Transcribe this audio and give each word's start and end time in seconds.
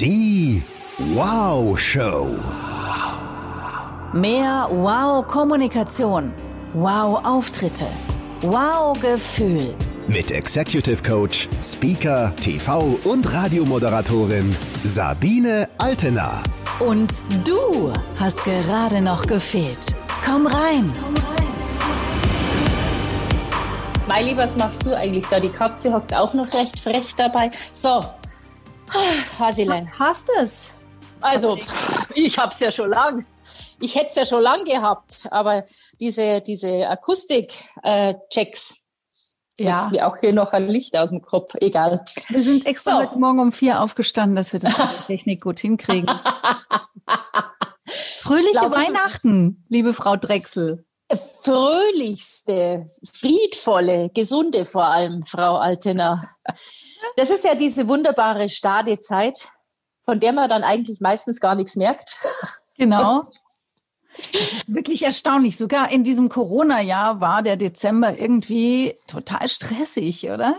Die 0.00 0.62
Wow 1.14 1.78
Show. 1.78 2.28
Mehr 4.14 4.66
Wow-Kommunikation. 4.70 6.32
Wow-Auftritte. 6.72 7.84
Wow-Gefühl. 8.40 9.74
Mit 10.08 10.30
Executive 10.30 11.02
Coach, 11.02 11.50
Speaker, 11.62 12.34
TV 12.36 12.98
und 13.04 13.30
Radiomoderatorin 13.30 14.56
Sabine 14.84 15.68
Altena. 15.76 16.42
Und 16.78 17.12
du 17.46 17.92
hast 18.18 18.42
gerade 18.44 19.02
noch 19.02 19.26
gefehlt. 19.26 19.94
Komm 20.24 20.46
rein. 20.46 20.90
Meili, 24.08 24.34
was 24.34 24.56
machst 24.56 24.86
du 24.86 24.96
eigentlich 24.96 25.26
da? 25.26 25.38
Die 25.40 25.50
Katze 25.50 25.92
hockt 25.92 26.14
auch 26.14 26.32
noch 26.32 26.50
recht 26.54 26.80
frech 26.80 27.14
dabei. 27.16 27.50
So, 27.74 28.02
Hasilein. 29.38 29.90
Hast 29.98 30.28
es? 30.38 30.74
Also, 31.20 31.58
ich 32.14 32.38
hab's 32.38 32.60
ja 32.60 32.70
schon 32.70 32.90
lang. 32.90 33.24
Ich 33.80 33.94
hätte 33.94 34.08
es 34.08 34.14
ja 34.14 34.24
schon 34.26 34.42
lang 34.42 34.64
gehabt, 34.64 35.26
aber 35.30 35.64
diese, 36.00 36.40
diese 36.40 36.88
Akustik-Checks, 36.88 38.74
äh, 39.58 39.64
ja. 39.64 39.88
mir 39.90 40.06
auch 40.06 40.16
hier 40.18 40.32
noch 40.32 40.52
ein 40.52 40.68
Licht 40.68 40.96
aus 40.96 41.10
dem 41.10 41.22
Kopf. 41.22 41.54
Egal. 41.60 42.04
Wir 42.28 42.42
sind 42.42 42.66
extra 42.66 42.92
so. 42.92 42.98
heute 42.98 43.18
Morgen 43.18 43.40
um 43.40 43.52
vier 43.52 43.80
aufgestanden, 43.80 44.36
dass 44.36 44.52
wir 44.52 44.60
das 44.60 44.78
mit 44.78 44.88
der 44.88 45.06
Technik 45.06 45.42
gut 45.42 45.60
hinkriegen. 45.60 46.10
Fröhliche 48.20 48.52
glaube, 48.52 48.76
Weihnachten, 48.76 49.64
liebe 49.68 49.94
Frau 49.94 50.16
Drechsel 50.16 50.86
fröhlichste, 51.42 52.86
friedvolle, 53.12 54.10
gesunde 54.14 54.64
vor 54.64 54.84
allem, 54.84 55.24
Frau 55.24 55.56
Altener. 55.56 56.28
Das 57.16 57.30
ist 57.30 57.44
ja 57.44 57.54
diese 57.54 57.88
wunderbare 57.88 58.48
Stadezeit, 58.48 59.50
von 60.04 60.20
der 60.20 60.32
man 60.32 60.48
dann 60.48 60.62
eigentlich 60.62 61.00
meistens 61.00 61.40
gar 61.40 61.54
nichts 61.54 61.76
merkt. 61.76 62.18
Genau. 62.76 63.20
Das 64.32 64.52
ist 64.52 64.74
wirklich 64.74 65.02
erstaunlich. 65.02 65.56
Sogar 65.56 65.90
in 65.92 66.02
diesem 66.02 66.28
Corona-Jahr 66.28 67.20
war 67.20 67.42
der 67.42 67.56
Dezember 67.56 68.18
irgendwie 68.18 68.96
total 69.06 69.48
stressig, 69.48 70.30
oder? 70.30 70.56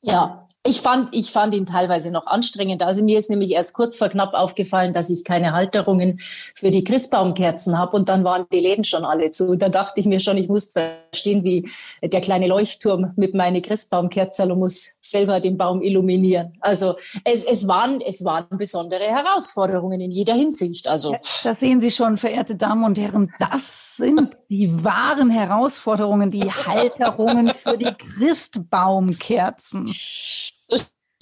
Ja, 0.00 0.41
ich 0.64 0.80
fand, 0.80 1.08
ich 1.12 1.32
fand 1.32 1.54
ihn 1.54 1.66
teilweise 1.66 2.12
noch 2.12 2.26
anstrengend. 2.26 2.84
Also 2.84 3.02
mir 3.02 3.18
ist 3.18 3.28
nämlich 3.28 3.50
erst 3.50 3.74
kurz 3.74 3.98
vor 3.98 4.08
knapp 4.08 4.32
aufgefallen, 4.32 4.92
dass 4.92 5.10
ich 5.10 5.24
keine 5.24 5.52
Halterungen 5.52 6.20
für 6.20 6.70
die 6.70 6.84
Christbaumkerzen 6.84 7.76
habe 7.76 7.96
und 7.96 8.08
dann 8.08 8.22
waren 8.22 8.46
die 8.52 8.60
Läden 8.60 8.84
schon 8.84 9.04
alle 9.04 9.30
zu. 9.30 9.56
Da 9.56 9.68
dachte 9.68 10.00
ich 10.00 10.06
mir 10.06 10.20
schon, 10.20 10.36
ich 10.36 10.48
muss 10.48 10.72
da 10.72 10.92
stehen 11.12 11.42
wie 11.42 11.68
der 12.00 12.20
kleine 12.20 12.46
Leuchtturm 12.46 13.12
mit 13.16 13.34
meinen 13.34 13.60
Christbaumkerzen 13.60 14.52
und 14.52 14.60
muss 14.60 14.98
selber 15.00 15.40
den 15.40 15.58
Baum 15.58 15.82
illuminieren. 15.82 16.52
Also 16.60 16.94
es, 17.24 17.42
es, 17.42 17.66
waren, 17.66 18.00
es 18.00 18.24
waren 18.24 18.46
besondere 18.50 19.04
Herausforderungen 19.04 20.00
in 20.00 20.12
jeder 20.12 20.34
Hinsicht. 20.34 20.86
Also 20.86 21.16
das 21.42 21.58
sehen 21.58 21.80
Sie 21.80 21.90
schon, 21.90 22.16
verehrte 22.16 22.54
Damen 22.54 22.84
und 22.84 22.98
Herren. 22.98 23.32
Das 23.40 23.96
sind 23.96 24.36
die 24.48 24.84
wahren 24.84 25.28
Herausforderungen, 25.28 26.30
die 26.30 26.52
Halterungen 26.52 27.52
für 27.52 27.76
die 27.76 27.92
Christbaumkerzen 27.92 29.92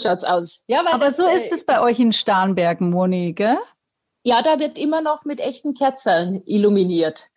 schaut's 0.02 0.24
aus. 0.24 0.64
Ja, 0.66 0.80
Aber 0.80 1.06
das, 1.06 1.16
so 1.16 1.26
ist 1.26 1.52
äh, 1.52 1.54
es 1.54 1.64
bei 1.64 1.80
euch 1.80 1.98
in 1.98 2.12
Starnberg, 2.12 2.80
Moni, 2.80 3.32
gell? 3.32 3.58
Ja, 4.22 4.42
da 4.42 4.58
wird 4.58 4.78
immer 4.78 5.00
noch 5.00 5.24
mit 5.24 5.40
echten 5.40 5.74
Kerzen 5.74 6.42
illuminiert. 6.44 7.30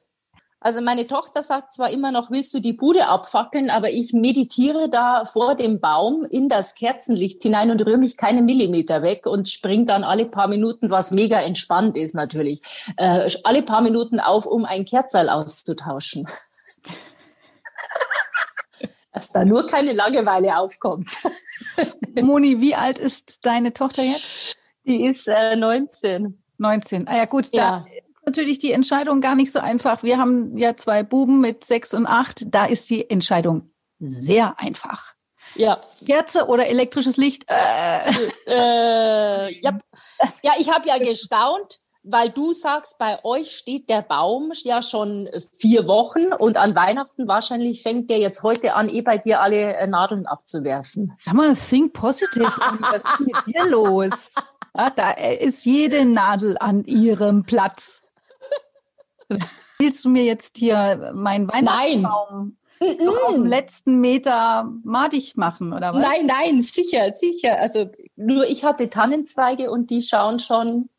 Also 0.63 0.79
meine 0.79 1.07
Tochter 1.07 1.43
sagt 1.43 1.73
zwar 1.73 1.89
immer 1.89 2.11
noch, 2.11 2.31
willst 2.31 2.53
du 2.53 2.61
die 2.61 2.71
Bude 2.71 3.07
abfackeln, 3.07 3.69
aber 3.69 3.89
ich 3.89 4.13
meditiere 4.13 4.87
da 4.89 5.25
vor 5.25 5.55
dem 5.55 5.81
Baum 5.81 6.23
in 6.23 6.47
das 6.47 6.73
Kerzenlicht 6.73 7.43
hinein 7.43 7.69
und 7.69 7.85
rühre 7.85 7.97
mich 7.97 8.15
keine 8.15 8.41
Millimeter 8.41 9.03
weg 9.03 9.25
und 9.25 9.49
springe 9.49 9.83
dann 9.83 10.05
alle 10.05 10.25
paar 10.25 10.47
Minuten, 10.47 10.89
was 10.89 11.11
mega 11.11 11.41
entspannt 11.41 11.97
ist 11.97 12.15
natürlich, 12.15 12.61
äh, 12.95 13.29
alle 13.43 13.61
paar 13.61 13.81
Minuten 13.81 14.21
auf, 14.21 14.45
um 14.45 14.63
ein 14.63 14.85
Kerzerl 14.85 15.27
auszutauschen. 15.27 16.27
Dass 19.13 19.29
da 19.29 19.45
nur 19.45 19.67
keine 19.67 19.93
Langeweile 19.93 20.57
aufkommt. 20.57 21.07
Moni, 22.21 22.59
wie 22.59 22.73
alt 22.73 22.99
ist 22.99 23.45
deine 23.45 23.71
Tochter 23.71 24.03
jetzt? 24.03 24.57
Die 24.85 25.05
ist 25.05 25.27
äh, 25.27 25.55
19. 25.55 26.43
19. 26.57 27.07
Ah 27.07 27.17
ja, 27.17 27.25
gut, 27.25 27.47
ja. 27.53 27.85
da 27.85 27.85
ist 27.85 28.25
natürlich 28.25 28.59
die 28.59 28.71
Entscheidung 28.71 29.21
gar 29.21 29.35
nicht 29.35 29.51
so 29.51 29.59
einfach. 29.59 30.03
Wir 30.03 30.17
haben 30.17 30.57
ja 30.57 30.75
zwei 30.75 31.03
Buben 31.03 31.39
mit 31.39 31.63
sechs 31.63 31.93
und 31.93 32.07
acht. 32.07 32.43
Da 32.47 32.65
ist 32.65 32.89
die 32.89 33.09
Entscheidung 33.09 33.67
sehr 33.99 34.59
einfach. 34.59 35.13
Ja. 35.55 35.79
Kerze 36.05 36.47
oder 36.47 36.67
elektrisches 36.67 37.17
Licht? 37.17 37.45
Äh. 37.47 38.11
Äh, 38.47 39.61
ja. 39.61 39.77
ja, 40.43 40.51
ich 40.57 40.71
habe 40.71 40.87
ja 40.87 40.97
gestaunt, 40.97 41.79
weil 42.03 42.29
du 42.29 42.51
sagst, 42.51 42.97
bei 42.97 43.23
euch 43.23 43.55
steht 43.55 43.89
der 43.89 44.01
Baum 44.01 44.51
ja 44.63 44.81
schon 44.81 45.29
vier 45.53 45.87
Wochen 45.87 46.33
und 46.37 46.57
an 46.57 46.75
Weihnachten 46.75 47.27
wahrscheinlich 47.27 47.81
fängt 47.81 48.09
der 48.09 48.19
jetzt 48.19 48.43
heute 48.43 48.75
an, 48.75 48.89
eh 48.89 49.01
bei 49.01 49.17
dir 49.17 49.41
alle 49.41 49.75
äh, 49.75 49.87
Nadeln 49.87 50.27
abzuwerfen. 50.27 51.13
Sag 51.17 51.33
mal, 51.33 51.55
think 51.55 51.93
positive. 51.93 52.51
Was 52.81 53.03
ist 53.03 53.19
mit 53.21 53.35
dir 53.47 53.65
los? 53.65 54.35
Ja, 54.75 54.89
da 54.89 55.11
ist 55.11 55.65
jede 55.65 56.03
Nadel 56.05 56.57
an 56.59 56.83
ihrem 56.83 57.43
Platz. 57.43 58.01
Willst 59.79 60.03
du 60.03 60.09
mir 60.09 60.23
jetzt 60.23 60.57
hier 60.57 61.11
meinen 61.15 61.47
Weihnachtsbaum 61.47 62.57
noch 62.99 63.23
auf 63.27 63.33
dem 63.33 63.45
letzten 63.45 63.99
Meter 64.01 64.69
madig 64.83 65.37
machen, 65.37 65.73
oder 65.73 65.93
was? 65.93 66.01
Nein, 66.01 66.25
nein, 66.25 66.61
sicher, 66.61 67.13
sicher. 67.13 67.59
Also 67.59 67.89
nur 68.15 68.45
ich 68.45 68.63
hatte 68.65 68.89
Tannenzweige 68.89 69.71
und 69.71 69.89
die 69.89 70.01
schauen 70.01 70.39
schon 70.39 70.89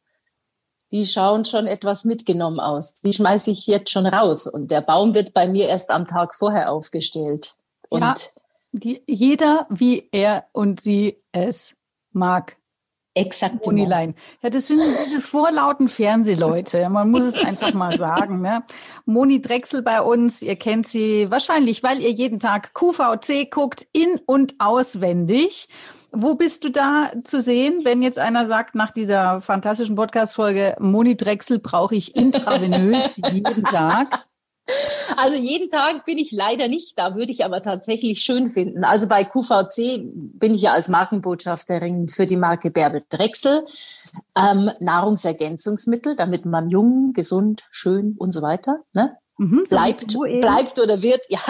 die 0.94 1.06
schauen 1.06 1.44
schon 1.44 1.66
etwas 1.66 2.05
mitgenommen 2.05 2.60
aus. 2.60 3.00
Die 3.00 3.12
schmeiße 3.12 3.50
ich 3.50 3.66
jetzt 3.66 3.91
schon 3.91 4.06
raus. 4.06 4.47
Und 4.47 4.71
der 4.71 4.81
Baum 4.81 5.12
wird 5.12 5.34
bei 5.34 5.49
mir 5.49 5.66
erst 5.66 5.91
am 5.91 6.06
Tag 6.06 6.37
vorher 6.37 6.71
aufgestellt. 6.71 7.56
Und 7.88 8.03
ja, 8.03 8.15
die, 8.71 9.03
jeder, 9.09 9.66
wie 9.71 10.09
er 10.12 10.44
und 10.53 10.81
sie 10.81 11.21
es 11.33 11.75
mag. 12.12 12.59
Exakt. 13.14 13.64
Monilein. 13.64 14.14
Ja, 14.42 14.50
das 14.50 14.66
sind 14.66 14.82
diese 15.06 15.20
vorlauten 15.20 15.88
Fernsehleute. 15.88 16.88
Man 16.88 17.10
muss 17.10 17.25
es 17.25 17.44
einfach 17.47 17.72
mal 17.72 17.92
sagen. 17.97 18.41
Ne? 18.41 18.64
Moni 19.06 19.41
Drechsel 19.41 19.82
bei 19.82 20.02
uns, 20.02 20.42
ihr 20.42 20.56
kennt 20.56 20.88
sie 20.88 21.30
wahrscheinlich, 21.30 21.84
weil 21.84 22.00
ihr 22.00 22.10
jeden 22.10 22.41
Tag 22.41 22.74
QVC 22.74 23.50
guckt, 23.50 23.86
in- 23.92 24.20
und 24.26 24.54
auswendig. 24.58 25.69
Wo 26.10 26.34
bist 26.34 26.64
du 26.64 26.70
da 26.70 27.10
zu 27.22 27.41
sehen, 27.41 27.80
wenn 27.84 28.03
jetzt 28.03 28.19
einer 28.19 28.47
sagt, 28.47 28.74
nach 28.74 28.91
dieser 28.91 29.41
fantastischen 29.41 29.94
Podcast-Folge, 29.94 30.76
Moni 30.80 31.16
Drechsel 31.16 31.60
brauche 31.60 31.94
ich 31.94 32.16
intravenös 32.16 33.20
jeden 33.32 33.64
Tag? 33.64 34.26
Also 35.16 35.36
jeden 35.36 35.69
Tag 35.70 36.04
bin 36.04 36.19
ich 36.19 36.32
leider 36.32 36.69
nicht 36.69 36.98
da, 36.98 37.14
würde 37.14 37.30
ich 37.30 37.44
aber 37.44 37.60
tatsächlich 37.60 38.20
schön 38.20 38.48
finden. 38.48 38.84
Also 38.84 39.08
bei 39.08 39.25
QVC 39.25 40.02
bin 40.04 40.54
ich 40.54 40.62
ja 40.62 40.72
als 40.72 40.88
Markenbotschafterin 40.88 42.08
für 42.08 42.25
die 42.25 42.36
Marke 42.36 42.70
Bärbel 42.70 43.03
Drechsel. 43.08 43.64
Ähm, 44.36 44.70
Nahrungsergänzungsmittel, 44.80 46.16
damit 46.16 46.47
man 46.47 46.70
jung, 46.70 47.12
gesund, 47.12 47.66
schön 47.70 48.14
und 48.19 48.32
so 48.32 48.42
weiter. 48.42 48.80
Ne? 48.92 49.16
Mhm, 49.37 49.65
bleibt, 49.69 50.17
bleibt 50.41 50.78
oder 50.78 51.03
wird, 51.03 51.25
ja, 51.28 51.41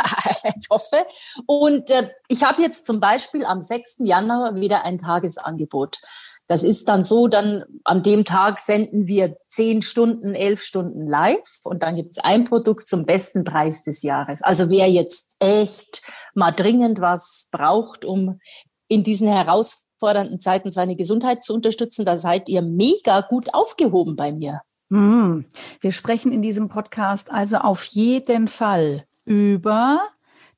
ich 0.57 0.69
hoffe. 0.71 1.05
Und 1.47 1.91
äh, 1.91 2.11
ich 2.29 2.43
habe 2.43 2.63
jetzt 2.63 2.87
zum 2.87 2.99
Beispiel 2.99 3.45
am 3.45 3.61
6. 3.61 3.97
Januar 3.99 4.55
wieder 4.55 4.85
ein 4.85 4.99
Tagesangebot. 4.99 5.99
Das 6.47 6.63
ist 6.63 6.89
dann 6.89 7.05
so, 7.05 7.27
dann 7.27 7.65
an 7.85 8.03
dem 8.03 8.25
Tag 8.25 8.61
senden 8.61 9.07
wir 9.07 9.37
zehn 9.49 9.81
Stunden, 9.81 10.35
elf 10.35 10.63
Stunden 10.63 11.07
live 11.07 11.61
und 11.65 11.83
dann 11.83 11.97
gibt 11.97 12.13
es 12.13 12.19
ein 12.19 12.45
Produkt 12.45 12.87
zum 12.87 13.07
besten 13.07 13.45
Preis 13.45 13.83
des 13.83 14.03
Jahres. 14.03 14.43
Also 14.43 14.69
wer 14.69 14.91
jetzt 14.91 15.37
echt 15.39 16.03
mal 16.35 16.53
dringend 16.53 17.01
was 17.01 17.49
braucht, 17.51 18.05
um 18.05 18.41
in 18.89 19.03
diesen 19.03 19.29
herausfordernden 19.29 20.39
Zeiten 20.39 20.71
seine 20.71 20.97
Gesundheit 20.97 21.43
zu 21.43 21.55
unterstützen, 21.55 22.05
da 22.05 22.19
seid 22.19 22.51
ihr 22.51 22.61
mega 22.61 23.23
gut 23.23 23.55
aufgehoben 23.55 24.15
bei 24.15 24.33
mir. 24.33 24.61
Hm. 24.95 25.45
Wir 25.81 25.91
sprechen 25.91 26.31
in 26.31 26.41
diesem 26.41 26.69
Podcast 26.69 27.33
also 27.33 27.57
auf 27.57 27.83
jeden 27.83 28.47
Fall 28.47 29.05
über 29.25 30.03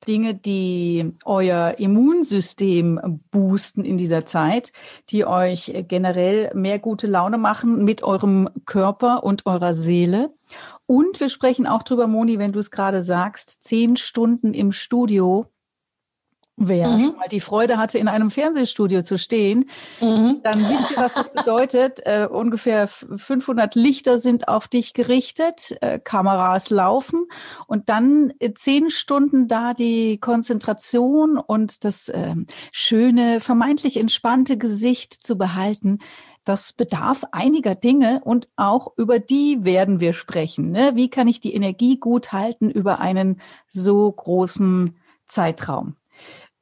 Dinge, 0.07 0.35
die 0.35 1.11
euer 1.25 1.77
Immunsystem 1.79 3.23
boosten 3.31 3.83
in 3.83 3.97
dieser 3.97 4.27
Zeit, 4.27 4.75
die 5.09 5.25
euch 5.25 5.73
generell 5.89 6.51
mehr 6.55 6.79
gute 6.79 7.07
Laune 7.07 7.39
machen 7.39 7.83
mit 7.83 8.03
eurem 8.03 8.51
Körper 8.67 9.25
und 9.25 9.47
eurer 9.47 9.73
Seele. 9.73 10.35
Und 10.85 11.19
wir 11.19 11.31
sprechen 11.31 11.67
auch 11.67 11.83
drüber, 11.83 12.07
Moni, 12.07 12.39
wenn 12.39 12.53
du 12.53 12.59
es 12.59 12.71
gerade 12.71 13.03
sagst, 13.03 13.65
zehn 13.65 13.97
Stunden 13.97 14.53
im 14.53 14.71
Studio 14.71 15.47
Wer 16.59 16.89
mhm. 16.89 17.05
schon 17.05 17.17
mal 17.17 17.29
die 17.29 17.41
Freude 17.41 17.77
hatte, 17.77 17.99
in 17.99 18.09
einem 18.09 18.31
Fernsehstudio 18.31 19.03
zu 19.03 19.19
stehen, 19.19 19.69
mhm. 20.01 20.41
dann 20.43 20.59
wisst 20.59 20.91
ihr, 20.91 20.97
was 20.97 21.15
das 21.15 21.33
bedeutet. 21.33 22.01
Äh, 22.07 22.27
ungefähr 22.27 22.87
500 22.87 23.75
Lichter 23.75 24.19
sind 24.19 24.47
auf 24.47 24.69
dich 24.69 24.95
gerichtet, 24.95 25.77
äh, 25.81 25.99
Kameras 25.99 26.71
laufen 26.71 27.27
und 27.67 27.89
dann 27.89 28.33
äh, 28.39 28.53
zehn 28.55 28.91
Stunden 28.91 29.49
da 29.49 29.75
die 29.75 30.19
Konzentration 30.19 31.37
und 31.37 31.85
das 31.85 32.09
äh, 32.09 32.35
schöne, 32.71 33.41
vermeintlich 33.41 33.97
entspannte 33.97 34.57
Gesicht 34.57 35.15
zu 35.15 35.37
behalten. 35.37 35.99
das 36.45 36.73
bedarf 36.73 37.25
einiger 37.33 37.75
Dinge 37.75 38.21
und 38.23 38.47
auch 38.55 38.93
über 38.97 39.19
die 39.19 39.65
werden 39.65 39.99
wir 39.99 40.13
sprechen. 40.13 40.71
Ne? 40.71 40.93
Wie 40.95 41.11
kann 41.11 41.27
ich 41.27 41.41
die 41.41 41.55
Energie 41.55 41.99
gut 41.99 42.33
halten 42.33 42.71
über 42.71 43.01
einen 43.01 43.41
so 43.69 44.11
großen 44.13 44.97
Zeitraum? 45.25 45.97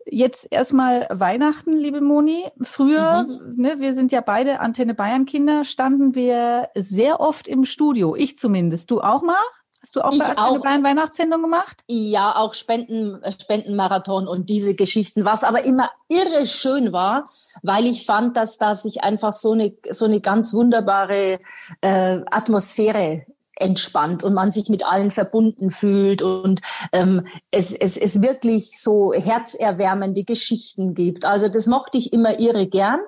Jetzt 0.07 0.49
erstmal 0.51 1.07
Weihnachten, 1.11 1.73
liebe 1.73 2.01
Moni. 2.01 2.45
Früher, 2.61 3.25
mhm. 3.25 3.55
ne, 3.57 3.81
wir 3.81 3.95
sind 3.95 4.13
ja 4.13 4.21
beide 4.21 4.61
Antenne 4.61 4.95
Bayern 4.95 5.25
Kinder, 5.25 5.65
standen 5.65 6.15
wir 6.15 6.69
sehr 6.75 7.21
oft 7.21 7.49
im 7.49 7.65
Studio. 7.65 8.15
Ich 8.15 8.37
zumindest. 8.37 8.91
Du 8.91 9.01
auch 9.01 9.23
mal? 9.23 9.37
Hast 9.85 9.97
du 9.97 10.01
auch 10.01 10.13
ich 10.13 10.19
bei 10.19 10.37
Antenne 10.37 10.61
Bayern 10.61 10.83
Weihnachtssendung 10.83 11.43
gemacht? 11.43 11.85
Ja, 11.89 12.37
auch 12.37 12.55
Spenden, 12.55 13.23
äh, 13.23 13.33
Spendenmarathon 13.33 14.27
und 14.29 14.49
diese 14.49 14.75
Geschichten, 14.75 15.25
was 15.25 15.45
aber 15.45 15.65
immer 15.65 15.91
irre 16.09 16.47
schön 16.47 16.93
war, 16.93 17.29
weil 17.63 17.87
ich 17.87 18.07
fand, 18.07 18.37
dass 18.37 18.57
da 18.57 18.77
sich 18.77 19.03
einfach 19.03 19.33
so 19.35 19.53
eine, 19.53 19.77
so 19.91 20.07
eine 20.07 20.21
ganz 20.21 20.55
wunderbare 20.55 21.39
äh, 21.83 22.21
Atmosphäre 22.31 23.27
entspannt 23.57 24.23
und 24.25 24.35
man 24.35 24.51
sich 24.51 24.69
mit 24.69 24.85
allen 24.85 25.11
verbunden 25.11 25.71
fühlt 25.71 26.23
und 26.23 26.61
ähm, 26.93 27.27
es, 27.51 27.73
es, 27.73 27.97
es 27.97 28.21
wirklich 28.21 28.81
so 28.81 29.13
herzerwärmende 29.13 30.25
Geschichten 30.25 30.95
gibt. 30.95 31.25
Also 31.25 31.49
das 31.49 31.67
mochte 31.67 31.99
ich 31.99 32.13
immer 32.13 32.39
irre 32.39 32.67
gern 32.67 33.01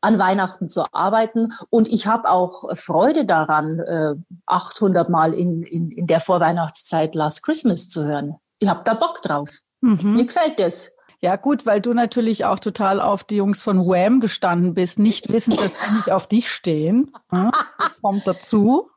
an 0.00 0.18
Weihnachten 0.18 0.68
zu 0.68 0.84
arbeiten. 0.92 1.52
Und 1.68 1.88
ich 1.88 2.06
habe 2.06 2.30
auch 2.30 2.64
Freude 2.74 3.24
daran, 3.24 3.80
äh, 3.80 4.14
800 4.46 5.08
Mal 5.10 5.34
in, 5.34 5.62
in, 5.62 5.90
in 5.90 6.06
der 6.06 6.20
Vorweihnachtszeit 6.20 7.14
Last 7.14 7.44
Christmas 7.44 7.88
zu 7.88 8.04
hören. 8.04 8.36
Ich 8.58 8.68
habe 8.68 8.80
da 8.84 8.94
Bock 8.94 9.20
drauf. 9.22 9.58
Mhm. 9.80 10.16
Mir 10.16 10.26
gefällt 10.26 10.58
das. 10.58 10.96
Ja, 11.22 11.36
gut, 11.36 11.66
weil 11.66 11.82
du 11.82 11.92
natürlich 11.92 12.46
auch 12.46 12.58
total 12.58 13.00
auf 13.00 13.24
die 13.24 13.36
Jungs 13.36 13.60
von 13.60 13.80
Wham 13.80 14.20
gestanden 14.20 14.72
bist, 14.72 14.98
nicht 14.98 15.30
wissen, 15.30 15.54
dass 15.54 15.74
die 15.74 15.94
nicht 15.96 16.10
auf 16.10 16.26
dich 16.26 16.50
stehen. 16.50 17.12
Das 17.30 17.52
kommt 18.00 18.26
dazu. 18.26 18.90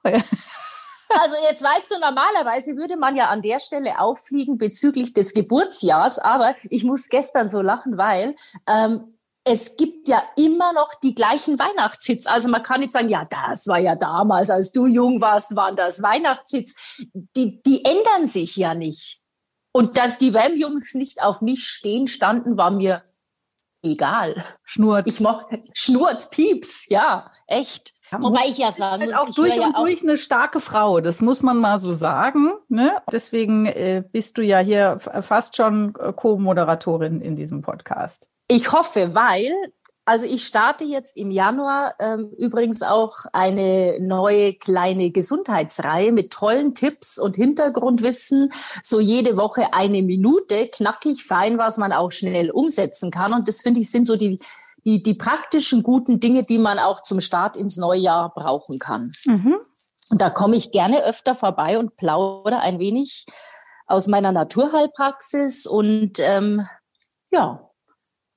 Also 1.22 1.36
jetzt 1.50 1.64
weißt 1.64 1.92
du, 1.92 2.00
normalerweise 2.00 2.76
würde 2.76 2.98
man 2.98 3.16
ja 3.16 3.30
an 3.30 3.42
der 3.42 3.60
Stelle 3.60 4.00
auffliegen 4.00 4.58
bezüglich 4.58 5.14
des 5.14 5.34
Geburtsjahrs, 5.34 6.20
aber 6.20 6.56
ich 6.70 6.84
muss 6.84 7.10
gestern 7.10 7.48
so 7.48 7.62
lachen, 7.62 7.98
weil 7.98 8.36
ähm, 8.68 9.14
es 9.46 9.76
gibt 9.76 10.08
ja 10.08 10.24
immer 10.38 10.72
noch 10.74 10.96
die 10.96 11.16
gleichen 11.16 11.60
Weihnachtshits. 11.60 12.28
Also 12.28 12.50
man 12.50 12.64
kann 12.64 12.80
nicht 12.80 12.92
sagen, 12.92 13.10
ja, 13.10 13.26
das 13.26 13.68
war 13.68 13.80
ja 13.80 13.96
damals, 13.96 14.50
als 14.50 14.72
du 14.72 14.88
jung 14.88 15.20
warst, 15.20 15.56
waren 15.56 15.76
das 15.76 16.02
Weihnachtshits. 16.02 17.04
Die, 17.36 17.62
die 17.62 17.84
ändern 17.84 18.28
sich 18.28 18.56
ja 18.56 18.74
nicht. 18.74 19.20
Und 19.74 19.98
dass 19.98 20.18
die 20.18 20.34
Wham-Jungs 20.34 20.94
nicht 20.94 21.22
auf 21.22 21.42
mich 21.42 21.68
stehen 21.68 22.08
standen, 22.08 22.58
war 22.58 22.72
mir 22.72 23.04
egal. 23.82 24.42
Schnurz. 24.64 25.04
Ich 25.08 25.20
mach 25.20 25.44
Schnurz, 25.74 26.30
Pieps, 26.30 26.88
ja, 26.90 27.30
echt. 27.48 27.94
Wobei 28.22 28.48
ich 28.48 28.58
ja 28.58 28.72
sagen 28.72 29.06
muss, 29.06 29.14
auch 29.14 29.30
durch 29.32 29.56
und 29.56 29.62
ja 29.62 29.72
durch 29.72 30.04
eine 30.04 30.18
starke 30.18 30.60
Frau, 30.60 31.00
das 31.00 31.22
muss 31.22 31.42
man 31.42 31.58
mal 31.58 31.78
so 31.80 31.92
sagen. 31.92 32.52
Ne? 32.70 32.96
Deswegen 33.12 33.66
äh, 33.66 34.04
bist 34.12 34.38
du 34.38 34.42
ja 34.42 34.60
hier 34.60 35.00
fast 35.00 35.56
schon 35.56 35.96
äh, 36.00 36.14
Co-Moderatorin 36.14 37.22
in 37.22 37.36
diesem 37.36 37.62
Podcast. 37.62 38.30
Ich 38.48 38.72
hoffe, 38.72 39.16
weil 39.16 39.54
also 40.06 40.26
ich 40.26 40.46
starte 40.46 40.84
jetzt 40.84 41.16
im 41.16 41.32
Januar 41.32 41.96
ähm, 42.00 42.34
übrigens 42.38 42.82
auch 42.82 43.14
eine 43.32 43.98
neue 44.02 44.54
kleine 44.54 45.12
Gesundheitsreihe 45.12 46.12
mit 46.12 46.32
tollen 46.32 46.76
Tipps 46.76 47.18
und 47.18 47.38
Hintergrundwissen. 47.38 48.52
So 48.82 49.00
jede 49.00 49.38
Woche 49.38 49.74
eine 49.74 50.02
Minute, 50.02 50.68
knackig, 50.68 51.24
fein, 51.24 51.58
was 51.58 51.78
man 51.78 51.94
auch 51.94 52.12
schnell 52.12 52.52
umsetzen 52.52 53.12
kann. 53.12 53.32
Und 53.32 53.48
das 53.48 53.62
finde 53.62 53.80
ich 53.80 53.92
sind 53.92 54.06
so 54.06 54.18
die 54.18 54.40
die, 54.86 55.02
die 55.02 55.14
praktischen 55.14 55.84
guten 55.84 56.20
Dinge, 56.20 56.44
die 56.44 56.58
man 56.58 56.80
auch 56.80 57.02
zum 57.02 57.22
Start 57.22 57.56
ins 57.56 57.78
neue 57.78 58.00
Jahr 58.00 58.32
brauchen 58.34 58.80
kann. 58.80 59.12
Mhm. 59.26 59.56
Und 60.10 60.22
da 60.22 60.30
komme 60.30 60.56
ich 60.56 60.72
gerne 60.72 61.04
öfter 61.06 61.36
vorbei 61.36 61.80
und 61.80 61.96
plaudere 61.96 62.60
ein 62.60 62.80
wenig 62.80 63.26
aus 63.88 64.08
meiner 64.08 64.32
Naturheilpraxis 64.32 65.66
und 65.66 66.20
ähm, 66.20 66.68
ja, 67.32 67.70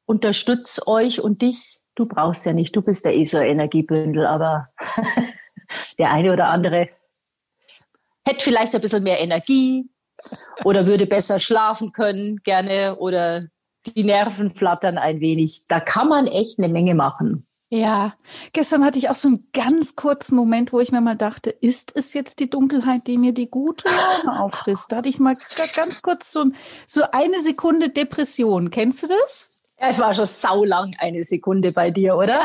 unterstütze 0.06 0.86
euch 0.86 1.20
und 1.20 1.42
dich. 1.42 1.78
Du 1.94 2.06
brauchst 2.06 2.46
ja 2.46 2.52
nicht, 2.52 2.74
du 2.76 2.82
bist 2.82 3.04
der 3.04 3.16
ESO-Energiebündel, 3.16 4.26
aber 4.26 4.68
der 5.98 6.10
eine 6.10 6.32
oder 6.32 6.48
andere 6.48 6.88
hätte 8.26 8.42
vielleicht 8.42 8.74
ein 8.74 8.80
bisschen 8.80 9.02
mehr 9.02 9.20
Energie 9.20 9.88
oder 10.64 10.86
würde 10.86 11.06
besser 11.06 11.38
schlafen 11.38 11.92
können, 11.92 12.38
gerne 12.42 12.96
oder 12.96 13.48
die 13.94 14.04
Nerven 14.04 14.50
flattern 14.50 14.98
ein 14.98 15.20
wenig. 15.20 15.62
Da 15.68 15.80
kann 15.80 16.08
man 16.08 16.26
echt 16.26 16.58
eine 16.58 16.68
Menge 16.68 16.94
machen. 16.94 17.46
Ja, 17.68 18.14
gestern 18.52 18.84
hatte 18.84 18.98
ich 18.98 19.10
auch 19.10 19.16
so 19.16 19.26
einen 19.26 19.48
ganz 19.52 19.96
kurzen 19.96 20.36
Moment, 20.36 20.72
wo 20.72 20.78
ich 20.78 20.92
mir 20.92 21.00
mal 21.00 21.16
dachte, 21.16 21.50
ist 21.50 21.96
es 21.96 22.14
jetzt 22.14 22.38
die 22.38 22.48
Dunkelheit, 22.48 23.08
die 23.08 23.18
mir 23.18 23.32
die 23.32 23.50
gute 23.50 23.88
Laune 23.88 24.40
auffrisst? 24.40 24.92
Da 24.92 24.96
hatte 24.96 25.08
ich 25.08 25.18
mal 25.18 25.34
ganz 25.74 26.00
kurz 26.02 26.30
so, 26.30 26.44
so 26.86 27.02
eine 27.10 27.40
Sekunde 27.40 27.90
Depression. 27.90 28.70
Kennst 28.70 29.02
du 29.02 29.08
das? 29.08 29.52
Es 29.78 29.98
war 29.98 30.14
schon 30.14 30.26
saulang 30.26 30.94
eine 31.00 31.24
Sekunde 31.24 31.72
bei 31.72 31.90
dir, 31.90 32.16
oder? 32.16 32.44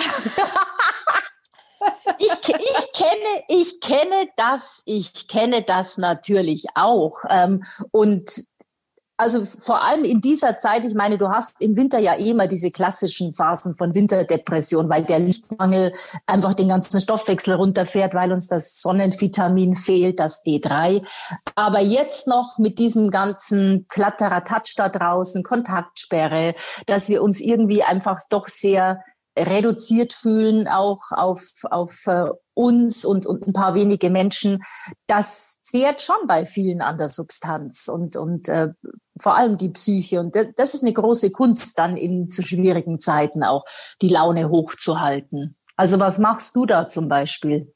ich, 2.17 2.31
ich, 2.31 2.93
kenne, 2.93 3.43
ich 3.47 3.79
kenne 3.79 4.27
das, 4.37 4.81
ich 4.85 5.27
kenne 5.27 5.61
das 5.61 5.97
natürlich 5.97 6.65
auch. 6.75 7.19
Ähm, 7.29 7.63
und 7.91 8.43
also 9.21 9.45
vor 9.45 9.83
allem 9.83 10.03
in 10.03 10.19
dieser 10.19 10.57
Zeit, 10.57 10.83
ich 10.83 10.95
meine, 10.95 11.19
du 11.19 11.29
hast 11.29 11.61
im 11.61 11.77
Winter 11.77 11.99
ja 11.99 12.15
eh 12.15 12.31
immer 12.31 12.47
diese 12.47 12.71
klassischen 12.71 13.33
Phasen 13.33 13.75
von 13.75 13.93
Winterdepression, 13.93 14.89
weil 14.89 15.03
der 15.03 15.19
Lichtmangel 15.19 15.93
einfach 16.25 16.55
den 16.55 16.69
ganzen 16.69 16.99
Stoffwechsel 16.99 17.53
runterfährt, 17.53 18.15
weil 18.15 18.33
uns 18.33 18.47
das 18.47 18.81
Sonnenvitamin 18.81 19.75
fehlt, 19.75 20.19
das 20.19 20.43
D3. 20.43 21.05
Aber 21.53 21.81
jetzt 21.81 22.27
noch 22.27 22.57
mit 22.57 22.79
diesem 22.79 23.11
ganzen 23.11 23.85
Klatteratatsch 23.89 24.73
da 24.75 24.89
draußen, 24.89 25.43
Kontaktsperre, 25.43 26.55
dass 26.87 27.07
wir 27.07 27.21
uns 27.21 27.39
irgendwie 27.39 27.83
einfach 27.83 28.17
doch 28.31 28.47
sehr 28.47 29.03
reduziert 29.37 30.13
fühlen, 30.13 30.67
auch 30.67 31.11
auf, 31.11 31.41
auf 31.69 32.07
äh, 32.07 32.25
uns 32.53 33.05
und, 33.05 33.25
und 33.25 33.47
ein 33.47 33.53
paar 33.53 33.73
wenige 33.75 34.09
Menschen, 34.09 34.61
das 35.07 35.61
zehrt 35.61 36.01
schon 36.01 36.27
bei 36.27 36.45
vielen 36.45 36.81
an 36.81 36.97
der 36.97 37.07
Substanz 37.07 37.87
und, 37.87 38.15
und 38.17 38.49
äh, 38.49 38.69
vor 39.21 39.37
allem 39.37 39.57
die 39.57 39.69
Psyche. 39.69 40.19
Und 40.19 40.35
das 40.55 40.73
ist 40.73 40.83
eine 40.83 40.93
große 40.93 41.31
Kunst, 41.31 41.77
dann 41.77 41.97
in 41.97 42.27
zu 42.27 42.41
schwierigen 42.41 42.99
Zeiten 42.99 43.43
auch 43.43 43.65
die 44.01 44.09
Laune 44.09 44.49
hochzuhalten. 44.49 45.55
Also 45.75 45.99
was 45.99 46.19
machst 46.19 46.55
du 46.55 46.65
da 46.65 46.87
zum 46.87 47.07
Beispiel? 47.07 47.73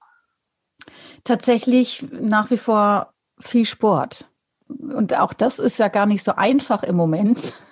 Tatsächlich 1.24 2.05
nach 2.12 2.51
wie 2.51 2.58
vor 2.58 3.13
viel 3.39 3.65
Sport. 3.65 4.27
Und 4.67 5.17
auch 5.17 5.34
das 5.34 5.60
ist 5.60 5.77
ja 5.77 5.88
gar 5.88 6.05
nicht 6.05 6.24
so 6.24 6.34
einfach 6.36 6.84
im 6.84 6.96
Moment 6.96 7.53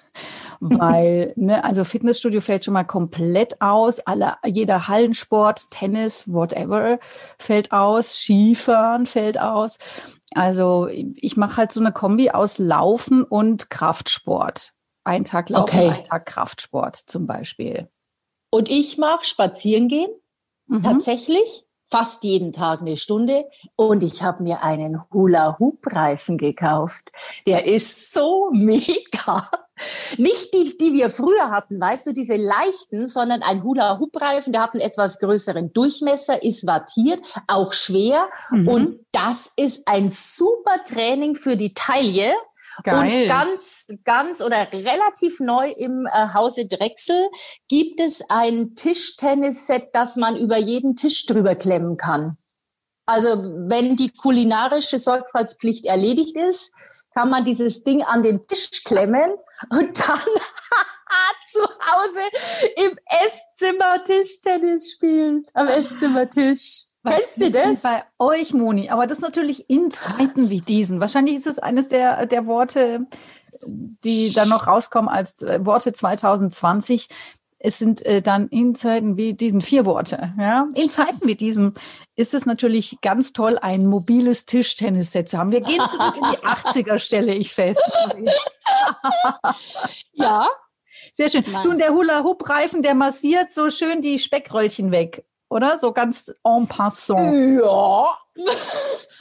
weil, 0.63 1.33
ne, 1.36 1.63
also 1.63 1.83
Fitnessstudio 1.83 2.41
fällt 2.41 2.65
schon 2.65 2.74
mal 2.74 2.83
komplett 2.83 3.62
aus, 3.62 4.00
alle, 4.00 4.36
jeder 4.45 4.88
Hallensport, 4.88 5.69
Tennis, 5.71 6.31
whatever, 6.31 7.00
fällt 7.38 7.71
aus, 7.71 8.15
Skifahren 8.15 9.05
fällt 9.05 9.39
aus. 9.39 9.77
Also 10.35 10.87
ich 10.89 11.37
mache 11.37 11.57
halt 11.57 11.71
so 11.71 11.79
eine 11.79 11.91
Kombi 11.91 12.29
aus 12.31 12.57
Laufen 12.57 13.23
und 13.23 13.69
Kraftsport. 13.69 14.73
Ein 15.03 15.25
Tag 15.25 15.49
Laufen, 15.49 15.77
okay. 15.77 15.89
ein 15.89 16.03
Tag 16.03 16.25
Kraftsport 16.25 16.95
zum 16.95 17.27
Beispiel. 17.27 17.89
Und 18.49 18.69
ich 18.69 18.97
mache 18.97 19.25
spazieren 19.25 19.87
gehen, 19.87 20.11
mhm. 20.67 20.83
tatsächlich 20.83 21.65
fast 21.93 22.23
jeden 22.23 22.53
Tag 22.53 22.81
eine 22.81 22.97
Stunde 22.97 23.45
und 23.75 24.01
ich 24.01 24.23
habe 24.23 24.41
mir 24.41 24.63
einen 24.63 25.00
Hula-Hoop-Reifen 25.13 26.39
gekauft. 26.39 27.12
Der 27.45 27.67
ist 27.67 28.12
so 28.12 28.50
mega. 28.51 29.47
Nicht 30.17 30.55
die, 30.55 30.75
die 30.75 30.93
wir 30.93 31.12
früher 31.12 31.51
hatten, 31.51 31.79
weißt 31.79 32.07
du, 32.07 32.13
diese 32.13 32.35
leichten, 32.35 33.07
sondern 33.07 33.43
ein 33.43 33.63
Hula-Hoop-Reifen, 33.63 34.53
der 34.53 34.63
hat 34.63 34.73
einen 34.73 34.81
etwas 34.81 35.19
größeren 35.19 35.71
Durchmesser, 35.71 36.41
ist 36.41 36.65
wattiert, 36.65 37.21
auch 37.47 37.73
schwer 37.73 38.27
mhm. 38.50 38.67
und 38.67 39.00
das 39.12 39.53
ist 39.55 39.88
ein 39.88 40.09
super 40.09 40.83
Training 40.85 41.35
für 41.35 41.55
die 41.55 41.75
Taille 41.75 42.33
Geil. 42.84 43.24
Und 43.24 43.27
ganz, 43.27 43.88
ganz 44.03 44.42
oder 44.42 44.68
relativ 44.72 45.39
neu 45.39 45.70
im 45.72 46.08
äh, 46.08 46.34
Hause 46.34 46.68
Drechsel 46.68 47.30
gibt 47.68 48.00
es 48.00 48.24
ein 48.30 48.75
Tischtennisset, 48.75 49.89
das 49.94 50.15
man 50.15 50.36
über 50.38 50.58
jeden 50.58 50.96
Tisch 50.96 51.25
drüber 51.25 51.56
klemmen 51.56 51.98
kann. 51.98 52.38
Also 53.06 53.30
wenn 53.68 53.96
die 53.96 54.12
kulinarische 54.12 54.98
Sorgfaltspflicht 54.98 55.86
erledigt 55.86 56.38
ist, 56.38 56.74
kann 57.13 57.30
man 57.30 57.44
dieses 57.44 57.84
Ding 57.84 58.01
an 58.01 58.24
den 58.24 58.48
Tisch 58.48 58.84
klemmen 58.84 59.34
und 59.70 60.08
dann 60.08 60.20
zu 61.51 61.62
Hause 61.62 62.22
im 62.77 62.98
Esszimmer 63.25 64.03
Tischtennis 64.03 64.94
spielen, 64.94 65.46
am 65.53 65.68
Esszimmertisch. 65.68 66.86
Was 67.03 67.15
Kennst 67.15 67.41
du 67.41 67.51
das? 67.51 67.81
Bei 67.81 68.03
euch, 68.17 68.53
Moni. 68.53 68.89
Aber 68.89 69.07
das 69.07 69.19
natürlich 69.19 69.69
in 69.69 69.91
Zeiten 69.91 70.50
wie 70.50 70.62
diesen. 70.62 71.01
Wahrscheinlich 71.01 71.36
ist 71.36 71.48
es 71.48 71.60
eines 71.60 71.89
der, 71.89 72.25
der 72.27 72.45
Worte, 72.45 73.07
die 73.65 74.31
dann 74.31 74.48
noch 74.48 74.67
rauskommen 74.67 75.10
als 75.10 75.41
äh, 75.41 75.60
Worte 75.65 75.91
2020. 75.91 77.10
es 77.60 77.77
sind 77.77 78.05
äh, 78.05 78.22
dann 78.22 78.48
in 78.48 78.74
Zeiten 78.74 79.17
wie 79.17 79.33
diesen 79.33 79.62
vier 79.62 79.86
Worte, 79.86 80.33
ja, 80.38 80.67
in 80.75 80.89
Zeiten 80.89 81.27
wie 81.27 81.36
diesen 81.36 81.74
ist 82.15 82.33
es 82.33 82.45
natürlich 82.45 82.98
ganz 83.01 83.33
toll, 83.33 83.57
ein 83.57 83.86
mobiles 83.86 84.45
Tischtennisset 84.45 85.27
zu 85.27 85.38
haben. 85.38 85.51
Wir 85.51 85.62
gehen 85.62 85.81
zurück 85.89 86.15
in 86.15 86.24
die 86.31 86.38
80er, 86.48 87.00
stelle 87.00 87.33
ich 87.36 87.53
fest. 87.53 87.81
ja. 90.13 90.48
Sehr 91.13 91.29
schön. 91.29 91.43
Du, 91.63 91.69
und 91.69 91.79
der 91.79 91.93
Hula-Hoop-Reifen, 91.93 92.81
der 92.81 92.95
massiert 92.95 93.51
so 93.51 93.69
schön 93.69 94.01
die 94.01 94.19
Speckröllchen 94.19 94.91
weg 94.91 95.24
oder? 95.53 95.77
So 95.79 95.93
ganz 95.93 96.33
en 96.43 96.67
passant. 96.67 97.60
Ja. 97.62 98.05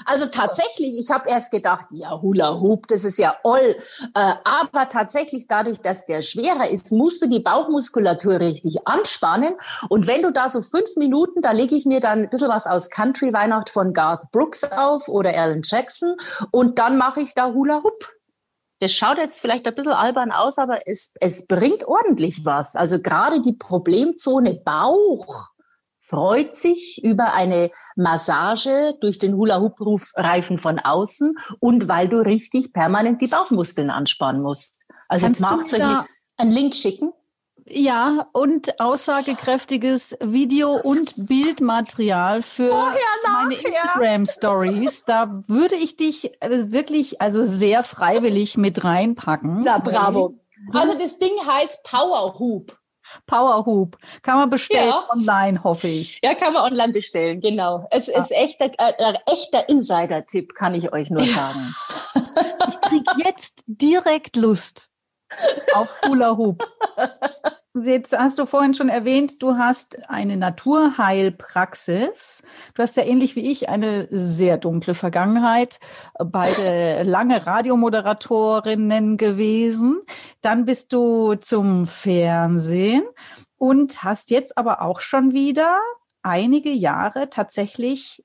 Also 0.05 0.27
tatsächlich, 0.27 0.99
ich 0.99 1.11
habe 1.11 1.29
erst 1.29 1.53
gedacht, 1.53 1.87
ja, 1.93 2.21
Hula 2.21 2.61
Hoop, 2.61 2.89
das 2.89 3.05
ist 3.05 3.19
ja 3.19 3.37
all. 3.45 3.77
Äh, 4.15 4.35
aber 4.45 4.89
tatsächlich 4.89 5.47
dadurch, 5.47 5.81
dass 5.81 6.07
der 6.07 6.23
schwerer 6.23 6.69
ist, 6.69 6.91
musst 6.91 7.23
du 7.23 7.29
die 7.29 7.41
Bauchmuskulatur 7.41 8.41
richtig 8.41 8.87
anspannen. 8.87 9.55
Und 9.89 10.07
wenn 10.07 10.23
du 10.23 10.33
da 10.33 10.49
so 10.49 10.63
fünf 10.63 10.97
Minuten, 10.97 11.41
da 11.41 11.53
lege 11.53 11.77
ich 11.77 11.87
mir 11.87 12.01
dann 12.01 12.23
ein 12.23 12.31
bisschen 12.31 12.49
was 12.49 12.67
aus 12.67 12.91
Country 12.91 13.33
Weihnacht 13.33 13.71
von 13.71 13.93
Garth 13.93 14.31
Brooks 14.33 14.65
auf 14.73 15.09
oder 15.09 15.31
Alan 15.37 15.63
Jackson 15.63 16.17
und 16.51 16.79
dann 16.79 16.99
mache 16.99 17.21
ich 17.21 17.35
da 17.35 17.53
Hula 17.53 17.83
Hoop. 17.85 17.95
Das 18.83 18.91
schaut 18.91 19.17
jetzt 19.17 19.41
vielleicht 19.41 19.65
ein 19.65 19.75
bisschen 19.75 19.93
albern 19.93 20.33
aus, 20.33 20.59
aber 20.59 20.89
es, 20.89 21.15
es 21.21 21.47
bringt 21.47 21.85
ordentlich 21.85 22.45
was. 22.45 22.75
Also 22.75 23.01
gerade 23.01 23.41
die 23.41 23.53
Problemzone 23.53 24.55
Bauch, 24.55 25.52
freut 26.13 26.55
sich 26.55 27.03
über 27.03 27.33
eine 27.33 27.71
Massage 27.97 28.95
durch 29.01 29.19
den 29.19 29.35
Hula-Hoop-Reifen 29.35 30.59
von 30.59 30.79
außen 30.79 31.35
und 31.59 31.89
weil 31.89 32.09
du 32.09 32.19
richtig 32.19 32.75
permanent 32.75 33.23
die 33.23 33.29
Bauchmuskeln 33.29 33.89
anspannen 33.89 34.43
musst. 34.43 34.83
Also 35.09 35.27
Kannst 35.27 35.41
jetzt 35.41 35.73
du 35.73 36.05
einen 36.37 36.53
Link 36.53 36.75
schicken. 36.75 37.13
Ja, 37.67 38.27
und 38.33 38.81
aussagekräftiges 38.81 40.19
Video- 40.21 40.79
und 40.83 41.15
Bildmaterial 41.29 42.43
für 42.43 42.69
Vorher, 42.69 42.99
meine 43.33 43.55
Instagram-Stories. 43.55 45.05
Da 45.05 45.43
würde 45.47 45.77
ich 45.77 45.97
dich 45.97 46.33
äh, 46.43 46.73
wirklich, 46.73 47.23
also 47.23 47.45
sehr 47.45 47.85
freiwillig 47.85 48.59
mit 48.59 48.85
reinpacken. 48.85 49.61
Na, 49.65 49.79
bravo. 49.79 50.35
Also 50.73 50.95
das 50.99 51.19
Ding 51.19 51.33
heißt 51.47 51.85
Power 51.85 52.39
Hoop. 52.39 52.82
Powerhoop. 53.27 53.97
Kann 54.23 54.39
man 54.39 54.51
bestellen 54.51 54.89
ja. 54.89 55.09
online, 55.11 55.63
hoffe 55.65 55.89
ich. 55.89 56.21
Ja, 56.23 56.35
kann 56.35 56.53
man 56.53 56.73
online 56.73 56.93
bestellen, 56.93 57.41
genau. 57.41 57.87
Es 57.91 58.07
ja. 58.07 58.19
ist 58.21 58.31
echter, 58.31 58.71
äh, 58.79 59.15
echter 59.31 59.69
Insider-Tipp, 59.69 60.55
kann 60.55 60.75
ich 60.75 60.93
euch 60.93 61.11
nur 61.11 61.27
sagen. 61.27 61.75
ich 62.15 62.81
kriege 62.83 63.11
jetzt 63.25 63.65
direkt 63.67 64.37
Lust 64.37 64.91
auf 65.75 65.89
Hula 66.07 66.37
Hoop. 66.37 66.63
Jetzt 67.75 68.17
hast 68.17 68.39
du 68.39 68.45
vorhin 68.45 68.75
schon 68.75 68.91
erwähnt, 68.91 69.43
du 69.43 69.57
hast 69.57 70.11
eine 70.11 70.37
Naturheilpraxis. 70.37 72.43
Du 72.75 72.83
hast 72.83 72.99
ja 72.99 73.03
ähnlich 73.03 73.35
wie 73.35 73.51
ich 73.51 73.71
eine 73.71 74.09
sehr 74.11 74.59
dunkle 74.59 74.93
Vergangenheit, 74.93 75.81
beide 76.19 77.03
lange 77.03 77.47
Radiomoderatorinnen 77.47 79.17
gewesen. 79.17 80.03
Dann 80.43 80.67
bist 80.67 80.93
du 80.93 81.35
zum 81.37 81.87
Fernsehen 81.87 83.05
und 83.57 84.05
hast 84.05 84.31
jetzt 84.31 84.59
aber 84.59 84.83
auch 84.83 85.01
schon 85.01 85.33
wieder 85.33 85.81
einige 86.23 86.71
Jahre 86.71 87.31
tatsächlich 87.31 88.23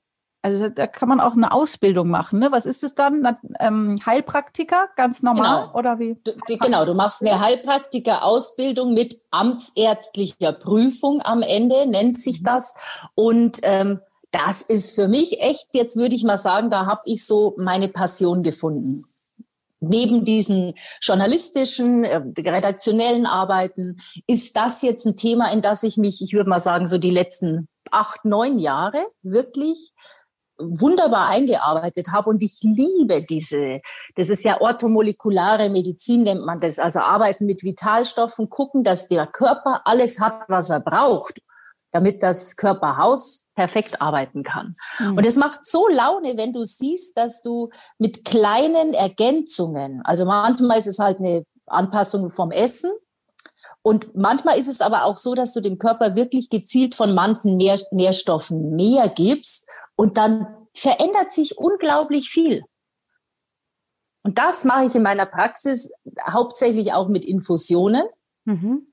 also 0.48 0.68
da 0.68 0.86
kann 0.86 1.08
man 1.08 1.20
auch 1.20 1.34
eine 1.34 1.52
Ausbildung 1.52 2.08
machen. 2.08 2.38
Ne? 2.38 2.50
Was 2.50 2.66
ist 2.66 2.82
es 2.82 2.94
dann? 2.94 3.36
Ähm, 3.60 3.98
Heilpraktiker, 4.04 4.88
ganz 4.96 5.22
normal 5.22 5.66
genau. 5.66 5.78
oder 5.78 5.98
wie? 5.98 6.16
Du, 6.24 6.32
genau, 6.46 6.84
du 6.84 6.94
machst 6.94 7.22
eine 7.22 7.40
Heilpraktiker-Ausbildung 7.40 8.94
mit 8.94 9.20
amtsärztlicher 9.30 10.52
Prüfung 10.52 11.20
am 11.22 11.42
Ende, 11.42 11.86
nennt 11.86 12.18
sich 12.18 12.40
mhm. 12.40 12.44
das. 12.44 12.74
Und 13.14 13.58
ähm, 13.62 14.00
das 14.30 14.62
ist 14.62 14.94
für 14.94 15.08
mich 15.08 15.40
echt, 15.40 15.68
jetzt 15.72 15.96
würde 15.96 16.14
ich 16.14 16.24
mal 16.24 16.36
sagen, 16.36 16.70
da 16.70 16.86
habe 16.86 17.02
ich 17.04 17.26
so 17.26 17.54
meine 17.58 17.88
Passion 17.88 18.42
gefunden. 18.42 19.04
Neben 19.80 20.24
diesen 20.24 20.74
journalistischen, 21.00 22.04
äh, 22.04 22.20
redaktionellen 22.38 23.26
Arbeiten 23.26 23.96
ist 24.26 24.56
das 24.56 24.82
jetzt 24.82 25.06
ein 25.06 25.14
Thema, 25.14 25.52
in 25.52 25.62
das 25.62 25.84
ich 25.84 25.98
mich, 25.98 26.20
ich 26.20 26.32
würde 26.32 26.50
mal 26.50 26.58
sagen, 26.58 26.88
so 26.88 26.98
die 26.98 27.12
letzten 27.12 27.68
acht, 27.90 28.24
neun 28.24 28.58
Jahre 28.58 29.04
wirklich 29.22 29.92
wunderbar 30.58 31.28
eingearbeitet 31.28 32.08
habe 32.10 32.30
und 32.30 32.42
ich 32.42 32.58
liebe 32.62 33.22
diese, 33.22 33.80
das 34.16 34.28
ist 34.28 34.44
ja 34.44 34.60
orthomolekulare 34.60 35.68
Medizin 35.68 36.24
nennt 36.24 36.44
man 36.44 36.60
das, 36.60 36.78
also 36.78 37.00
arbeiten 37.00 37.46
mit 37.46 37.62
Vitalstoffen, 37.62 38.50
gucken, 38.50 38.84
dass 38.84 39.08
der 39.08 39.26
Körper 39.26 39.82
alles 39.84 40.20
hat, 40.20 40.48
was 40.48 40.70
er 40.70 40.80
braucht, 40.80 41.40
damit 41.92 42.22
das 42.22 42.56
Körperhaus 42.56 43.46
perfekt 43.54 44.02
arbeiten 44.02 44.42
kann. 44.42 44.74
Mhm. 44.98 45.18
Und 45.18 45.24
es 45.24 45.36
macht 45.36 45.64
so 45.64 45.88
Laune, 45.88 46.36
wenn 46.36 46.52
du 46.52 46.64
siehst, 46.64 47.16
dass 47.16 47.40
du 47.42 47.70
mit 47.98 48.24
kleinen 48.24 48.94
Ergänzungen, 48.94 50.02
also 50.04 50.24
manchmal 50.24 50.78
ist 50.78 50.86
es 50.86 50.98
halt 50.98 51.20
eine 51.20 51.44
Anpassung 51.66 52.30
vom 52.30 52.50
Essen, 52.50 52.90
und 53.82 54.14
manchmal 54.14 54.58
ist 54.58 54.68
es 54.68 54.80
aber 54.80 55.04
auch 55.04 55.16
so, 55.16 55.34
dass 55.34 55.52
du 55.52 55.60
dem 55.60 55.78
Körper 55.78 56.14
wirklich 56.14 56.50
gezielt 56.50 56.94
von 56.94 57.14
manchen 57.14 57.56
Nährstoffen 57.56 58.74
mehr 58.76 59.08
gibst 59.08 59.68
und 59.98 60.16
dann 60.16 60.46
verändert 60.74 61.32
sich 61.32 61.58
unglaublich 61.58 62.30
viel. 62.30 62.62
Und 64.22 64.38
das 64.38 64.64
mache 64.64 64.84
ich 64.84 64.94
in 64.94 65.02
meiner 65.02 65.26
Praxis 65.26 65.92
hauptsächlich 66.24 66.92
auch 66.92 67.08
mit 67.08 67.24
Infusionen. 67.24 68.04
Mhm. 68.44 68.92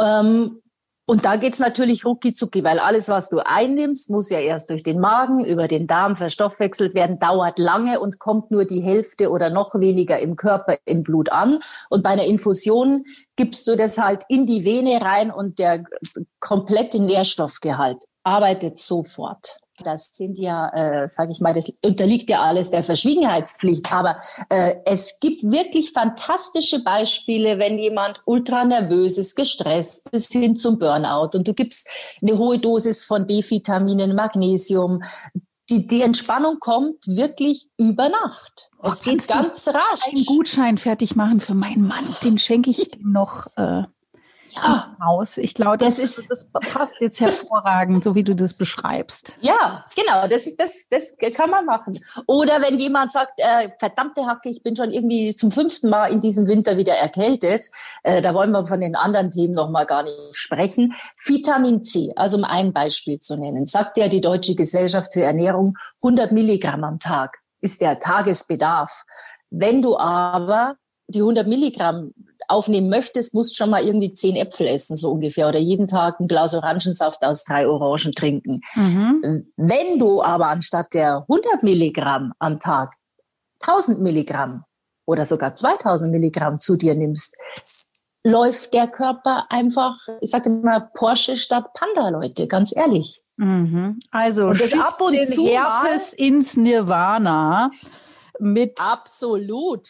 Ähm, 0.00 0.62
und 1.06 1.24
da 1.24 1.36
geht's 1.36 1.58
natürlich 1.58 2.04
rucki 2.04 2.34
zucki, 2.34 2.62
weil 2.62 2.78
alles, 2.78 3.08
was 3.08 3.30
du 3.30 3.44
einnimmst, 3.44 4.10
muss 4.10 4.30
ja 4.30 4.38
erst 4.40 4.70
durch 4.70 4.82
den 4.82 5.00
Magen, 5.00 5.44
über 5.44 5.66
den 5.66 5.86
Darm 5.86 6.14
verstoffwechselt 6.14 6.94
werden, 6.94 7.18
dauert 7.18 7.58
lange 7.58 7.98
und 7.98 8.18
kommt 8.20 8.50
nur 8.50 8.64
die 8.64 8.82
Hälfte 8.82 9.30
oder 9.30 9.50
noch 9.50 9.74
weniger 9.74 10.20
im 10.20 10.36
Körper 10.36 10.76
im 10.84 11.02
Blut 11.02 11.32
an. 11.32 11.60
Und 11.88 12.02
bei 12.04 12.10
einer 12.10 12.26
Infusion 12.26 13.04
gibst 13.36 13.66
du 13.66 13.74
das 13.74 13.98
halt 13.98 14.22
in 14.28 14.44
die 14.44 14.64
Vene 14.64 15.00
rein 15.00 15.32
und 15.32 15.58
der 15.58 15.82
komplette 16.38 17.02
Nährstoffgehalt 17.02 18.04
arbeitet 18.22 18.76
sofort. 18.76 19.58
Das 19.84 20.10
sind 20.12 20.38
ja, 20.38 20.68
äh, 20.70 21.08
sage 21.08 21.32
ich 21.32 21.40
mal, 21.40 21.52
das 21.52 21.72
unterliegt 21.82 22.30
ja 22.30 22.42
alles 22.42 22.70
der 22.70 22.82
Verschwiegenheitspflicht. 22.82 23.92
Aber 23.92 24.16
äh, 24.48 24.76
es 24.84 25.18
gibt 25.20 25.42
wirklich 25.42 25.92
fantastische 25.92 26.82
Beispiele, 26.82 27.58
wenn 27.58 27.78
jemand 27.78 28.20
ultra 28.24 28.64
nervös 28.64 29.18
ist, 29.18 29.36
gestresst, 29.36 30.10
bis 30.10 30.28
hin 30.28 30.56
zum 30.56 30.78
Burnout 30.78 31.36
und 31.36 31.46
du 31.46 31.54
gibst 31.54 31.88
eine 32.22 32.38
hohe 32.38 32.58
Dosis 32.58 33.04
von 33.04 33.26
B-Vitaminen, 33.26 34.14
Magnesium. 34.14 35.02
Die, 35.70 35.86
die 35.86 36.00
Entspannung 36.00 36.60
kommt 36.60 37.06
wirklich 37.06 37.68
über 37.76 38.08
Nacht. 38.08 38.70
Es 38.82 39.02
geht 39.02 39.28
ganz 39.28 39.68
rasch. 39.68 40.08
Einen 40.08 40.24
Gutschein 40.24 40.78
fertig 40.78 41.14
machen 41.14 41.40
für 41.40 41.54
meinen 41.54 41.86
Mann. 41.86 42.16
Den 42.22 42.38
schenke 42.38 42.70
ich 42.70 42.88
dem 42.90 43.12
noch. 43.12 43.48
Äh 43.56 43.82
ja. 44.52 44.96
Haus. 45.02 45.38
Ich 45.38 45.54
glaube, 45.54 45.78
das, 45.78 45.96
das, 45.96 46.18
ist, 46.18 46.30
das 46.30 46.50
passt 46.50 47.00
jetzt 47.00 47.20
hervorragend, 47.20 48.04
so 48.04 48.14
wie 48.14 48.24
du 48.24 48.34
das 48.34 48.54
beschreibst. 48.54 49.38
Ja, 49.40 49.84
genau, 49.96 50.28
das 50.28 50.46
ist 50.46 50.60
das, 50.60 50.86
das 50.90 51.16
kann 51.36 51.50
man 51.50 51.64
machen. 51.64 51.98
Oder 52.26 52.60
wenn 52.62 52.78
jemand 52.78 53.12
sagt, 53.12 53.40
äh, 53.40 53.70
verdammte 53.78 54.26
Hacke, 54.26 54.48
ich 54.48 54.62
bin 54.62 54.76
schon 54.76 54.90
irgendwie 54.90 55.34
zum 55.34 55.50
fünften 55.50 55.88
Mal 55.88 56.12
in 56.12 56.20
diesem 56.20 56.48
Winter 56.48 56.76
wieder 56.76 56.94
erkältet, 56.94 57.66
äh, 58.02 58.22
da 58.22 58.34
wollen 58.34 58.50
wir 58.50 58.64
von 58.64 58.80
den 58.80 58.96
anderen 58.96 59.30
Themen 59.30 59.54
noch 59.54 59.70
mal 59.70 59.84
gar 59.84 60.02
nicht 60.02 60.16
sprechen. 60.32 60.94
Vitamin 61.24 61.84
C, 61.84 62.12
also 62.16 62.38
um 62.38 62.44
ein 62.44 62.72
Beispiel 62.72 63.18
zu 63.18 63.36
nennen, 63.36 63.66
sagt 63.66 63.96
ja 63.96 64.08
die 64.08 64.20
Deutsche 64.20 64.54
Gesellschaft 64.54 65.12
für 65.12 65.22
Ernährung 65.22 65.76
100 66.02 66.32
Milligramm 66.32 66.84
am 66.84 66.98
Tag 66.98 67.38
ist 67.60 67.80
der 67.80 67.98
Tagesbedarf. 67.98 69.04
Wenn 69.50 69.82
du 69.82 69.96
aber 69.96 70.76
die 71.08 71.20
100 71.20 71.46
Milligramm 71.46 72.12
aufnehmen 72.48 72.88
möchtest, 72.88 73.34
musst 73.34 73.56
schon 73.56 73.70
mal 73.70 73.84
irgendwie 73.84 74.12
zehn 74.12 74.36
Äpfel 74.36 74.66
essen, 74.66 74.96
so 74.96 75.12
ungefähr, 75.12 75.48
oder 75.48 75.58
jeden 75.58 75.86
Tag 75.86 76.18
ein 76.18 76.28
Glas 76.28 76.54
Orangensaft 76.54 77.24
aus 77.24 77.44
drei 77.44 77.68
Orangen 77.68 78.12
trinken. 78.12 78.60
Mhm. 78.74 79.52
Wenn 79.56 79.98
du 79.98 80.22
aber 80.22 80.48
anstatt 80.48 80.94
der 80.94 81.26
100 81.28 81.62
Milligramm 81.62 82.32
am 82.38 82.58
Tag 82.58 82.94
1000 83.60 84.00
Milligramm 84.00 84.64
oder 85.06 85.24
sogar 85.24 85.54
2000 85.54 86.10
Milligramm 86.10 86.58
zu 86.58 86.76
dir 86.76 86.94
nimmst, 86.94 87.36
läuft 88.24 88.74
der 88.74 88.88
Körper 88.88 89.46
einfach, 89.50 89.96
ich 90.20 90.30
sage 90.30 90.48
immer 90.50 90.80
Porsche 90.94 91.36
statt 91.36 91.72
Panda, 91.74 92.08
Leute, 92.08 92.46
ganz 92.46 92.74
ehrlich. 92.74 93.22
Mhm. 93.36 93.98
Also 94.10 94.48
und 94.48 94.60
das 94.60 94.72
ab 94.72 95.00
und 95.00 95.26
zu 95.26 95.46
Herpes 95.46 96.12
ins 96.12 96.56
Nirvana 96.56 97.70
mit 98.40 98.78
absolut 98.80 99.88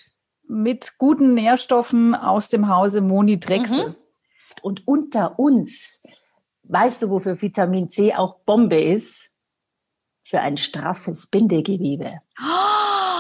mit 0.48 0.98
guten 0.98 1.34
Nährstoffen 1.34 2.14
aus 2.14 2.48
dem 2.48 2.68
Hause 2.68 3.00
Moni 3.00 3.38
Drechsel. 3.38 3.90
Mhm. 3.90 3.96
Und 4.62 4.88
unter 4.88 5.38
uns, 5.38 6.02
weißt 6.64 7.02
du, 7.02 7.10
wofür 7.10 7.40
Vitamin 7.40 7.90
C 7.90 8.14
auch 8.14 8.40
Bombe 8.40 8.80
ist? 8.80 9.36
Für 10.24 10.40
ein 10.40 10.56
straffes 10.56 11.28
Bindegewebe. 11.28 12.18
Oh, 12.38 13.18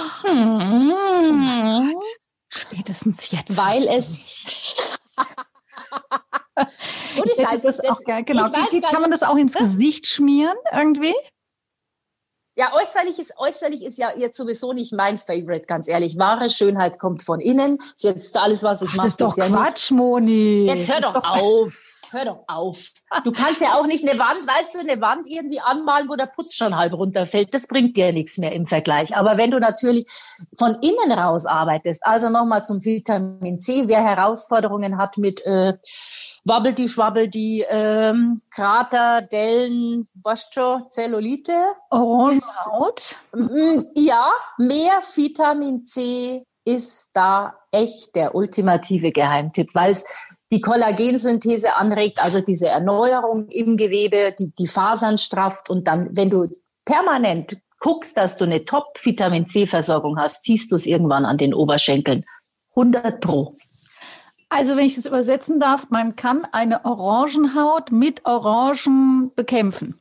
Spätestens 2.50 3.30
jetzt. 3.30 3.56
Weil 3.56 3.86
es 3.88 4.98
ich 7.24 7.38
hätte 7.38 7.60
das, 7.62 7.78
das 7.78 7.80
auch. 7.80 8.00
Genau. 8.04 8.44
Wie, 8.70 8.80
kann 8.80 9.00
man 9.00 9.10
das 9.10 9.22
auch 9.22 9.36
ins 9.36 9.54
Gesicht 9.54 10.06
schmieren 10.06 10.56
irgendwie? 10.72 11.14
Ja, 12.58 12.72
äußerlich 12.74 13.20
ist, 13.20 13.34
äußerlich 13.36 13.84
ist 13.84 13.98
ja 13.98 14.10
jetzt 14.16 14.36
sowieso 14.36 14.72
nicht 14.72 14.92
mein 14.92 15.16
Favorite, 15.16 15.68
ganz 15.68 15.86
ehrlich. 15.86 16.18
Wahre 16.18 16.50
Schönheit 16.50 16.98
kommt 16.98 17.22
von 17.22 17.38
innen. 17.38 17.78
Das 17.78 17.88
ist 17.94 18.02
jetzt 18.02 18.36
alles, 18.36 18.64
was 18.64 18.82
ich 18.82 18.92
mache. 18.94 19.06
Das 19.06 19.12
ist 19.12 19.20
doch 19.20 19.36
Quatsch, 19.36 19.90
ja 19.90 19.96
Moni. 19.96 20.66
Jetzt 20.66 20.92
hör 20.92 21.00
doch 21.00 21.14
auf. 21.22 21.94
Hör 22.10 22.24
doch 22.24 22.44
auf. 22.46 22.90
Du 23.24 23.32
kannst 23.32 23.60
ja 23.60 23.74
auch 23.74 23.86
nicht 23.86 24.08
eine 24.08 24.18
Wand, 24.18 24.46
weißt 24.46 24.74
du, 24.74 24.78
eine 24.78 25.00
Wand 25.00 25.26
irgendwie 25.26 25.60
anmalen, 25.60 26.08
wo 26.08 26.16
der 26.16 26.26
Putz 26.26 26.54
schon 26.54 26.76
halb 26.76 26.92
runterfällt. 26.92 27.52
Das 27.52 27.66
bringt 27.66 27.96
dir 27.96 28.12
nichts 28.12 28.38
mehr 28.38 28.52
im 28.52 28.66
Vergleich. 28.66 29.16
Aber 29.16 29.36
wenn 29.36 29.50
du 29.50 29.58
natürlich 29.58 30.06
von 30.56 30.76
innen 30.80 31.12
raus 31.12 31.46
arbeitest, 31.46 32.06
also 32.06 32.30
nochmal 32.30 32.64
zum 32.64 32.84
Vitamin 32.84 33.60
C, 33.60 33.88
wer 33.88 34.02
Herausforderungen 34.02 34.98
hat 34.98 35.18
mit 35.18 35.44
äh, 35.44 35.74
Wabbeldi, 36.44 36.88
Schwabbeldi, 36.88 37.66
ähm, 37.68 38.40
Krater, 38.50 39.22
Dellen, 39.22 40.06
was 40.22 40.48
schon, 40.52 40.88
Zellulite. 40.88 41.52
Orangehaut? 41.90 43.16
Mm, 43.34 43.82
ja, 43.94 44.30
mehr 44.56 45.00
Vitamin 45.14 45.84
C 45.84 46.44
ist 46.64 47.10
da 47.14 47.54
echt 47.70 48.14
der 48.14 48.34
ultimative 48.34 49.12
Geheimtipp, 49.12 49.74
weil 49.74 49.92
es 49.92 50.06
die 50.50 50.60
Kollagensynthese 50.60 51.76
anregt, 51.76 52.22
also 52.22 52.40
diese 52.40 52.68
Erneuerung 52.68 53.48
im 53.48 53.76
Gewebe, 53.76 54.34
die, 54.38 54.50
die 54.58 54.66
Fasern 54.66 55.18
strafft 55.18 55.68
und 55.70 55.86
dann, 55.86 56.08
wenn 56.16 56.30
du 56.30 56.48
permanent 56.84 57.58
guckst, 57.80 58.16
dass 58.16 58.36
du 58.36 58.44
eine 58.44 58.64
Top-Vitamin 58.64 59.46
C-Versorgung 59.46 60.18
hast, 60.18 60.44
ziehst 60.44 60.72
du 60.72 60.76
es 60.76 60.86
irgendwann 60.86 61.24
an 61.24 61.38
den 61.38 61.54
Oberschenkeln. 61.54 62.24
100 62.70 63.20
Pro. 63.20 63.54
Also 64.48 64.76
wenn 64.76 64.86
ich 64.86 64.96
das 64.96 65.06
übersetzen 65.06 65.60
darf, 65.60 65.90
man 65.90 66.16
kann 66.16 66.46
eine 66.52 66.84
Orangenhaut 66.84 67.92
mit 67.92 68.24
Orangen 68.24 69.32
bekämpfen. 69.36 70.00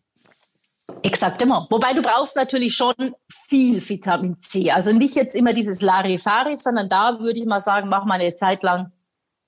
Exakt 1.04 1.42
immer. 1.42 1.68
Wobei 1.70 1.94
du 1.94 2.02
brauchst 2.02 2.38
natürlich 2.38 2.74
schon 2.74 2.94
viel 3.30 3.88
Vitamin 3.88 4.40
C. 4.40 4.72
Also 4.72 4.94
nicht 4.94 5.16
jetzt 5.16 5.36
immer 5.36 5.52
dieses 5.52 5.82
Larifari, 5.82 6.56
sondern 6.56 6.88
da 6.88 7.20
würde 7.20 7.40
ich 7.40 7.46
mal 7.46 7.60
sagen, 7.60 7.90
mach 7.90 8.06
mal 8.06 8.22
eine 8.22 8.36
Zeit 8.36 8.64
lang, 8.64 8.94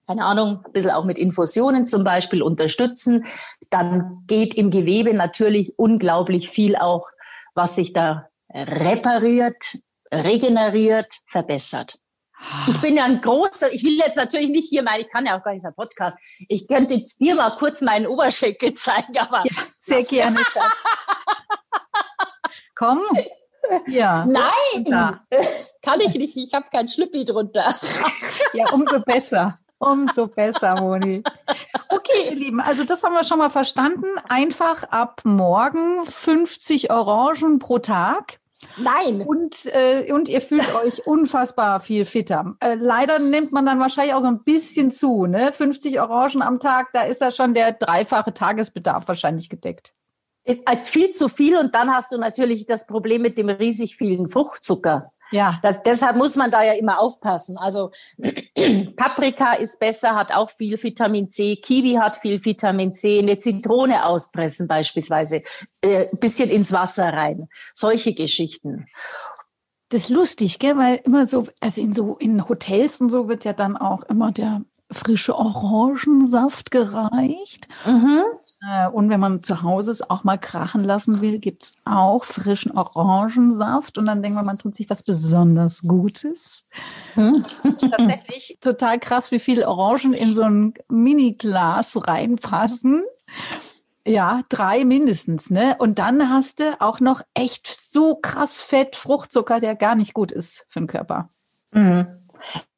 keine 0.09 0.25
Ahnung, 0.25 0.63
ein 0.65 0.71
bisschen 0.71 0.89
auch 0.89 1.05
mit 1.05 1.19
Infusionen 1.19 1.85
zum 1.85 2.03
Beispiel 2.03 2.41
unterstützen. 2.41 3.25
Dann 3.69 4.23
geht 4.25 4.55
im 4.55 4.71
Gewebe 4.71 5.13
natürlich 5.13 5.77
unglaublich 5.77 6.49
viel 6.49 6.75
auch, 6.75 7.05
was 7.53 7.75
sich 7.75 7.93
da 7.93 8.27
repariert, 8.51 9.77
regeneriert, 10.11 11.13
verbessert. 11.27 11.99
Ich 12.67 12.81
bin 12.81 12.97
ja 12.97 13.03
ein 13.03 13.21
großer, 13.21 13.71
ich 13.71 13.83
will 13.83 13.99
jetzt 13.99 14.15
natürlich 14.15 14.49
nicht 14.49 14.69
hier 14.69 14.81
mein, 14.81 15.01
ich 15.01 15.11
kann 15.11 15.27
ja 15.27 15.37
auch 15.37 15.43
gar 15.43 15.53
nicht 15.53 15.61
so 15.61 15.69
Podcast. 15.75 16.17
Ich 16.47 16.67
könnte 16.67 16.95
jetzt 16.95 17.19
dir 17.19 17.35
mal 17.35 17.55
kurz 17.57 17.81
meinen 17.81 18.07
Oberschenkel 18.07 18.73
zeigen, 18.73 19.15
aber. 19.15 19.43
Ja, 19.45 19.61
sehr 19.77 20.03
gerne. 20.03 20.41
Komm. 22.75 23.03
Ja. 23.85 24.25
Nein, 24.25 25.19
kann 25.83 26.01
ich 26.01 26.15
nicht. 26.15 26.35
Ich 26.35 26.55
habe 26.55 26.65
kein 26.73 26.87
Schlüppi 26.87 27.25
drunter. 27.25 27.71
ja, 28.53 28.71
umso 28.71 29.01
besser. 29.01 29.59
Umso 29.79 30.27
besser, 30.27 30.75
Moni. 30.79 31.23
Okay, 31.87 32.29
ihr 32.29 32.35
Lieben, 32.35 32.59
also 32.59 32.83
das 32.83 33.01
haben 33.03 33.13
wir 33.13 33.23
schon 33.23 33.37
mal 33.37 33.49
verstanden. 33.49 34.07
Einfach 34.27 34.83
ab 34.83 35.21
morgen 35.23 36.05
50 36.05 36.91
Orangen 36.91 37.59
pro 37.59 37.79
Tag. 37.79 38.39
Nein. 38.77 39.21
Und, 39.21 39.67
äh, 39.67 40.11
und 40.11 40.27
ihr 40.27 40.41
fühlt 40.41 40.75
euch 40.75 41.07
unfassbar 41.07 41.79
viel 41.79 42.03
fitter. 42.03 42.55
Äh, 42.59 42.75
leider 42.75 43.19
nimmt 43.19 43.53
man 43.53 43.65
dann 43.65 43.79
wahrscheinlich 43.79 44.13
auch 44.13 44.21
so 44.21 44.27
ein 44.27 44.43
bisschen 44.43 44.91
zu. 44.91 45.25
Ne? 45.25 45.53
50 45.53 45.99
Orangen 46.01 46.41
am 46.41 46.59
Tag, 46.59 46.89
da 46.93 47.03
ist 47.03 47.21
ja 47.21 47.31
schon 47.31 47.53
der 47.53 47.71
dreifache 47.71 48.33
Tagesbedarf 48.33 49.07
wahrscheinlich 49.07 49.49
gedeckt. 49.49 49.93
Äh, 50.43 50.55
viel 50.83 51.11
zu 51.11 51.29
viel 51.29 51.57
und 51.57 51.73
dann 51.75 51.93
hast 51.93 52.11
du 52.11 52.17
natürlich 52.17 52.65
das 52.65 52.85
Problem 52.85 53.21
mit 53.21 53.37
dem 53.37 53.49
riesig 53.49 53.95
vielen 53.95 54.27
Fruchtzucker. 54.27 55.11
Ja. 55.31 55.59
Das, 55.61 55.83
deshalb 55.83 56.17
muss 56.17 56.35
man 56.35 56.51
da 56.51 56.63
ja 56.63 56.73
immer 56.73 56.99
aufpassen. 56.99 57.57
Also 57.57 57.91
Paprika 58.95 59.53
ist 59.53 59.79
besser, 59.79 60.15
hat 60.15 60.31
auch 60.31 60.49
viel 60.49 60.81
Vitamin 60.81 61.29
C. 61.29 61.55
Kiwi 61.55 61.93
hat 61.93 62.15
viel 62.15 62.43
Vitamin 62.43 62.93
C. 62.93 63.19
Eine 63.19 63.37
Zitrone 63.37 64.05
auspressen 64.05 64.67
beispielsweise, 64.67 65.41
äh, 65.81 66.07
bisschen 66.19 66.49
ins 66.49 66.71
Wasser 66.71 67.13
rein. 67.13 67.47
Solche 67.73 68.13
Geschichten. 68.13 68.87
Das 69.89 70.03
ist 70.03 70.09
lustig, 70.09 70.59
gell? 70.59 70.77
Weil 70.77 71.01
immer 71.03 71.27
so, 71.27 71.47
also 71.59 71.81
in 71.81 71.93
so 71.93 72.15
in 72.17 72.47
Hotels 72.47 73.01
und 73.01 73.09
so 73.09 73.27
wird 73.27 73.43
ja 73.43 73.53
dann 73.53 73.75
auch 73.75 74.03
immer 74.03 74.31
der 74.31 74.61
frische 74.91 75.35
Orangensaft 75.35 76.71
gereicht. 76.71 77.67
Mhm. 77.85 78.23
Äh, 78.61 78.87
und 78.89 79.09
wenn 79.09 79.19
man 79.19 79.43
zu 79.43 79.61
Hause 79.61 79.91
es 79.91 80.09
auch 80.09 80.23
mal 80.23 80.37
krachen 80.37 80.83
lassen 80.83 81.21
will, 81.21 81.39
gibt 81.39 81.63
es 81.63 81.73
auch 81.85 82.25
frischen 82.25 82.71
Orangensaft. 82.71 83.97
Und 83.97 84.05
dann 84.05 84.21
denkt 84.21 84.35
man, 84.35 84.45
man 84.45 84.57
tut 84.57 84.75
sich 84.75 84.89
was 84.89 85.03
besonders 85.03 85.81
Gutes. 85.83 86.65
Hm. 87.13 87.33
tatsächlich 87.91 88.57
total 88.61 88.99
krass, 88.99 89.31
wie 89.31 89.39
viele 89.39 89.67
Orangen 89.67 90.13
in 90.13 90.33
so 90.33 90.43
ein 90.43 90.73
Mini-Glas 90.89 92.07
reinpassen. 92.07 93.03
Ja, 94.05 94.41
drei 94.49 94.85
mindestens, 94.85 95.49
ne? 95.49 95.75
Und 95.77 95.99
dann 95.99 96.29
hast 96.29 96.61
du 96.61 96.81
auch 96.81 96.99
noch 96.99 97.21
echt 97.33 97.67
so 97.67 98.15
krass 98.15 98.61
Fett, 98.61 98.95
Fruchtzucker, 98.95 99.59
der 99.59 99.75
gar 99.75 99.95
nicht 99.95 100.13
gut 100.13 100.31
ist 100.31 100.65
für 100.69 100.79
den 100.79 100.87
Körper. 100.87 101.29
Mhm 101.71 102.07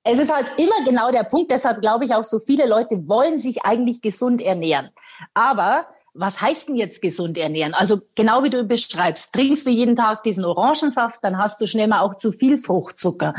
es 0.04 0.20
ist 0.20 0.34
halt 0.34 0.52
immer 0.58 0.84
genau 0.84 1.12
der 1.12 1.24
Punkt, 1.24 1.52
deshalb 1.52 1.80
glaube 1.80 2.06
ich 2.06 2.14
auch 2.14 2.24
so 2.24 2.40
viele 2.40 2.68
Leute 2.68 3.08
wollen 3.08 3.38
sich 3.38 3.64
eigentlich 3.64 4.02
gesund 4.02 4.42
ernähren. 4.42 4.90
Aber 5.34 5.86
was 6.14 6.42
heißt 6.42 6.70
denn 6.70 6.76
jetzt 6.76 7.02
gesund 7.02 7.38
ernähren? 7.38 7.74
Also 7.74 8.00
genau 8.16 8.44
wie 8.44 8.50
du 8.50 8.64
beschreibst, 8.64 9.34
trinkst 9.34 9.66
du 9.66 9.70
jeden 9.70 9.96
Tag 9.96 10.24
diesen 10.24 10.44
Orangensaft, 10.44 11.24
dann 11.24 11.38
hast 11.38 11.62
du 11.62 11.68
schnell 11.68 11.88
mal 11.88 12.02
auch 12.02 12.16
zu 12.16 12.32
viel 12.32 12.58
Fruchtzucker. 12.58 13.34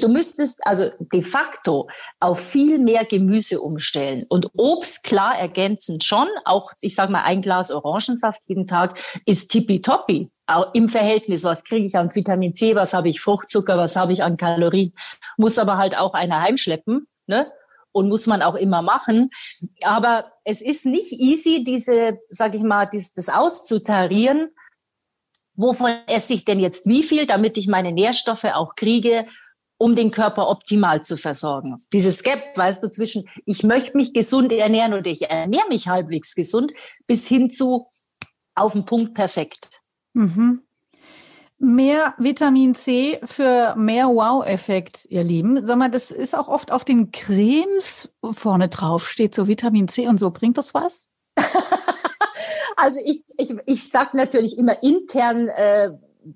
Du 0.00 0.08
müsstest 0.08 0.66
also 0.66 0.90
de 0.98 1.22
facto 1.22 1.88
auf 2.18 2.40
viel 2.40 2.78
mehr 2.78 3.04
Gemüse 3.04 3.60
umstellen 3.60 4.24
und 4.28 4.48
Obst 4.56 5.04
klar 5.04 5.38
ergänzend 5.38 6.04
schon. 6.04 6.28
Auch 6.44 6.72
ich 6.80 6.94
sage 6.94 7.12
mal 7.12 7.22
ein 7.22 7.42
Glas 7.42 7.70
Orangensaft 7.70 8.42
jeden 8.46 8.66
Tag 8.66 8.98
ist 9.26 9.48
tippitoppi 9.48 10.30
im 10.72 10.88
Verhältnis, 10.88 11.44
was 11.44 11.64
kriege 11.64 11.86
ich 11.86 11.96
an 11.96 12.14
Vitamin 12.14 12.54
C, 12.54 12.74
was 12.74 12.94
habe 12.94 13.08
ich 13.08 13.20
Fruchtzucker, 13.20 13.76
was 13.76 13.96
habe 13.96 14.12
ich 14.12 14.22
an 14.22 14.36
Kalorien, 14.36 14.92
muss 15.36 15.58
aber 15.58 15.76
halt 15.76 15.98
auch 15.98 16.14
einer 16.14 16.40
heimschleppen, 16.40 17.08
ne? 17.26 17.50
Und 17.96 18.10
muss 18.10 18.26
man 18.26 18.42
auch 18.42 18.56
immer 18.56 18.82
machen. 18.82 19.30
Aber 19.82 20.30
es 20.44 20.60
ist 20.60 20.84
nicht 20.84 21.12
easy, 21.12 21.64
diese, 21.64 22.18
sag 22.28 22.54
ich 22.54 22.62
mal, 22.62 22.84
dies, 22.84 23.14
das 23.14 23.30
auszutarieren. 23.30 24.50
Wovon 25.54 25.90
esse 26.06 26.34
ich 26.34 26.44
denn 26.44 26.60
jetzt 26.60 26.86
wie 26.86 27.02
viel, 27.02 27.26
damit 27.26 27.56
ich 27.56 27.68
meine 27.68 27.92
Nährstoffe 27.92 28.44
auch 28.44 28.74
kriege, 28.74 29.26
um 29.78 29.96
den 29.96 30.10
Körper 30.10 30.50
optimal 30.50 31.02
zu 31.04 31.16
versorgen. 31.16 31.78
Dieses 31.90 32.22
Gap, 32.22 32.42
weißt 32.54 32.82
du, 32.82 32.90
zwischen 32.90 33.30
ich 33.46 33.62
möchte 33.62 33.96
mich 33.96 34.12
gesund 34.12 34.52
ernähren 34.52 34.92
oder 34.92 35.06
ich 35.06 35.22
ernähre 35.22 35.68
mich 35.70 35.88
halbwegs 35.88 36.34
gesund, 36.34 36.74
bis 37.06 37.26
hin 37.26 37.48
zu 37.48 37.86
auf 38.54 38.74
den 38.74 38.84
Punkt 38.84 39.14
perfekt. 39.14 39.70
Mhm. 40.12 40.65
Mehr 41.58 42.14
Vitamin 42.18 42.74
C 42.74 43.18
für 43.24 43.74
mehr 43.76 44.08
Wow-Effekt, 44.08 45.06
ihr 45.08 45.22
Lieben. 45.22 45.64
Sag 45.64 45.78
mal, 45.78 45.90
das 45.90 46.10
ist 46.10 46.34
auch 46.34 46.48
oft 46.48 46.70
auf 46.70 46.84
den 46.84 47.12
Cremes 47.12 48.14
vorne 48.32 48.68
drauf, 48.68 49.08
steht 49.08 49.34
so 49.34 49.48
Vitamin 49.48 49.88
C 49.88 50.06
und 50.06 50.20
so. 50.20 50.30
Bringt 50.30 50.58
das 50.58 50.74
was? 50.74 51.08
also 52.76 53.00
ich, 53.04 53.24
ich, 53.38 53.54
ich 53.64 53.90
sage 53.90 54.16
natürlich 54.16 54.58
immer 54.58 54.82
intern 54.82 55.48
äh, 55.48 55.92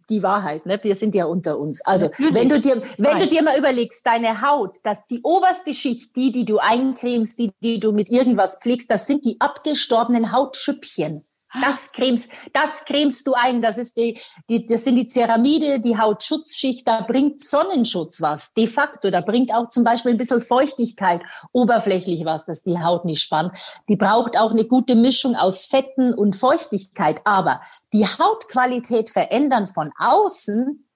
die 0.09 0.23
Wahrheit. 0.23 0.67
Ne? 0.67 0.79
Wir 0.83 0.95
sind 0.95 1.15
ja 1.15 1.27
unter 1.27 1.59
uns. 1.59 1.85
Also 1.85 2.07
natürlich. 2.07 2.35
wenn 2.35 2.49
du 2.49 2.61
dir, 2.61 2.83
wenn 2.99 3.19
du 3.19 3.27
dir 3.27 3.43
mal 3.43 3.59
überlegst, 3.59 4.07
deine 4.07 4.41
Haut, 4.41 4.79
dass 4.85 4.99
die 5.11 5.21
oberste 5.23 5.75
Schicht, 5.75 6.17
die, 6.17 6.31
die 6.31 6.45
du 6.45 6.59
eincremst, 6.59 7.39
die, 7.39 7.53
die 7.61 7.81
du 7.81 7.93
mit 7.93 8.11
irgendwas 8.11 8.59
pflegst, 8.61 8.91
das 8.91 9.07
sind 9.07 9.25
die 9.25 9.41
abgestorbenen 9.41 10.33
Hautschüppchen. 10.33 11.27
Das 11.53 11.91
cremst, 11.91 12.33
das 12.53 12.85
cremst 12.85 13.27
du 13.27 13.35
ein. 13.35 13.61
Das 13.61 13.77
ist 13.77 13.97
die, 13.97 14.21
die, 14.49 14.67
das 14.67 14.85
sind 14.85 14.97
die 14.97 15.09
Ceramide, 15.09 15.81
die 15.81 15.99
Hautschutzschicht. 15.99 16.87
Da 16.87 17.01
bringt 17.01 17.41
Sonnenschutz 17.41 18.21
was. 18.21 18.55
De 18.55 18.67
facto. 18.69 19.11
Da 19.11 19.21
bringt 19.21 19.53
auch 19.53 19.69
zum 19.69 19.83
Beispiel 19.83 20.13
ein 20.13 20.17
bisschen 20.17 20.41
Feuchtigkeit 20.41 21.23
oberflächlich 21.53 22.25
was, 22.25 22.45
dass 22.45 22.63
die 22.63 22.79
Haut 22.79 23.05
nicht 23.05 23.23
spannt. 23.23 23.59
Die 23.89 23.97
braucht 23.97 24.39
auch 24.39 24.53
eine 24.53 24.65
gute 24.65 24.95
Mischung 24.95 25.35
aus 25.35 25.67
Fetten 25.67 26.15
und 26.15 26.37
Feuchtigkeit. 26.37 27.21
Aber 27.25 27.61
die 27.93 28.07
Hautqualität 28.07 29.11
verändern 29.11 29.67
von 29.67 29.91
außen, 29.99 30.89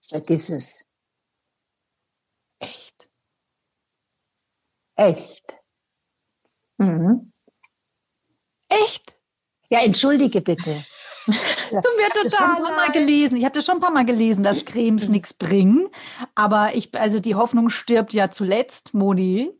vergiss 0.00 0.50
es. 0.50 0.84
Echt? 2.58 3.08
Echt. 4.96 5.58
Mhm. 6.78 7.32
Echt? 8.68 9.21
Ja, 9.72 9.80
entschuldige 9.80 10.42
bitte. 10.42 10.84
Du 11.26 11.88
mir 11.96 12.10
total 12.10 12.26
ich 12.26 12.38
habe 12.38 12.66
schon 12.66 12.76
mal 12.76 12.90
gelesen. 12.90 13.36
Ich 13.38 13.44
habe 13.44 13.54
das 13.54 13.64
schon 13.64 13.76
ein 13.76 13.80
paar 13.80 13.92
Mal 13.92 14.04
gelesen, 14.04 14.42
dass 14.44 14.66
Cremes 14.66 15.08
nichts 15.08 15.32
bringen. 15.32 15.88
Aber 16.34 16.74
ich, 16.74 16.94
also 16.98 17.20
die 17.20 17.36
Hoffnung 17.36 17.70
stirbt 17.70 18.12
ja 18.12 18.30
zuletzt, 18.30 18.92
Moni. 18.92 19.50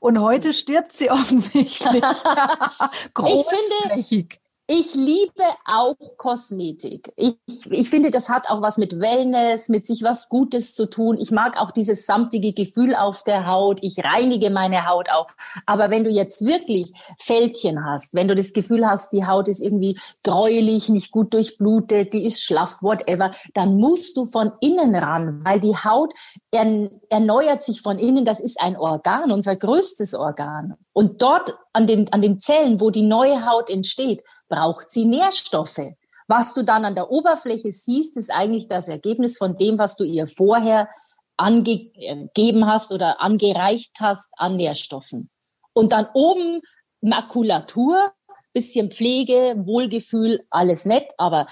Und 0.00 0.18
heute 0.18 0.52
stirbt 0.52 0.92
sie 0.92 1.10
offensichtlich. 1.12 2.02
Großflächig. 3.14 4.40
Ich 4.68 4.94
liebe 4.94 5.42
auch 5.64 5.96
Kosmetik. 6.16 7.12
Ich, 7.16 7.36
ich 7.68 7.90
finde, 7.90 8.10
das 8.10 8.28
hat 8.28 8.48
auch 8.48 8.62
was 8.62 8.78
mit 8.78 9.00
Wellness, 9.00 9.68
mit 9.68 9.86
sich 9.86 10.04
was 10.04 10.28
Gutes 10.28 10.74
zu 10.76 10.88
tun. 10.88 11.18
Ich 11.18 11.32
mag 11.32 11.60
auch 11.60 11.72
dieses 11.72 12.06
samtige 12.06 12.52
Gefühl 12.52 12.94
auf 12.94 13.24
der 13.24 13.48
Haut. 13.48 13.82
Ich 13.82 14.02
reinige 14.04 14.50
meine 14.50 14.86
Haut 14.86 15.10
auch. 15.10 15.26
Aber 15.66 15.90
wenn 15.90 16.04
du 16.04 16.10
jetzt 16.10 16.46
wirklich 16.46 16.92
Fältchen 17.18 17.84
hast, 17.84 18.14
wenn 18.14 18.28
du 18.28 18.36
das 18.36 18.52
Gefühl 18.52 18.86
hast, 18.86 19.12
die 19.12 19.26
Haut 19.26 19.48
ist 19.48 19.60
irgendwie 19.60 19.98
gräulich, 20.22 20.88
nicht 20.88 21.10
gut 21.10 21.34
durchblutet, 21.34 22.12
die 22.12 22.24
ist 22.24 22.42
schlaff, 22.42 22.78
whatever, 22.82 23.32
dann 23.54 23.76
musst 23.76 24.16
du 24.16 24.24
von 24.24 24.52
innen 24.60 24.94
ran, 24.94 25.40
weil 25.44 25.58
die 25.58 25.76
Haut 25.76 26.14
erneuert 26.52 27.64
sich 27.64 27.82
von 27.82 27.98
innen. 27.98 28.24
Das 28.24 28.38
ist 28.38 28.60
ein 28.60 28.76
Organ, 28.76 29.32
unser 29.32 29.56
größtes 29.56 30.14
Organ. 30.14 30.74
Und 30.92 31.20
dort 31.20 31.58
an 31.72 31.86
den, 31.86 32.12
an 32.12 32.22
den 32.22 32.40
Zellen, 32.40 32.80
wo 32.80 32.90
die 32.90 33.02
neue 33.02 33.46
Haut 33.46 33.70
entsteht, 33.70 34.22
braucht 34.48 34.90
sie 34.90 35.04
Nährstoffe. 35.04 35.80
Was 36.28 36.54
du 36.54 36.62
dann 36.62 36.84
an 36.84 36.94
der 36.94 37.10
Oberfläche 37.10 37.72
siehst, 37.72 38.16
ist 38.16 38.30
eigentlich 38.30 38.68
das 38.68 38.88
Ergebnis 38.88 39.36
von 39.36 39.56
dem, 39.56 39.78
was 39.78 39.96
du 39.96 40.04
ihr 40.04 40.26
vorher 40.26 40.88
angegeben 41.36 42.66
hast 42.66 42.92
oder 42.92 43.20
angereicht 43.20 43.92
hast 43.98 44.32
an 44.36 44.56
Nährstoffen. 44.56 45.30
Und 45.72 45.92
dann 45.92 46.06
oben 46.14 46.60
Makulatur, 47.00 48.12
bisschen 48.52 48.90
Pflege, 48.90 49.54
Wohlgefühl, 49.64 50.40
alles 50.50 50.84
nett, 50.84 51.10
aber 51.18 51.46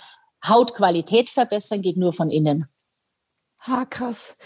Hautqualität 0.46 1.30
verbessern 1.30 1.82
geht 1.82 1.96
nur 1.96 2.12
von 2.12 2.30
innen. 2.30 2.66
Ha, 3.66 3.84
krass. 3.84 4.36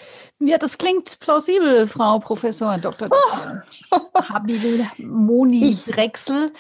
Ja, 0.41 0.59
das 0.59 0.77
klingt 0.77 1.21
plausibel, 1.21 1.87
Frau 1.87 2.19
Professor 2.19 2.77
Dr. 2.79 3.09
Oh. 3.11 3.99
Habil 4.29 4.85
Moni 4.99 5.69
ich. 5.69 5.85
Drechsel. 5.85 6.53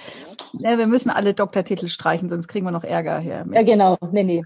Ja, 0.61 0.79
wir 0.79 0.87
müssen 0.87 1.11
alle 1.11 1.35
Doktortitel 1.35 1.89
streichen, 1.89 2.29
sonst 2.29 2.47
kriegen 2.47 2.65
wir 2.65 2.71
noch 2.71 2.85
Ärger 2.85 3.19
hier. 3.19 3.45
ja, 3.51 3.63
genau. 3.63 3.97
Nee, 4.13 4.23
nee. 4.23 4.45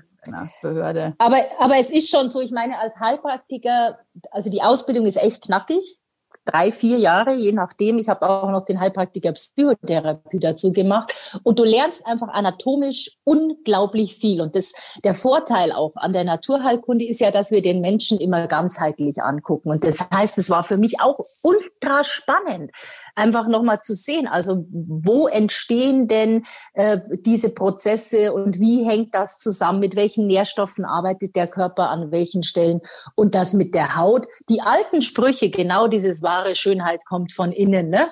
Behörde. 0.62 1.14
Aber, 1.18 1.38
aber 1.58 1.76
es 1.78 1.90
ist 1.90 2.10
schon 2.10 2.28
so, 2.28 2.40
ich 2.40 2.50
meine, 2.50 2.78
als 2.78 2.98
Heilpraktiker, 2.98 3.98
also 4.30 4.50
die 4.50 4.62
Ausbildung 4.62 5.06
ist 5.06 5.16
echt 5.16 5.44
knackig 5.44 6.00
drei, 6.48 6.72
vier 6.72 6.98
Jahre, 6.98 7.34
je 7.34 7.52
nachdem. 7.52 7.98
Ich 7.98 8.08
habe 8.08 8.28
auch 8.28 8.50
noch 8.50 8.64
den 8.64 8.80
Heilpraktiker 8.80 9.32
Psychotherapie 9.32 10.38
dazu 10.38 10.72
gemacht. 10.72 11.40
Und 11.42 11.58
du 11.58 11.64
lernst 11.64 12.06
einfach 12.06 12.28
anatomisch 12.28 13.18
unglaublich 13.24 14.14
viel. 14.14 14.40
Und 14.40 14.56
das, 14.56 14.98
der 15.04 15.14
Vorteil 15.14 15.72
auch 15.72 15.92
an 15.96 16.12
der 16.12 16.24
Naturheilkunde 16.24 17.04
ist 17.04 17.20
ja, 17.20 17.30
dass 17.30 17.50
wir 17.50 17.62
den 17.62 17.80
Menschen 17.80 18.18
immer 18.18 18.46
ganzheitlich 18.46 19.22
angucken. 19.22 19.70
Und 19.70 19.84
das 19.84 19.98
heißt, 20.12 20.38
es 20.38 20.50
war 20.50 20.64
für 20.64 20.76
mich 20.76 21.00
auch 21.00 21.18
ultra 21.42 22.04
spannend, 22.04 22.70
einfach 23.18 23.48
nochmal 23.48 23.80
zu 23.80 23.94
sehen, 23.94 24.26
also 24.26 24.64
wo 24.70 25.26
entstehen 25.26 26.08
denn 26.08 26.46
äh, 26.74 27.00
diese 27.26 27.50
Prozesse 27.50 28.32
und 28.32 28.60
wie 28.60 28.84
hängt 28.84 29.14
das 29.14 29.38
zusammen, 29.38 29.80
mit 29.80 29.96
welchen 29.96 30.26
Nährstoffen 30.26 30.84
arbeitet 30.84 31.36
der 31.36 31.48
Körper 31.48 31.90
an 31.90 32.10
welchen 32.12 32.42
Stellen 32.42 32.80
und 33.16 33.34
das 33.34 33.52
mit 33.52 33.74
der 33.74 33.96
Haut. 33.96 34.26
Die 34.48 34.62
alten 34.62 35.02
Sprüche, 35.02 35.50
genau 35.50 35.88
dieses 35.88 36.22
wahre 36.22 36.54
Schönheit 36.54 37.04
kommt 37.04 37.32
von 37.32 37.52
innen. 37.52 37.90
Ne? 37.90 38.10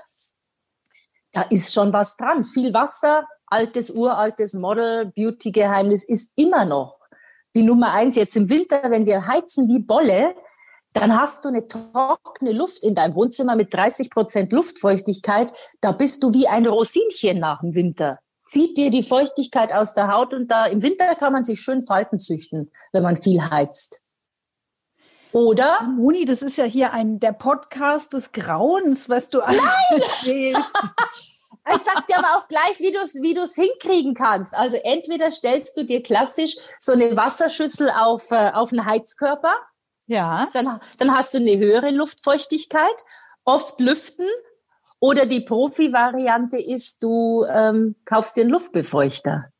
Da 1.32 1.42
ist 1.42 1.72
schon 1.72 1.92
was 1.92 2.16
dran. 2.16 2.44
Viel 2.44 2.74
Wasser, 2.74 3.26
altes, 3.46 3.90
uraltes 3.90 4.54
Model, 4.54 5.12
Beauty-Geheimnis 5.14 6.04
ist 6.04 6.32
immer 6.36 6.64
noch 6.64 6.98
die 7.54 7.62
Nummer 7.62 7.92
eins. 7.92 8.16
Jetzt 8.16 8.36
im 8.36 8.50
Winter, 8.50 8.82
wenn 8.90 9.06
wir 9.06 9.26
heizen 9.26 9.68
wie 9.68 9.78
Bolle, 9.78 10.34
dann 10.96 11.18
hast 11.18 11.44
du 11.44 11.48
eine 11.48 11.68
trockene 11.68 12.52
Luft 12.52 12.82
in 12.82 12.94
deinem 12.94 13.14
Wohnzimmer 13.14 13.54
mit 13.54 13.72
30 13.72 14.10
Prozent 14.10 14.52
Luftfeuchtigkeit. 14.52 15.52
Da 15.80 15.92
bist 15.92 16.22
du 16.22 16.32
wie 16.32 16.48
ein 16.48 16.66
Rosinchen 16.66 17.38
nach 17.38 17.60
dem 17.60 17.74
Winter. 17.74 18.18
Zieht 18.44 18.76
dir 18.78 18.90
die 18.90 19.02
Feuchtigkeit 19.02 19.72
aus 19.72 19.94
der 19.94 20.08
Haut 20.08 20.32
und 20.32 20.50
da 20.50 20.66
im 20.66 20.82
Winter 20.82 21.14
kann 21.14 21.32
man 21.32 21.44
sich 21.44 21.60
schön 21.60 21.82
Falten 21.82 22.18
züchten, 22.18 22.70
wenn 22.92 23.02
man 23.02 23.16
viel 23.16 23.42
heizt. 23.42 24.02
Oder? 25.32 25.82
Moni, 25.82 26.24
das 26.24 26.40
ist 26.40 26.56
ja 26.56 26.64
hier 26.64 26.92
ein 26.94 27.20
der 27.20 27.32
Podcast 27.32 28.14
des 28.14 28.32
Grauens, 28.32 29.08
was 29.10 29.28
du 29.28 29.42
alles 29.42 29.62
erzählst. 29.90 30.72
Ich 31.68 31.82
sag 31.82 32.06
dir 32.06 32.18
aber 32.18 32.28
auch 32.36 32.46
gleich, 32.46 32.78
wie 32.78 32.92
du 32.92 33.00
es 33.00 33.16
wie 33.16 33.34
du's 33.34 33.56
hinkriegen 33.56 34.14
kannst. 34.14 34.54
Also 34.54 34.76
entweder 34.76 35.32
stellst 35.32 35.76
du 35.76 35.84
dir 35.84 36.00
klassisch 36.00 36.54
so 36.78 36.92
eine 36.92 37.16
Wasserschüssel 37.16 37.90
auf, 37.90 38.30
äh, 38.30 38.52
auf 38.52 38.70
einen 38.70 38.86
Heizkörper. 38.86 39.52
Ja. 40.06 40.48
Dann, 40.52 40.80
dann 40.98 41.10
hast 41.12 41.34
du 41.34 41.38
eine 41.38 41.56
höhere 41.58 41.90
Luftfeuchtigkeit. 41.90 43.04
Oft 43.44 43.80
lüften. 43.80 44.26
Oder 44.98 45.26
die 45.26 45.40
Profi-Variante 45.40 46.58
ist, 46.58 47.02
du 47.02 47.44
ähm, 47.50 47.96
kaufst 48.04 48.36
dir 48.36 48.42
einen 48.42 48.50
Luftbefeuchter. 48.50 49.50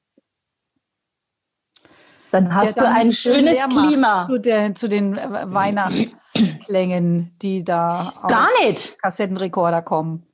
Dann 2.30 2.54
hast 2.54 2.76
ja, 2.76 2.84
dann 2.84 2.94
du 2.94 3.00
ein 3.00 3.12
schönes 3.12 3.62
Klima. 3.68 4.22
Zu, 4.22 4.38
der, 4.38 4.74
zu 4.74 4.88
den 4.88 5.16
äh, 5.16 5.52
Weihnachtsklängen, 5.52 7.36
die 7.40 7.64
da 7.64 8.12
Gar 8.28 8.48
nicht. 8.62 8.98
Kassettenrekorder 9.00 9.82
kommen. 9.82 10.26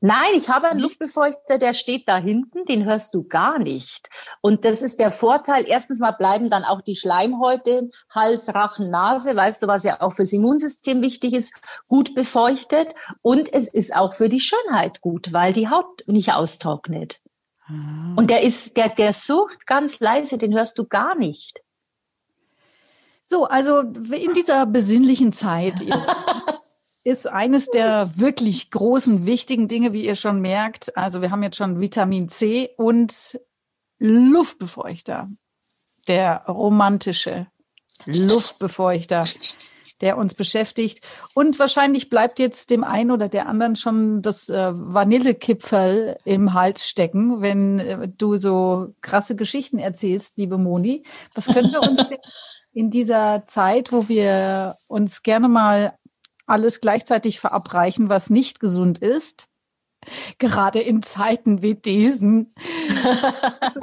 Nein, 0.00 0.34
ich 0.34 0.50
habe 0.50 0.68
einen 0.68 0.80
Luftbefeuchter, 0.80 1.56
der 1.58 1.72
steht 1.72 2.06
da 2.06 2.18
hinten, 2.18 2.66
den 2.66 2.84
hörst 2.84 3.14
du 3.14 3.24
gar 3.24 3.58
nicht. 3.58 4.08
Und 4.42 4.66
das 4.66 4.82
ist 4.82 5.00
der 5.00 5.10
Vorteil. 5.10 5.64
Erstens 5.66 6.00
mal 6.00 6.10
bleiben 6.10 6.50
dann 6.50 6.64
auch 6.64 6.82
die 6.82 6.94
Schleimhäute, 6.94 7.88
Hals, 8.10 8.54
Rachen, 8.54 8.90
Nase, 8.90 9.34
weißt 9.34 9.62
du, 9.62 9.66
was 9.68 9.84
ja 9.84 10.00
auch 10.02 10.12
fürs 10.12 10.34
Immunsystem 10.34 11.00
wichtig 11.00 11.32
ist, 11.32 11.60
gut 11.88 12.14
befeuchtet. 12.14 12.94
Und 13.22 13.52
es 13.52 13.72
ist 13.72 13.96
auch 13.96 14.12
für 14.12 14.28
die 14.28 14.40
Schönheit 14.40 15.00
gut, 15.00 15.32
weil 15.32 15.54
die 15.54 15.68
Haut 15.68 16.02
nicht 16.06 16.32
austrocknet. 16.32 17.20
Und 17.68 18.28
der 18.28 18.42
ist, 18.42 18.76
der, 18.76 18.90
der 18.90 19.12
sucht 19.12 19.66
ganz 19.66 19.98
leise, 19.98 20.38
den 20.38 20.54
hörst 20.54 20.78
du 20.78 20.86
gar 20.86 21.16
nicht. 21.16 21.60
So, 23.22 23.44
also 23.46 23.80
in 23.80 24.34
dieser 24.34 24.66
besinnlichen 24.66 25.32
Zeit 25.32 25.80
ist, 27.06 27.28
eines 27.28 27.70
der 27.70 28.18
wirklich 28.18 28.72
großen, 28.72 29.26
wichtigen 29.26 29.68
Dinge, 29.68 29.92
wie 29.92 30.04
ihr 30.04 30.16
schon 30.16 30.40
merkt. 30.40 30.96
Also 30.96 31.22
wir 31.22 31.30
haben 31.30 31.44
jetzt 31.44 31.56
schon 31.56 31.80
Vitamin 31.80 32.28
C 32.28 32.70
und 32.76 33.38
Luftbefeuchter. 33.98 35.28
Der 36.08 36.44
romantische 36.46 37.46
Luftbefeuchter 38.06 39.24
der 40.00 40.18
uns 40.18 40.34
beschäftigt. 40.34 41.00
Und 41.32 41.58
wahrscheinlich 41.58 42.10
bleibt 42.10 42.38
jetzt 42.38 42.68
dem 42.68 42.84
einen 42.84 43.10
oder 43.10 43.30
der 43.30 43.48
anderen 43.48 43.76
schon 43.76 44.20
das 44.20 44.50
äh, 44.50 44.72
Vanillekipferl 44.74 46.18
im 46.24 46.52
Hals 46.52 46.86
stecken, 46.86 47.40
wenn 47.40 47.78
äh, 47.78 48.08
du 48.08 48.36
so 48.36 48.92
krasse 49.00 49.36
Geschichten 49.36 49.78
erzählst, 49.78 50.36
liebe 50.36 50.58
Moni. 50.58 51.02
Was 51.34 51.46
können 51.46 51.72
wir 51.72 51.80
uns 51.80 52.06
denn 52.08 52.18
in 52.74 52.90
dieser 52.90 53.44
Zeit, 53.46 53.90
wo 53.90 54.06
wir 54.08 54.74
uns 54.88 55.22
gerne 55.22 55.48
mal 55.48 55.94
alles 56.46 56.80
gleichzeitig 56.80 57.40
verabreichen, 57.40 58.08
was 58.08 58.30
nicht 58.30 58.60
gesund 58.60 58.98
ist, 58.98 59.48
gerade 60.38 60.80
in 60.80 61.02
Zeiten 61.02 61.62
wie 61.62 61.74
diesen. 61.74 62.54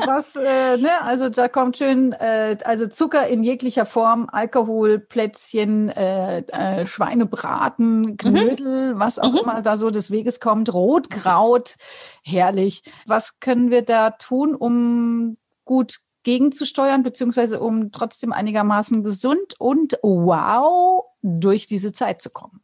was, 0.06 0.36
äh, 0.36 0.78
ne? 0.78 1.02
Also 1.02 1.30
da 1.30 1.48
kommt 1.48 1.78
schön, 1.78 2.14
äh, 2.14 2.58
also 2.64 2.88
Zucker 2.88 3.28
in 3.28 3.44
jeglicher 3.44 3.86
Form, 3.86 4.28
Alkohol, 4.32 5.00
Plätzchen, 5.00 5.90
äh, 5.90 6.40
äh, 6.48 6.88
Schweinebraten, 6.88 8.02
mhm. 8.02 8.18
Knödel, 8.18 8.94
mhm. 8.94 9.00
was 9.00 9.20
auch 9.20 9.34
mhm. 9.34 9.40
immer 9.40 9.62
da 9.62 9.78
so 9.78 9.90
des 9.90 10.12
Weges 10.12 10.40
kommt, 10.40 10.74
Rotkraut, 10.74 11.76
herrlich. 12.24 12.84
Was 13.06 13.40
können 13.40 13.70
wir 13.70 13.82
da 13.82 14.12
tun, 14.12 14.56
um 14.56 15.38
gut 15.66 16.00
gegenzusteuern, 16.24 17.04
beziehungsweise 17.04 17.60
um 17.60 17.92
trotzdem 17.92 18.32
einigermaßen 18.32 19.04
gesund 19.04 19.60
und 19.60 19.98
wow 20.02 21.04
durch 21.24 21.66
diese 21.66 21.92
Zeit 21.92 22.22
zu 22.22 22.30
kommen? 22.30 22.62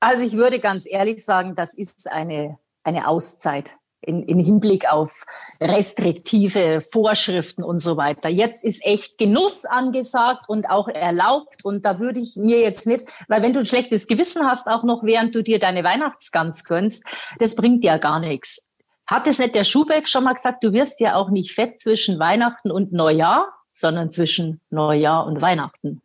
Also 0.00 0.26
ich 0.26 0.32
würde 0.32 0.58
ganz 0.58 0.86
ehrlich 0.90 1.24
sagen, 1.24 1.54
das 1.54 1.74
ist 1.74 2.10
eine 2.10 2.58
eine 2.84 3.08
Auszeit 3.08 3.76
in, 4.02 4.22
in 4.22 4.40
Hinblick 4.40 4.90
auf 4.90 5.24
restriktive 5.60 6.80
Vorschriften 6.80 7.62
und 7.62 7.80
so 7.80 7.98
weiter. 7.98 8.30
Jetzt 8.30 8.64
ist 8.64 8.84
echt 8.84 9.18
Genuss 9.18 9.66
angesagt 9.66 10.48
und 10.48 10.70
auch 10.70 10.88
erlaubt. 10.88 11.64
Und 11.64 11.84
da 11.84 11.98
würde 11.98 12.18
ich 12.18 12.36
mir 12.36 12.60
jetzt 12.60 12.86
nicht, 12.86 13.04
weil 13.28 13.42
wenn 13.42 13.52
du 13.52 13.60
ein 13.60 13.66
schlechtes 13.66 14.06
Gewissen 14.06 14.46
hast, 14.46 14.68
auch 14.68 14.84
noch 14.84 15.02
während 15.04 15.34
du 15.34 15.42
dir 15.42 15.58
deine 15.58 15.84
Weihnachtsgans 15.84 16.64
gönnst, 16.64 17.04
das 17.38 17.54
bringt 17.54 17.84
ja 17.84 17.98
gar 17.98 18.20
nichts. 18.20 18.70
Hat 19.06 19.26
es 19.26 19.38
nicht 19.38 19.54
der 19.54 19.64
Schubeck 19.64 20.08
schon 20.08 20.24
mal 20.24 20.34
gesagt, 20.34 20.64
du 20.64 20.72
wirst 20.72 21.00
ja 21.00 21.16
auch 21.16 21.28
nicht 21.28 21.52
fett 21.52 21.78
zwischen 21.78 22.18
Weihnachten 22.18 22.70
und 22.70 22.92
Neujahr, 22.92 23.52
sondern 23.68 24.10
zwischen 24.10 24.60
Neujahr 24.70 25.26
und 25.26 25.42
Weihnachten. 25.42 26.00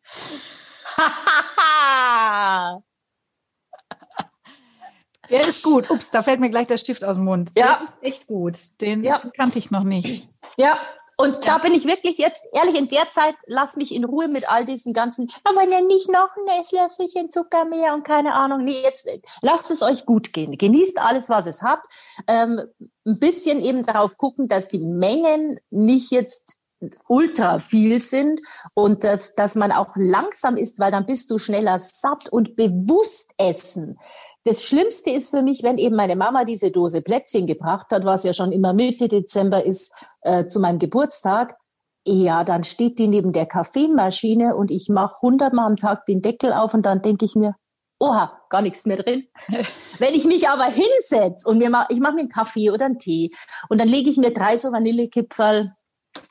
Der 5.29 5.47
ist 5.47 5.63
gut. 5.63 5.89
Ups, 5.89 6.11
da 6.11 6.23
fällt 6.23 6.39
mir 6.39 6.49
gleich 6.49 6.67
der 6.67 6.77
Stift 6.77 7.03
aus 7.03 7.15
dem 7.15 7.25
Mund. 7.25 7.49
Ja. 7.57 7.79
Der 7.79 7.87
ist 7.87 8.03
echt 8.03 8.27
gut. 8.27 8.53
Den 8.81 9.03
ja. 9.03 9.19
kannte 9.35 9.59
ich 9.59 9.71
noch 9.71 9.83
nicht. 9.83 10.27
Ja, 10.57 10.79
Und 11.17 11.33
ja. 11.35 11.39
da 11.45 11.57
bin 11.59 11.73
ich 11.73 11.85
wirklich 11.85 12.17
jetzt, 12.17 12.47
ehrlich, 12.53 12.75
in 12.75 12.89
der 12.89 13.09
Zeit, 13.09 13.35
lass 13.45 13.75
mich 13.75 13.93
in 13.93 14.03
Ruhe 14.03 14.27
mit 14.27 14.49
all 14.51 14.65
diesen 14.65 14.93
ganzen, 14.93 15.31
aber 15.43 15.63
ja 15.63 15.81
nicht 15.81 16.09
noch 16.09 16.29
ein 16.35 16.59
Esslöffelchen 16.59 17.29
Zucker 17.29 17.65
mehr 17.65 17.93
und 17.93 18.03
keine 18.03 18.33
Ahnung. 18.33 18.63
Nee, 18.63 18.81
jetzt 18.83 19.09
lasst 19.41 19.71
es 19.71 19.81
euch 19.81 20.05
gut 20.05 20.33
gehen. 20.33 20.57
Genießt 20.57 20.99
alles, 20.99 21.29
was 21.29 21.47
es 21.47 21.61
hat. 21.61 21.81
Ähm, 22.27 22.61
ein 23.05 23.19
bisschen 23.19 23.63
eben 23.63 23.83
darauf 23.83 24.17
gucken, 24.17 24.47
dass 24.47 24.69
die 24.69 24.79
Mengen 24.79 25.59
nicht 25.69 26.11
jetzt 26.11 26.57
ultra 27.07 27.59
viel 27.59 28.01
sind 28.01 28.41
und 28.73 29.03
dass, 29.03 29.35
dass 29.35 29.55
man 29.55 29.71
auch 29.71 29.95
langsam 29.95 30.57
isst, 30.57 30.79
weil 30.79 30.91
dann 30.91 31.05
bist 31.05 31.31
du 31.31 31.37
schneller 31.37 31.79
satt 31.79 32.29
und 32.29 32.55
bewusst 32.55 33.33
essen. 33.37 33.97
Das 34.43 34.63
Schlimmste 34.63 35.09
ist 35.09 35.31
für 35.31 35.41
mich, 35.41 35.63
wenn 35.63 35.77
eben 35.77 35.95
meine 35.95 36.15
Mama 36.15 36.43
diese 36.43 36.71
Dose 36.71 37.01
Plätzchen 37.01 37.47
gebracht 37.47 37.87
hat, 37.91 38.05
was 38.05 38.23
ja 38.23 38.33
schon 38.33 38.51
immer 38.51 38.73
Mitte 38.73 39.07
Dezember 39.07 39.65
ist, 39.65 39.91
äh, 40.21 40.45
zu 40.45 40.59
meinem 40.59 40.79
Geburtstag. 40.79 41.55
Ja, 42.07 42.43
dann 42.43 42.63
steht 42.63 42.99
die 42.99 43.07
neben 43.07 43.33
der 43.33 43.47
Kaffeemaschine 43.47 44.55
und 44.55 44.69
ich 44.69 44.89
mache 44.89 45.15
hundertmal 45.21 45.65
am 45.65 45.77
Tag 45.77 46.05
den 46.05 46.21
Deckel 46.21 46.53
auf 46.53 46.75
und 46.75 46.85
dann 46.85 47.01
denke 47.01 47.25
ich 47.25 47.33
mir, 47.33 47.55
oha, 47.99 48.39
gar 48.49 48.61
nichts 48.61 48.85
mehr 48.85 48.97
drin. 48.97 49.27
Wenn 49.97 50.13
ich 50.13 50.25
mich 50.25 50.47
aber 50.47 50.65
hinsetze 50.65 51.49
und 51.49 51.57
mir 51.57 51.71
mach, 51.71 51.89
ich 51.89 51.99
mache 51.99 52.13
mir 52.13 52.21
einen 52.21 52.29
Kaffee 52.29 52.69
oder 52.69 52.85
einen 52.85 52.99
Tee 52.99 53.31
und 53.69 53.79
dann 53.79 53.87
lege 53.87 54.11
ich 54.11 54.17
mir 54.17 54.31
drei 54.31 54.57
so 54.57 54.71
Vanillekipferl 54.71 55.73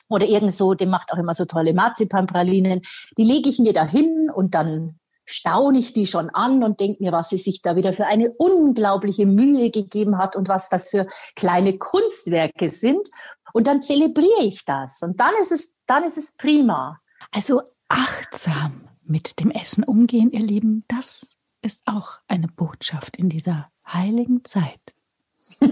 oder 0.07 0.25
irgend 0.25 0.53
so, 0.53 0.73
der 0.73 0.87
macht 0.87 1.11
auch 1.11 1.17
immer 1.17 1.33
so 1.33 1.45
tolle 1.45 1.73
Marzipanpralinen, 1.73 2.81
die 3.17 3.23
lege 3.23 3.49
ich 3.49 3.59
mir 3.59 3.73
da 3.73 3.85
hin 3.85 4.29
und 4.33 4.53
dann 4.55 4.99
staune 5.25 5.79
ich 5.79 5.93
die 5.93 6.05
schon 6.05 6.29
an 6.29 6.63
und 6.63 6.79
denke 6.79 7.03
mir, 7.03 7.11
was 7.11 7.29
sie 7.29 7.37
sich 7.37 7.61
da 7.61 7.75
wieder 7.75 7.93
für 7.93 8.05
eine 8.05 8.31
unglaubliche 8.37 9.25
Mühe 9.25 9.71
gegeben 9.71 10.17
hat 10.17 10.35
und 10.35 10.47
was 10.47 10.69
das 10.69 10.89
für 10.89 11.07
kleine 11.35 11.77
Kunstwerke 11.77 12.69
sind. 12.69 13.09
Und 13.53 13.67
dann 13.67 13.81
zelebriere 13.81 14.43
ich 14.43 14.65
das. 14.65 15.01
Und 15.01 15.19
dann 15.19 15.33
ist 15.41 15.51
es, 15.51 15.77
dann 15.87 16.03
ist 16.03 16.17
es 16.17 16.35
prima. 16.35 16.99
Also 17.31 17.61
achtsam 17.89 18.87
mit 19.03 19.39
dem 19.39 19.51
Essen 19.51 19.83
umgehen, 19.83 20.31
ihr 20.31 20.41
Lieben, 20.41 20.83
das 20.87 21.37
ist 21.61 21.83
auch 21.87 22.19
eine 22.27 22.47
Botschaft 22.47 23.17
in 23.17 23.29
dieser 23.29 23.69
heiligen 23.87 24.43
Zeit. 24.43 24.93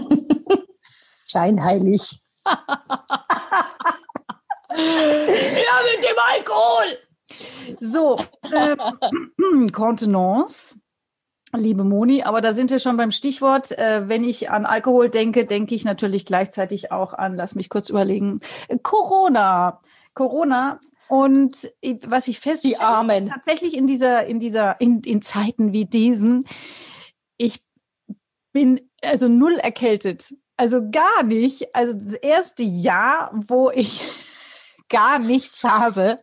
Scheinheilig. 1.24 2.20
ja, 4.76 5.76
mit 5.92 6.04
dem 6.04 6.16
Alkohol. 6.32 6.98
So, 7.80 8.18
äh, 8.52 8.76
Kontenance. 9.72 10.80
Liebe 11.56 11.84
Moni, 11.84 12.24
aber 12.24 12.40
da 12.40 12.52
sind 12.52 12.70
wir 12.70 12.80
schon 12.80 12.96
beim 12.96 13.12
Stichwort. 13.12 13.70
Äh, 13.78 14.08
wenn 14.08 14.24
ich 14.24 14.50
an 14.50 14.66
Alkohol 14.66 15.08
denke, 15.08 15.44
denke 15.46 15.74
ich 15.76 15.84
natürlich 15.84 16.24
gleichzeitig 16.24 16.90
auch 16.90 17.14
an, 17.14 17.36
lass 17.36 17.54
mich 17.54 17.68
kurz 17.68 17.88
überlegen, 17.90 18.40
Corona. 18.82 19.80
Corona. 20.14 20.80
Und 21.08 21.70
was 22.06 22.28
ich 22.28 22.40
feststelle, 22.40 23.28
tatsächlich 23.28 23.76
in 23.76 23.86
dieser, 23.86 24.26
in 24.26 24.40
dieser, 24.40 24.80
in, 24.80 25.00
in 25.00 25.22
Zeiten 25.22 25.72
wie 25.72 25.84
diesen, 25.84 26.46
ich 27.36 27.62
bin 28.52 28.80
also 29.02 29.28
null 29.28 29.54
erkältet. 29.54 30.34
Also 30.56 30.90
gar 30.90 31.22
nicht. 31.24 31.74
Also 31.74 31.94
das 31.94 32.14
erste 32.14 32.62
Jahr, 32.62 33.30
wo 33.32 33.70
ich 33.70 34.02
gar 34.88 35.18
nichts 35.18 35.64
habe 35.64 36.20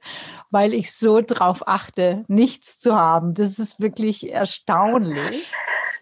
weil 0.52 0.74
ich 0.74 0.94
so 0.94 1.22
drauf 1.22 1.68
achte, 1.68 2.26
nichts 2.28 2.78
zu 2.78 2.96
haben. 2.96 3.34
Das 3.34 3.58
ist 3.58 3.80
wirklich 3.80 4.32
erstaunlich. 4.32 5.50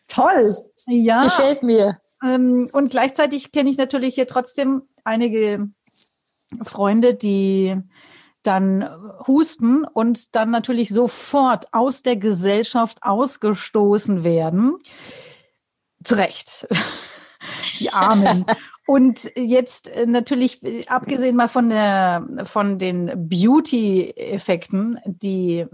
Toll. 0.07 0.43
Ja. 0.87 1.23
Gefällt 1.23 1.61
mir. 1.61 1.99
Ähm, 2.23 2.67
und 2.73 2.89
gleichzeitig 2.89 3.51
kenne 3.51 3.69
ich 3.69 3.77
natürlich 3.77 4.15
hier 4.15 4.25
trotzdem 4.25 4.81
einige 5.03 5.69
Freunde, 6.63 7.13
die 7.13 7.77
dann 8.41 8.89
husten 9.27 9.85
und 9.85 10.35
dann 10.35 10.49
natürlich 10.49 10.89
sofort 10.89 11.71
aus 11.71 12.01
der 12.01 12.15
Gesellschaft 12.15 13.03
ausgestoßen 13.03 14.23
werden. 14.23 14.77
Zu 16.03 16.15
Recht. 16.15 16.67
Die 17.79 17.91
Armen. 17.91 18.45
Und 18.85 19.31
jetzt 19.35 19.87
äh, 19.89 20.05
natürlich, 20.05 20.63
äh, 20.63 20.85
abgesehen 20.87 21.35
mal 21.35 21.47
von 21.47 21.69
der, 21.69 22.27
von 22.43 22.79
den 22.79 23.29
Beauty-Effekten, 23.29 24.99
die, 25.05 25.65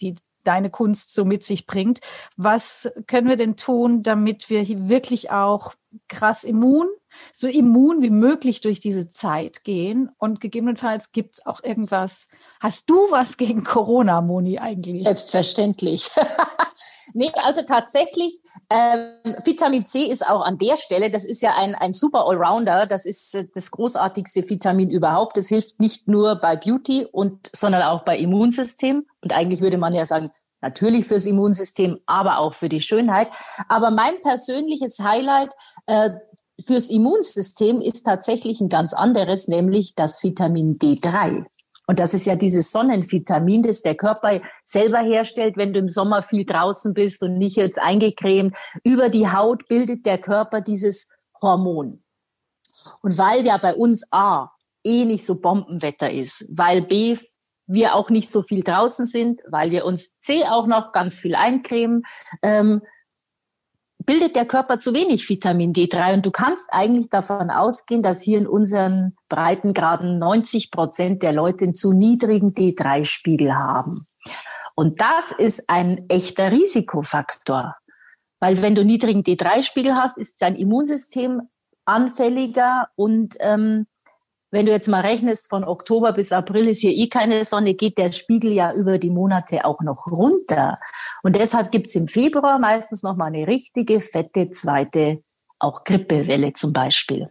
die 0.00 0.14
deine 0.44 0.70
Kunst 0.70 1.14
so 1.14 1.24
mit 1.24 1.42
sich 1.42 1.66
bringt, 1.66 2.00
was 2.36 2.92
können 3.06 3.28
wir 3.28 3.36
denn 3.36 3.56
tun, 3.56 4.02
damit 4.02 4.50
wir 4.50 4.60
hier 4.60 4.88
wirklich 4.88 5.30
auch 5.30 5.74
krass 6.08 6.44
immun, 6.44 6.88
so 7.32 7.48
immun 7.48 8.02
wie 8.02 8.10
möglich 8.10 8.60
durch 8.60 8.80
diese 8.80 9.08
Zeit 9.08 9.64
gehen? 9.64 10.10
Und 10.18 10.40
gegebenenfalls 10.40 11.12
gibt 11.12 11.34
es 11.34 11.46
auch 11.46 11.62
irgendwas. 11.62 12.28
Hast 12.60 12.90
du 12.90 12.94
was 13.10 13.36
gegen 13.36 13.64
Corona, 13.64 14.20
Moni, 14.20 14.58
eigentlich? 14.58 15.02
Selbstverständlich. 15.02 16.10
Nee, 17.16 17.30
also 17.42 17.62
tatsächlich, 17.62 18.40
ähm, 18.70 19.36
Vitamin 19.44 19.86
C 19.86 20.04
ist 20.06 20.26
auch 20.28 20.40
an 20.40 20.58
der 20.58 20.76
Stelle, 20.76 21.10
das 21.10 21.24
ist 21.24 21.42
ja 21.42 21.54
ein, 21.56 21.76
ein 21.76 21.92
super 21.92 22.26
Allrounder, 22.26 22.86
das 22.86 23.06
ist 23.06 23.34
äh, 23.36 23.46
das 23.54 23.70
großartigste 23.70 24.48
Vitamin 24.50 24.90
überhaupt. 24.90 25.36
Das 25.36 25.48
hilft 25.48 25.80
nicht 25.80 26.08
nur 26.08 26.36
bei 26.36 26.56
Beauty, 26.56 27.06
und, 27.10 27.50
sondern 27.54 27.82
auch 27.82 28.04
bei 28.04 28.18
Immunsystem. 28.18 29.06
Und 29.20 29.32
eigentlich 29.32 29.60
würde 29.60 29.78
man 29.78 29.94
ja 29.94 30.04
sagen, 30.04 30.32
natürlich 30.60 31.06
fürs 31.06 31.26
Immunsystem, 31.26 31.98
aber 32.06 32.38
auch 32.38 32.54
für 32.54 32.68
die 32.68 32.80
Schönheit. 32.80 33.28
Aber 33.68 33.90
mein 33.90 34.20
persönliches 34.22 34.98
Highlight 34.98 35.52
äh, 35.86 36.10
fürs 36.64 36.90
Immunsystem 36.90 37.80
ist 37.80 38.04
tatsächlich 38.04 38.60
ein 38.60 38.68
ganz 38.68 38.92
anderes, 38.92 39.48
nämlich 39.48 39.94
das 39.94 40.22
Vitamin 40.22 40.78
D3. 40.78 41.44
Und 41.86 41.98
das 41.98 42.14
ist 42.14 42.24
ja 42.24 42.34
dieses 42.34 42.70
Sonnenvitamin, 42.70 43.62
das 43.62 43.82
der 43.82 43.94
Körper 43.94 44.40
selber 44.64 45.00
herstellt, 45.00 45.56
wenn 45.56 45.72
du 45.72 45.80
im 45.80 45.88
Sommer 45.88 46.22
viel 46.22 46.46
draußen 46.46 46.94
bist 46.94 47.22
und 47.22 47.36
nicht 47.36 47.56
jetzt 47.56 47.78
eingecremt. 47.78 48.56
Über 48.84 49.10
die 49.10 49.28
Haut 49.28 49.68
bildet 49.68 50.06
der 50.06 50.18
Körper 50.18 50.60
dieses 50.60 51.10
Hormon. 51.42 52.02
Und 53.02 53.18
weil 53.18 53.44
ja 53.44 53.58
bei 53.58 53.74
uns 53.74 54.06
A 54.12 54.50
eh 54.82 55.04
nicht 55.04 55.26
so 55.26 55.40
Bombenwetter 55.40 56.10
ist, 56.10 56.50
weil 56.54 56.82
B 56.82 57.16
wir 57.66 57.94
auch 57.94 58.10
nicht 58.10 58.30
so 58.30 58.42
viel 58.42 58.62
draußen 58.62 59.06
sind, 59.06 59.40
weil 59.48 59.70
wir 59.70 59.86
uns 59.86 60.18
C 60.20 60.44
auch 60.44 60.66
noch 60.66 60.92
ganz 60.92 61.16
viel 61.16 61.34
eincremen, 61.34 62.02
ähm, 62.42 62.82
bildet 64.06 64.36
der 64.36 64.46
Körper 64.46 64.78
zu 64.78 64.92
wenig 64.92 65.28
Vitamin 65.28 65.72
D3 65.72 66.14
und 66.14 66.26
du 66.26 66.30
kannst 66.30 66.68
eigentlich 66.72 67.08
davon 67.08 67.50
ausgehen, 67.50 68.02
dass 68.02 68.22
hier 68.22 68.38
in 68.38 68.46
unseren 68.46 69.16
Breitengraden 69.28 70.18
90 70.18 70.70
Prozent 70.70 71.22
der 71.22 71.32
Leute 71.32 71.64
einen 71.64 71.74
zu 71.74 71.92
niedrigen 71.92 72.52
D3-Spiegel 72.52 73.54
haben. 73.54 74.06
Und 74.74 75.00
das 75.00 75.32
ist 75.32 75.68
ein 75.68 76.04
echter 76.08 76.50
Risikofaktor, 76.50 77.76
weil 78.40 78.60
wenn 78.60 78.74
du 78.74 78.84
niedrigen 78.84 79.22
D3-Spiegel 79.22 79.94
hast, 79.94 80.18
ist 80.18 80.42
dein 80.42 80.56
Immunsystem 80.56 81.42
anfälliger 81.84 82.88
und 82.96 83.36
ähm, 83.40 83.86
wenn 84.54 84.66
du 84.66 84.72
jetzt 84.72 84.86
mal 84.86 85.00
rechnest, 85.00 85.50
von 85.50 85.64
Oktober 85.64 86.12
bis 86.12 86.30
April 86.30 86.68
ist 86.68 86.80
hier 86.80 86.92
eh 86.92 87.08
keine 87.08 87.42
Sonne, 87.42 87.74
geht 87.74 87.98
der 87.98 88.12
Spiegel 88.12 88.52
ja 88.52 88.72
über 88.72 88.98
die 88.98 89.10
Monate 89.10 89.64
auch 89.64 89.80
noch 89.80 90.06
runter. 90.06 90.78
Und 91.24 91.34
deshalb 91.34 91.72
gibt's 91.72 91.96
im 91.96 92.06
Februar 92.06 92.60
meistens 92.60 93.02
noch 93.02 93.16
mal 93.16 93.26
eine 93.26 93.48
richtige 93.48 93.98
fette 93.98 94.50
zweite, 94.50 95.24
auch 95.58 95.82
Grippewelle 95.82 96.52
zum 96.52 96.72
Beispiel. 96.72 97.30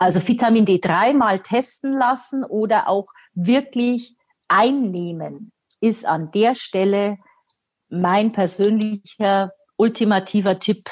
Also 0.00 0.26
Vitamin 0.26 0.64
D3 0.64 1.14
mal 1.14 1.38
testen 1.38 1.92
lassen 1.92 2.44
oder 2.44 2.88
auch 2.88 3.06
wirklich 3.34 4.16
einnehmen, 4.48 5.52
ist 5.80 6.04
an 6.04 6.32
der 6.32 6.56
Stelle 6.56 7.18
mein 7.88 8.32
persönlicher 8.32 9.52
ultimativer 9.76 10.58
Tipp, 10.58 10.90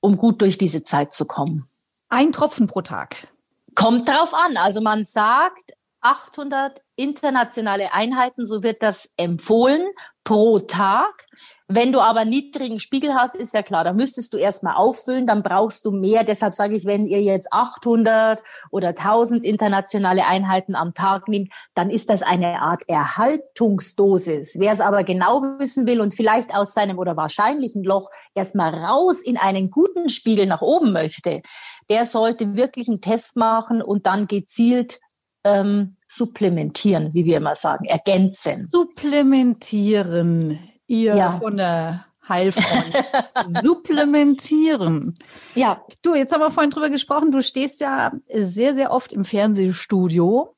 um 0.00 0.16
gut 0.16 0.40
durch 0.40 0.56
diese 0.56 0.82
Zeit 0.82 1.12
zu 1.12 1.26
kommen. 1.26 1.68
Ein 2.08 2.32
Tropfen 2.32 2.68
pro 2.68 2.80
Tag. 2.80 3.28
Kommt 3.74 4.08
darauf 4.08 4.34
an. 4.34 4.56
Also 4.56 4.80
man 4.80 5.04
sagt 5.04 5.72
800 6.00 6.82
internationale 6.96 7.92
Einheiten, 7.92 8.46
so 8.46 8.62
wird 8.62 8.82
das 8.82 9.12
empfohlen 9.16 9.92
pro 10.24 10.60
Tag. 10.60 11.26
Wenn 11.72 11.92
du 11.92 12.00
aber 12.00 12.24
niedrigen 12.24 12.80
Spiegel 12.80 13.14
hast, 13.14 13.36
ist 13.36 13.54
ja 13.54 13.62
klar, 13.62 13.84
da 13.84 13.92
müsstest 13.92 14.32
du 14.32 14.38
erstmal 14.38 14.74
auffüllen, 14.74 15.28
dann 15.28 15.44
brauchst 15.44 15.84
du 15.84 15.92
mehr. 15.92 16.24
Deshalb 16.24 16.52
sage 16.52 16.74
ich, 16.74 16.84
wenn 16.84 17.06
ihr 17.06 17.22
jetzt 17.22 17.52
800 17.52 18.42
oder 18.72 18.88
1000 18.88 19.44
internationale 19.44 20.26
Einheiten 20.26 20.74
am 20.74 20.94
Tag 20.94 21.28
nehmt, 21.28 21.48
dann 21.74 21.88
ist 21.88 22.10
das 22.10 22.22
eine 22.22 22.60
Art 22.60 22.82
Erhaltungsdosis. 22.88 24.56
Wer 24.58 24.72
es 24.72 24.80
aber 24.80 25.04
genau 25.04 25.42
wissen 25.60 25.86
will 25.86 26.00
und 26.00 26.12
vielleicht 26.12 26.52
aus 26.52 26.74
seinem 26.74 26.98
oder 26.98 27.16
wahrscheinlichen 27.16 27.84
Loch 27.84 28.10
erstmal 28.34 28.74
raus 28.74 29.22
in 29.22 29.36
einen 29.36 29.70
guten 29.70 30.08
Spiegel 30.08 30.46
nach 30.46 30.62
oben 30.62 30.90
möchte, 30.90 31.40
der 31.88 32.04
sollte 32.04 32.56
wirklich 32.56 32.88
einen 32.88 33.00
Test 33.00 33.36
machen 33.36 33.80
und 33.80 34.06
dann 34.06 34.26
gezielt 34.26 34.98
ähm, 35.44 35.98
supplementieren, 36.08 37.14
wie 37.14 37.26
wir 37.26 37.36
immer 37.36 37.54
sagen, 37.54 37.84
ergänzen. 37.84 38.66
Supplementieren 38.68 40.69
ihr 40.90 41.14
ja. 41.14 41.38
von 41.38 41.56
der 41.56 42.04
Heilfreund. 42.28 43.04
Supplementieren. 43.62 45.16
Ja. 45.54 45.84
Du, 46.02 46.14
jetzt 46.14 46.32
haben 46.32 46.40
wir 46.40 46.50
vorhin 46.50 46.70
drüber 46.70 46.90
gesprochen, 46.90 47.30
du 47.30 47.42
stehst 47.42 47.80
ja 47.80 48.12
sehr, 48.32 48.74
sehr 48.74 48.90
oft 48.90 49.12
im 49.12 49.24
Fernsehstudio 49.24 50.56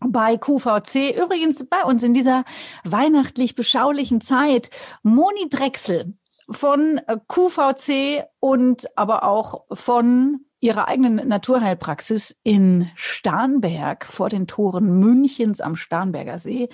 bei 0.00 0.38
QVC. 0.38 1.16
Übrigens 1.22 1.66
bei 1.68 1.84
uns 1.84 2.02
in 2.02 2.14
dieser 2.14 2.44
weihnachtlich 2.84 3.54
beschaulichen 3.54 4.20
Zeit. 4.22 4.70
Moni 5.02 5.48
Drechsel 5.50 6.14
von 6.50 7.00
QVC 7.28 8.24
und 8.40 8.86
aber 8.96 9.24
auch 9.24 9.66
von 9.72 10.40
ihrer 10.58 10.88
eigenen 10.88 11.28
Naturheilpraxis 11.28 12.38
in 12.42 12.90
Starnberg 12.94 14.04
vor 14.06 14.28
den 14.30 14.46
Toren 14.46 14.98
Münchens 14.98 15.60
am 15.60 15.76
Starnberger 15.76 16.38
See. 16.38 16.68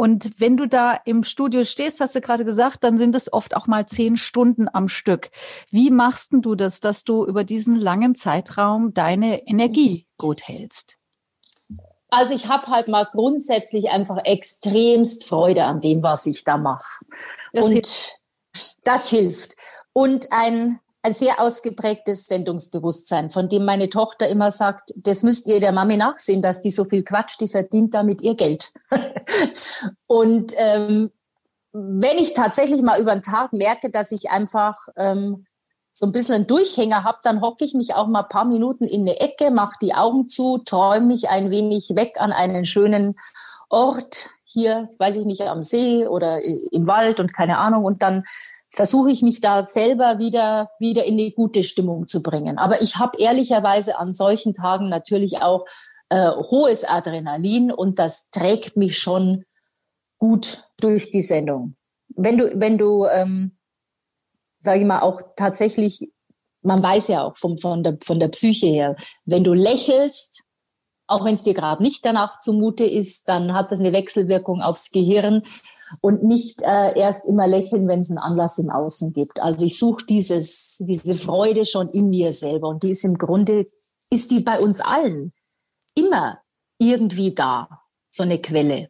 Und 0.00 0.40
wenn 0.40 0.56
du 0.56 0.66
da 0.66 0.98
im 1.04 1.24
Studio 1.24 1.62
stehst, 1.62 2.00
hast 2.00 2.14
du 2.14 2.22
gerade 2.22 2.46
gesagt, 2.46 2.84
dann 2.84 2.96
sind 2.96 3.14
es 3.14 3.30
oft 3.30 3.54
auch 3.54 3.66
mal 3.66 3.84
zehn 3.84 4.16
Stunden 4.16 4.66
am 4.72 4.88
Stück. 4.88 5.30
Wie 5.70 5.90
machst 5.90 6.30
du 6.32 6.54
das, 6.54 6.80
dass 6.80 7.04
du 7.04 7.26
über 7.26 7.44
diesen 7.44 7.76
langen 7.76 8.14
Zeitraum 8.14 8.94
deine 8.94 9.46
Energie 9.46 10.06
gut 10.16 10.48
hältst? 10.48 10.96
Also 12.08 12.32
ich 12.32 12.48
habe 12.48 12.68
halt 12.68 12.88
mal 12.88 13.06
grundsätzlich 13.12 13.90
einfach 13.90 14.16
extremst 14.24 15.26
Freude 15.26 15.64
an 15.64 15.82
dem, 15.82 16.02
was 16.02 16.24
ich 16.24 16.44
da 16.44 16.56
mache. 16.56 17.04
Und 17.52 17.70
hilft. 17.70 18.20
das 18.84 19.10
hilft. 19.10 19.54
Und 19.92 20.32
ein 20.32 20.80
ein 21.02 21.14
sehr 21.14 21.40
ausgeprägtes 21.40 22.26
Sendungsbewusstsein, 22.26 23.30
von 23.30 23.48
dem 23.48 23.64
meine 23.64 23.88
Tochter 23.88 24.28
immer 24.28 24.50
sagt, 24.50 24.92
das 24.96 25.22
müsst 25.22 25.46
ihr 25.46 25.60
der 25.60 25.72
Mami 25.72 25.96
nachsehen, 25.96 26.42
dass 26.42 26.60
die 26.60 26.70
so 26.70 26.84
viel 26.84 27.02
Quatsch, 27.02 27.40
die 27.40 27.48
verdient 27.48 27.94
damit 27.94 28.20
ihr 28.20 28.34
Geld. 28.34 28.72
und 30.06 30.52
ähm, 30.58 31.10
wenn 31.72 32.18
ich 32.18 32.34
tatsächlich 32.34 32.82
mal 32.82 33.00
über 33.00 33.12
den 33.12 33.22
Tag 33.22 33.52
merke, 33.52 33.90
dass 33.90 34.12
ich 34.12 34.30
einfach 34.30 34.76
ähm, 34.96 35.46
so 35.92 36.06
ein 36.06 36.12
bisschen 36.12 36.34
einen 36.34 36.46
Durchhänger 36.46 37.04
habe, 37.04 37.18
dann 37.22 37.40
hocke 37.40 37.64
ich 37.64 37.74
mich 37.74 37.94
auch 37.94 38.06
mal 38.06 38.22
ein 38.22 38.28
paar 38.28 38.44
Minuten 38.44 38.84
in 38.84 39.02
eine 39.02 39.20
Ecke, 39.20 39.50
mache 39.50 39.76
die 39.80 39.94
Augen 39.94 40.28
zu, 40.28 40.58
träume 40.58 41.06
mich 41.06 41.28
ein 41.28 41.50
wenig 41.50 41.90
weg 41.94 42.16
an 42.18 42.32
einen 42.32 42.64
schönen 42.64 43.16
Ort, 43.68 44.30
hier, 44.44 44.88
weiß 44.98 45.16
ich 45.16 45.26
nicht, 45.26 45.42
am 45.42 45.62
See 45.62 46.06
oder 46.06 46.42
im 46.42 46.86
Wald 46.86 47.20
und 47.20 47.32
keine 47.32 47.58
Ahnung. 47.58 47.84
Und 47.84 48.02
dann 48.02 48.24
versuche 48.70 49.10
ich 49.10 49.22
mich 49.22 49.40
da 49.40 49.64
selber 49.64 50.18
wieder, 50.18 50.68
wieder 50.78 51.04
in 51.04 51.18
eine 51.18 51.32
gute 51.32 51.62
Stimmung 51.62 52.06
zu 52.06 52.22
bringen. 52.22 52.56
Aber 52.58 52.82
ich 52.82 52.96
habe 52.96 53.18
ehrlicherweise 53.18 53.98
an 53.98 54.14
solchen 54.14 54.54
Tagen 54.54 54.88
natürlich 54.88 55.38
auch 55.38 55.66
äh, 56.08 56.30
hohes 56.30 56.84
Adrenalin 56.84 57.72
und 57.72 57.98
das 57.98 58.30
trägt 58.30 58.76
mich 58.76 58.98
schon 58.98 59.44
gut 60.18 60.64
durch 60.80 61.10
die 61.10 61.22
Sendung. 61.22 61.76
Wenn 62.14 62.38
du, 62.38 62.52
wenn 62.54 62.78
du, 62.78 63.06
ähm, 63.06 63.56
sage 64.60 64.80
ich 64.80 64.86
mal, 64.86 65.00
auch 65.00 65.20
tatsächlich, 65.36 66.12
man 66.62 66.82
weiß 66.82 67.08
ja 67.08 67.24
auch 67.24 67.36
vom, 67.36 67.56
von, 67.56 67.82
der, 67.82 67.98
von 68.02 68.20
der 68.20 68.28
Psyche 68.28 68.66
her, 68.66 68.96
wenn 69.24 69.44
du 69.44 69.52
lächelst, 69.52 70.44
auch 71.06 71.24
wenn 71.24 71.34
es 71.34 71.42
dir 71.42 71.54
gerade 71.54 71.82
nicht 71.82 72.04
danach 72.04 72.38
zumute 72.38 72.84
ist, 72.84 73.28
dann 73.28 73.52
hat 73.52 73.72
das 73.72 73.80
eine 73.80 73.92
Wechselwirkung 73.92 74.62
aufs 74.62 74.92
Gehirn 74.92 75.42
und 76.00 76.22
nicht 76.22 76.62
äh, 76.62 76.98
erst 76.98 77.26
immer 77.26 77.46
lächeln, 77.46 77.88
wenn 77.88 78.00
es 78.00 78.10
einen 78.10 78.18
Anlass 78.18 78.58
im 78.58 78.70
Außen 78.70 79.12
gibt. 79.12 79.40
Also 79.40 79.64
ich 79.64 79.78
suche 79.78 80.04
dieses, 80.06 80.78
diese 80.86 81.14
Freude 81.14 81.64
schon 81.64 81.88
in 81.90 82.10
mir 82.10 82.32
selber 82.32 82.68
und 82.68 82.82
die 82.82 82.90
ist 82.90 83.04
im 83.04 83.18
Grunde, 83.18 83.66
ist 84.10 84.30
die 84.30 84.40
bei 84.40 84.58
uns 84.58 84.80
allen 84.80 85.32
immer 85.94 86.40
irgendwie 86.78 87.34
da, 87.34 87.82
so 88.10 88.22
eine 88.22 88.40
Quelle. 88.40 88.88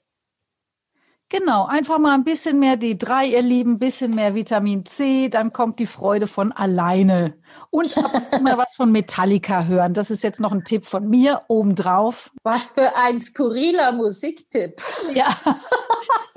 Genau, 1.32 1.66
einfach 1.66 2.00
mal 2.00 2.14
ein 2.14 2.24
bisschen 2.24 2.58
mehr 2.58 2.74
D3, 2.74 3.26
ihr 3.26 3.42
Lieben, 3.42 3.74
ein 3.74 3.78
bisschen 3.78 4.16
mehr 4.16 4.34
Vitamin 4.34 4.84
C, 4.84 5.28
dann 5.28 5.52
kommt 5.52 5.78
die 5.78 5.86
Freude 5.86 6.26
von 6.26 6.50
alleine. 6.50 7.34
Und 7.70 7.96
ab 7.98 8.12
und 8.12 8.28
zu 8.28 8.40
mal 8.40 8.58
was 8.58 8.74
von 8.74 8.90
Metallica 8.90 9.64
hören. 9.66 9.94
Das 9.94 10.10
ist 10.10 10.24
jetzt 10.24 10.40
noch 10.40 10.50
ein 10.50 10.64
Tipp 10.64 10.86
von 10.86 11.08
mir 11.08 11.42
obendrauf. 11.46 12.32
Was 12.42 12.72
für 12.72 12.96
ein 12.96 13.20
skurriler 13.20 13.92
Musiktipp. 13.92 14.82
Ja, 15.14 15.28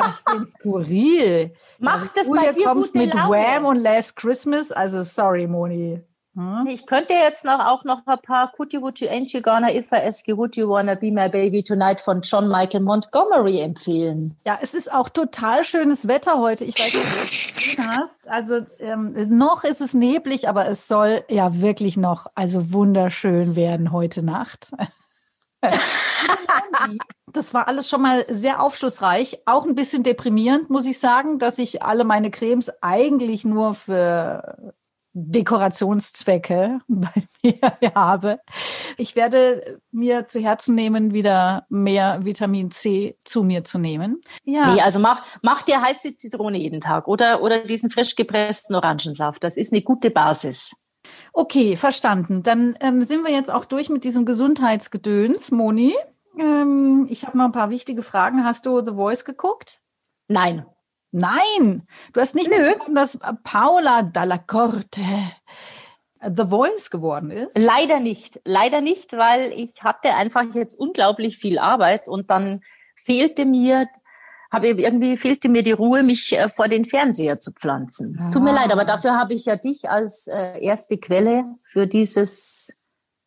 was 0.05 0.23
denn 0.25 0.45
skurril? 0.45 1.53
Macht 1.79 2.17
es 2.17 2.29
bei 2.29 2.51
dir 2.51 2.65
kommst 2.65 2.93
gute 2.93 3.05
mit 3.05 3.13
Laune. 3.13 3.31
Wham 3.31 3.65
und 3.65 3.77
Last 3.77 4.15
Christmas, 4.15 4.71
also 4.71 5.01
sorry, 5.01 5.47
Moni. 5.47 6.01
Hm? 6.35 6.65
Ich 6.67 6.87
könnte 6.87 7.13
jetzt 7.13 7.45
noch 7.45 7.59
auch 7.59 7.83
noch 7.83 8.07
ein 8.07 8.19
paar 8.19 8.51
Could 8.51 8.73
You 8.73 8.81
Would 8.81 8.99
You 8.99 9.07
Ain't 9.07 9.31
You 9.33 9.41
Gonna 9.41 9.71
If 9.71 9.91
I 9.91 9.97
Ask 9.97 10.27
You 10.27 10.35
Would 10.37 10.55
You 10.55 10.67
Wanna 10.67 10.95
Be 10.95 11.11
My 11.11 11.29
Baby 11.29 11.63
Tonight 11.63 12.01
von 12.01 12.21
John 12.21 12.49
Michael 12.49 12.81
Montgomery 12.81 13.61
empfehlen. 13.61 14.35
Ja, 14.43 14.57
es 14.59 14.73
ist 14.73 14.91
auch 14.91 15.09
total 15.09 15.63
schönes 15.63 16.07
Wetter 16.07 16.39
heute. 16.39 16.65
Ich 16.65 16.79
weiß 16.79 16.91
nicht, 16.91 17.05
ob 17.05 17.11
du 17.11 17.23
es 17.23 17.55
gesehen 17.55 17.87
hast. 17.87 18.27
Also 18.27 18.61
ähm, 18.79 19.13
noch 19.29 19.63
ist 19.63 19.81
es 19.81 19.93
neblig, 19.93 20.49
aber 20.49 20.67
es 20.67 20.87
soll 20.87 21.23
ja 21.29 21.61
wirklich 21.61 21.97
noch 21.97 22.25
also 22.33 22.73
wunderschön 22.73 23.55
werden 23.55 23.91
heute 23.91 24.23
Nacht. 24.23 24.71
Das 27.31 27.53
war 27.53 27.67
alles 27.67 27.89
schon 27.89 28.01
mal 28.01 28.25
sehr 28.29 28.61
aufschlussreich. 28.61 29.39
Auch 29.45 29.65
ein 29.65 29.73
bisschen 29.73 30.03
deprimierend, 30.03 30.69
muss 30.69 30.85
ich 30.85 30.99
sagen, 30.99 31.39
dass 31.39 31.57
ich 31.57 31.81
alle 31.81 32.03
meine 32.03 32.29
Cremes 32.29 32.71
eigentlich 32.81 33.43
nur 33.43 33.73
für 33.73 34.73
Dekorationszwecke 35.13 36.79
bei 36.87 37.27
mir 37.43 37.73
habe. 37.95 38.39
Ich 38.97 39.15
werde 39.15 39.79
mir 39.91 40.27
zu 40.27 40.39
Herzen 40.39 40.75
nehmen, 40.75 41.13
wieder 41.13 41.65
mehr 41.69 42.19
Vitamin 42.23 42.71
C 42.71 43.17
zu 43.23 43.43
mir 43.43 43.63
zu 43.63 43.77
nehmen. 43.77 44.21
Ja. 44.43 44.73
Nee, 44.73 44.81
also 44.81 44.99
mach, 44.99 45.25
mach 45.41 45.61
dir 45.61 45.81
heiße 45.81 46.15
Zitrone 46.15 46.57
jeden 46.57 46.81
Tag 46.81 47.07
oder, 47.07 47.41
oder 47.41 47.63
diesen 47.63 47.91
frisch 47.91 48.15
gepressten 48.15 48.75
Orangensaft. 48.75 49.43
Das 49.43 49.57
ist 49.57 49.71
eine 49.71 49.81
gute 49.81 50.09
Basis. 50.09 50.75
Okay, 51.31 51.75
verstanden. 51.75 52.43
Dann 52.43 52.77
ähm, 52.79 53.03
sind 53.03 53.23
wir 53.23 53.31
jetzt 53.31 53.51
auch 53.51 53.65
durch 53.65 53.89
mit 53.89 54.03
diesem 54.03 54.25
Gesundheitsgedöns, 54.25 55.51
Moni. 55.51 55.95
Ähm, 56.37 57.07
ich 57.09 57.25
habe 57.25 57.37
noch 57.37 57.45
ein 57.45 57.51
paar 57.51 57.69
wichtige 57.69 58.03
Fragen. 58.03 58.43
Hast 58.43 58.65
du 58.65 58.83
The 58.85 58.93
Voice 58.93 59.25
geguckt? 59.25 59.79
Nein. 60.27 60.65
Nein, 61.15 61.87
du 62.11 62.21
hast 62.21 62.33
nicht 62.33 62.49
mitbekommen, 62.49 62.95
dass 62.95 63.19
Paula 63.43 64.01
Dalla 64.01 64.39
Corte 64.39 65.01
The 66.23 66.47
Voice 66.47 66.89
geworden 66.89 67.31
ist? 67.31 67.57
Leider 67.57 67.99
nicht. 67.99 68.39
Leider 68.45 68.81
nicht, 68.81 69.13
weil 69.13 69.51
ich 69.51 69.83
hatte 69.83 70.15
einfach 70.15 70.55
jetzt 70.55 70.73
unglaublich 70.79 71.37
viel 71.37 71.59
Arbeit 71.59 72.07
und 72.07 72.29
dann 72.29 72.61
fehlte 72.95 73.45
mir, 73.45 73.87
habe 74.51 74.69
irgendwie 74.69 75.17
fehlte 75.17 75.49
mir 75.49 75.63
die 75.63 75.71
Ruhe, 75.71 76.03
mich 76.03 76.35
äh, 76.35 76.49
vor 76.49 76.67
den 76.67 76.85
Fernseher 76.85 77.39
zu 77.39 77.51
pflanzen. 77.51 78.17
Ah. 78.19 78.31
Tut 78.31 78.43
mir 78.43 78.53
leid, 78.53 78.71
aber 78.71 78.85
dafür 78.85 79.17
habe 79.17 79.33
ich 79.33 79.45
ja 79.45 79.55
dich 79.55 79.89
als 79.89 80.27
äh, 80.27 80.59
erste 80.63 80.97
Quelle 80.97 81.45
für 81.61 81.87
dieses 81.87 82.73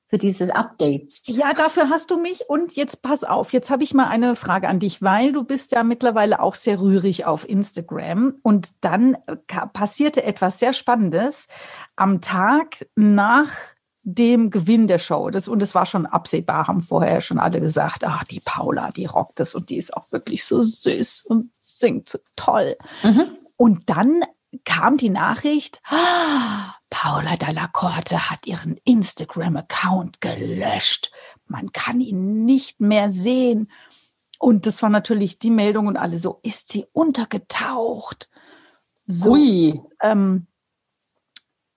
für 0.09 0.19
dieses 0.19 0.51
Updates. 0.51 1.23
Ja, 1.27 1.53
dafür 1.53 1.91
hast 1.91 2.11
du 2.11 2.17
mich. 2.17 2.49
Und 2.49 2.77
jetzt 2.77 3.03
pass 3.03 3.25
auf, 3.25 3.53
jetzt 3.53 3.71
habe 3.71 3.83
ich 3.83 3.93
mal 3.93 4.07
eine 4.07 4.37
Frage 4.37 4.69
an 4.69 4.79
dich, 4.79 5.03
weil 5.03 5.33
du 5.33 5.43
bist 5.45 5.73
ja 5.73 5.83
mittlerweile 5.83 6.41
auch 6.41 6.55
sehr 6.55 6.81
rührig 6.81 7.25
auf 7.25 7.49
Instagram. 7.49 8.37
Und 8.43 8.69
dann 8.83 9.17
äh, 9.27 9.37
passierte 9.73 10.23
etwas 10.23 10.59
sehr 10.59 10.73
Spannendes 10.73 11.49
am 11.97 12.21
Tag 12.21 12.87
nach 12.95 13.53
dem 14.09 14.51
Gewinn 14.51 14.87
der 14.87 14.99
Show. 14.99 15.31
Das, 15.31 15.49
und 15.49 15.61
es 15.61 15.75
war 15.75 15.85
schon 15.85 16.07
absehbar, 16.07 16.69
haben 16.69 16.81
vorher 16.81 17.21
schon 17.21 17.41
alle 17.41 17.61
gesagt, 17.61 18.05
ach, 18.05 18.23
die 18.23 18.39
Paula, 18.39 18.91
die 18.91 19.07
rockt 19.07 19.41
das 19.41 19.57
und 19.57 19.69
die 19.69 19.77
ist 19.77 19.97
auch 19.97 20.13
wirklich 20.13 20.45
so 20.45 20.63
süß 20.63 21.23
und 21.23 21.51
singt 21.59 22.09
so 22.09 22.19
toll. 22.37 22.77
Mhm. 23.03 23.33
Und 23.57 23.91
dann 23.91 24.23
kam 24.65 24.97
die 24.97 25.11
Nachricht, 25.11 25.81
ah, 25.89 26.76
Paula 26.99 27.37
Dalla 27.37 27.67
Corte 27.67 28.31
hat 28.31 28.47
ihren 28.47 28.79
Instagram-Account 28.85 30.23
gelöscht. 30.23 31.13
Man 31.47 31.71
kann 31.71 32.01
ihn 32.01 32.47
nicht 32.47 32.81
mehr 32.81 33.13
sehen. 33.13 33.71
Und 34.39 34.65
das 34.65 34.81
war 34.81 34.89
natürlich 34.89 35.39
die 35.39 35.51
Meldung 35.51 35.89
und 35.89 35.99
alle 35.99 36.17
so, 36.17 36.41
ist 36.43 36.73
sie 36.73 36.87
untergetaucht? 36.95 38.31
So, 39.07 39.33
Ui. 39.33 39.79
Ähm, 40.01 40.47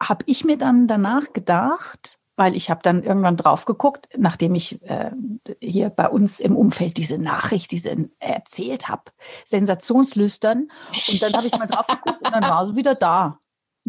habe 0.01 0.23
ich 0.25 0.45
mir 0.45 0.58
dann 0.58 0.88
danach 0.88 1.34
gedacht, 1.34 2.19
weil 2.38 2.55
ich 2.55 2.69
habe 2.69 2.82
dann 2.82 3.03
irgendwann 3.03 3.36
drauf 3.36 3.65
geguckt, 3.65 4.08
nachdem 4.17 4.55
ich 4.55 4.82
äh, 4.84 5.12
hier 5.60 5.89
bei 5.89 6.08
uns 6.08 6.39
im 6.39 6.55
Umfeld 6.55 6.95
diese 6.95 7.17
Nachricht, 7.17 7.71
diese 7.71 8.10
erzählt 8.19 8.88
habe, 8.88 9.12
sensationslüstern. 9.43 10.71
Und 11.10 11.21
dann 11.21 11.34
habe 11.34 11.47
ich 11.47 11.58
mal 11.60 11.67
drauf 11.67 11.88
geguckt 11.88 12.25
und 12.25 12.34
dann 12.34 12.49
war 12.49 12.65
sie 12.65 12.77
wieder 12.77 12.95
da 12.95 13.38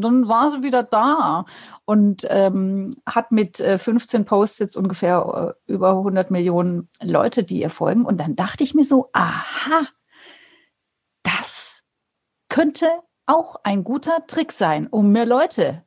dann 0.00 0.28
war 0.28 0.50
sie 0.50 0.62
wieder 0.62 0.82
da 0.82 1.44
und 1.84 2.26
ähm, 2.28 2.96
hat 3.06 3.32
mit 3.32 3.60
äh, 3.60 3.78
15 3.78 4.24
Posts 4.24 4.58
jetzt 4.58 4.76
ungefähr 4.76 5.54
äh, 5.68 5.72
über 5.72 5.90
100 5.90 6.30
Millionen 6.30 6.88
Leute, 7.02 7.44
die 7.44 7.60
ihr 7.60 7.70
folgen. 7.70 8.04
Und 8.04 8.18
dann 8.18 8.36
dachte 8.36 8.64
ich 8.64 8.74
mir 8.74 8.84
so, 8.84 9.10
aha, 9.12 9.86
das 11.22 11.82
könnte 12.48 12.86
auch 13.26 13.56
ein 13.62 13.84
guter 13.84 14.26
Trick 14.26 14.52
sein, 14.52 14.86
um 14.88 15.12
mehr 15.12 15.26
Leute 15.26 15.84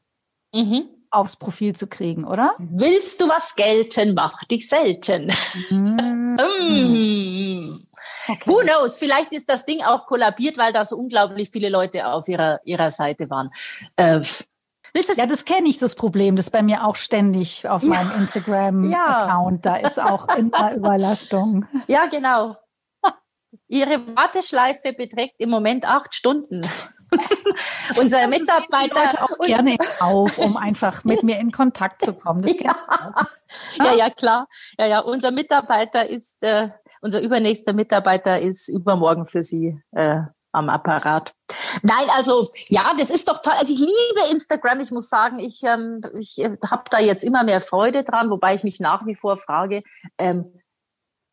mhm. 0.53 0.85
aufs 1.11 1.35
Profil 1.35 1.75
zu 1.75 1.87
kriegen, 1.87 2.25
oder? 2.25 2.55
Willst 2.57 3.21
du 3.21 3.27
was 3.27 3.55
gelten, 3.55 4.13
mach 4.13 4.43
dich 4.45 4.69
selten. 4.69 5.31
Mhm. 5.69 6.37
mm. 6.39 7.92
Okay. 8.27 8.49
Who 8.49 8.59
knows? 8.59 8.99
Vielleicht 8.99 9.33
ist 9.33 9.49
das 9.49 9.65
Ding 9.65 9.83
auch 9.83 10.05
kollabiert, 10.05 10.57
weil 10.57 10.73
da 10.73 10.85
so 10.85 10.97
unglaublich 10.97 11.49
viele 11.51 11.69
Leute 11.69 12.07
auf 12.07 12.27
ihrer, 12.27 12.59
ihrer 12.63 12.91
Seite 12.91 13.29
waren. 13.29 13.51
Äh, 13.95 14.21
ja, 15.15 15.25
das 15.25 15.45
kenne 15.45 15.69
ich, 15.69 15.77
das 15.77 15.95
Problem. 15.95 16.35
Das 16.35 16.47
ist 16.47 16.51
bei 16.51 16.61
mir 16.61 16.85
auch 16.85 16.95
ständig 16.95 17.67
auf 17.67 17.83
meinem 17.83 18.09
ja. 18.15 18.17
Instagram-Account. 18.17 19.65
Da 19.65 19.75
ist 19.77 19.99
auch 19.99 20.27
immer 20.37 20.73
Überlastung. 20.75 21.65
Ja, 21.87 22.05
genau. 22.05 22.57
Ihre 23.67 24.15
Warteschleife 24.15 24.93
beträgt 24.93 25.39
im 25.39 25.49
Moment 25.49 25.85
acht 25.85 26.13
Stunden. 26.13 26.67
Unser 27.97 28.27
Mitarbeiter 28.27 29.03
Leute 29.03 29.21
auch 29.21 29.37
gerne 29.45 29.77
auf, 29.99 30.37
um 30.37 30.57
einfach 30.57 31.03
mit 31.03 31.23
mir 31.23 31.39
in 31.39 31.51
Kontakt 31.51 32.03
zu 32.03 32.13
kommen. 32.13 32.41
Das 32.41 32.57
ja. 32.59 32.75
ja, 33.77 33.93
ja, 33.93 34.09
klar. 34.09 34.47
Ja, 34.77 34.85
ja. 34.87 34.99
Unser 34.99 35.31
Mitarbeiter 35.31 36.07
ist, 36.07 36.41
äh, 36.41 36.69
unser 37.03 37.21
übernächster 37.21 37.73
Mitarbeiter 37.73 38.39
ist 38.39 38.69
übermorgen 38.69 39.25
für 39.25 39.41
Sie 39.41 39.79
äh, 39.91 40.21
am 40.53 40.69
Apparat. 40.69 41.33
Nein, 41.81 42.07
also 42.15 42.49
ja, 42.67 42.93
das 42.97 43.09
ist 43.09 43.27
doch 43.27 43.41
toll. 43.41 43.53
Also 43.57 43.73
ich 43.73 43.79
liebe 43.79 44.31
Instagram. 44.31 44.79
Ich 44.79 44.91
muss 44.91 45.09
sagen, 45.09 45.39
ich, 45.39 45.61
ähm, 45.63 46.01
ich 46.17 46.37
äh, 46.39 46.57
habe 46.65 46.83
da 46.89 46.99
jetzt 46.99 47.23
immer 47.23 47.43
mehr 47.43 47.59
Freude 47.59 48.03
dran, 48.03 48.29
wobei 48.29 48.55
ich 48.55 48.63
mich 48.63 48.79
nach 48.79 49.05
wie 49.05 49.15
vor 49.15 49.37
frage, 49.37 49.83
ähm, 50.17 50.45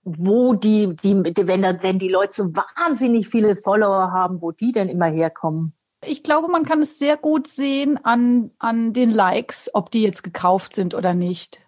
wo 0.03 0.55
die, 0.55 0.97
die, 0.97 1.23
die 1.35 1.47
wenn, 1.47 1.63
da, 1.63 1.83
wenn 1.83 1.99
die 1.99 2.09
Leute 2.09 2.33
so 2.33 2.45
wahnsinnig 2.57 3.29
viele 3.29 3.55
Follower 3.55 4.11
haben, 4.11 4.43
wo 4.43 4.51
die 4.51 4.73
denn 4.73 4.89
immer 4.89 5.07
herkommen. 5.07 5.75
Ich 6.05 6.23
glaube, 6.23 6.49
man 6.49 6.65
kann 6.65 6.81
es 6.81 6.99
sehr 6.99 7.19
gut 7.19 7.47
sehen 7.47 8.03
an, 8.05 8.51
an 8.59 8.95
den 8.95 9.11
Likes, 9.11 9.71
ob 9.75 9.91
die 9.91 10.03
jetzt 10.03 10.23
gekauft 10.23 10.75
sind 10.75 10.95
oder 10.95 11.13
nicht. 11.13 11.61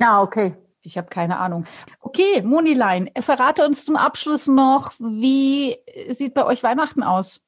Ja, 0.00 0.20
okay. 0.20 0.56
Ich 0.86 0.98
habe 0.98 1.08
keine 1.08 1.38
Ahnung. 1.38 1.66
Okay, 2.00 2.42
Monilein, 2.42 3.10
verrate 3.20 3.64
uns 3.64 3.84
zum 3.84 3.96
Abschluss 3.96 4.46
noch, 4.46 4.92
wie 4.98 5.76
sieht 6.10 6.34
bei 6.34 6.44
euch 6.44 6.62
Weihnachten 6.62 7.02
aus? 7.02 7.46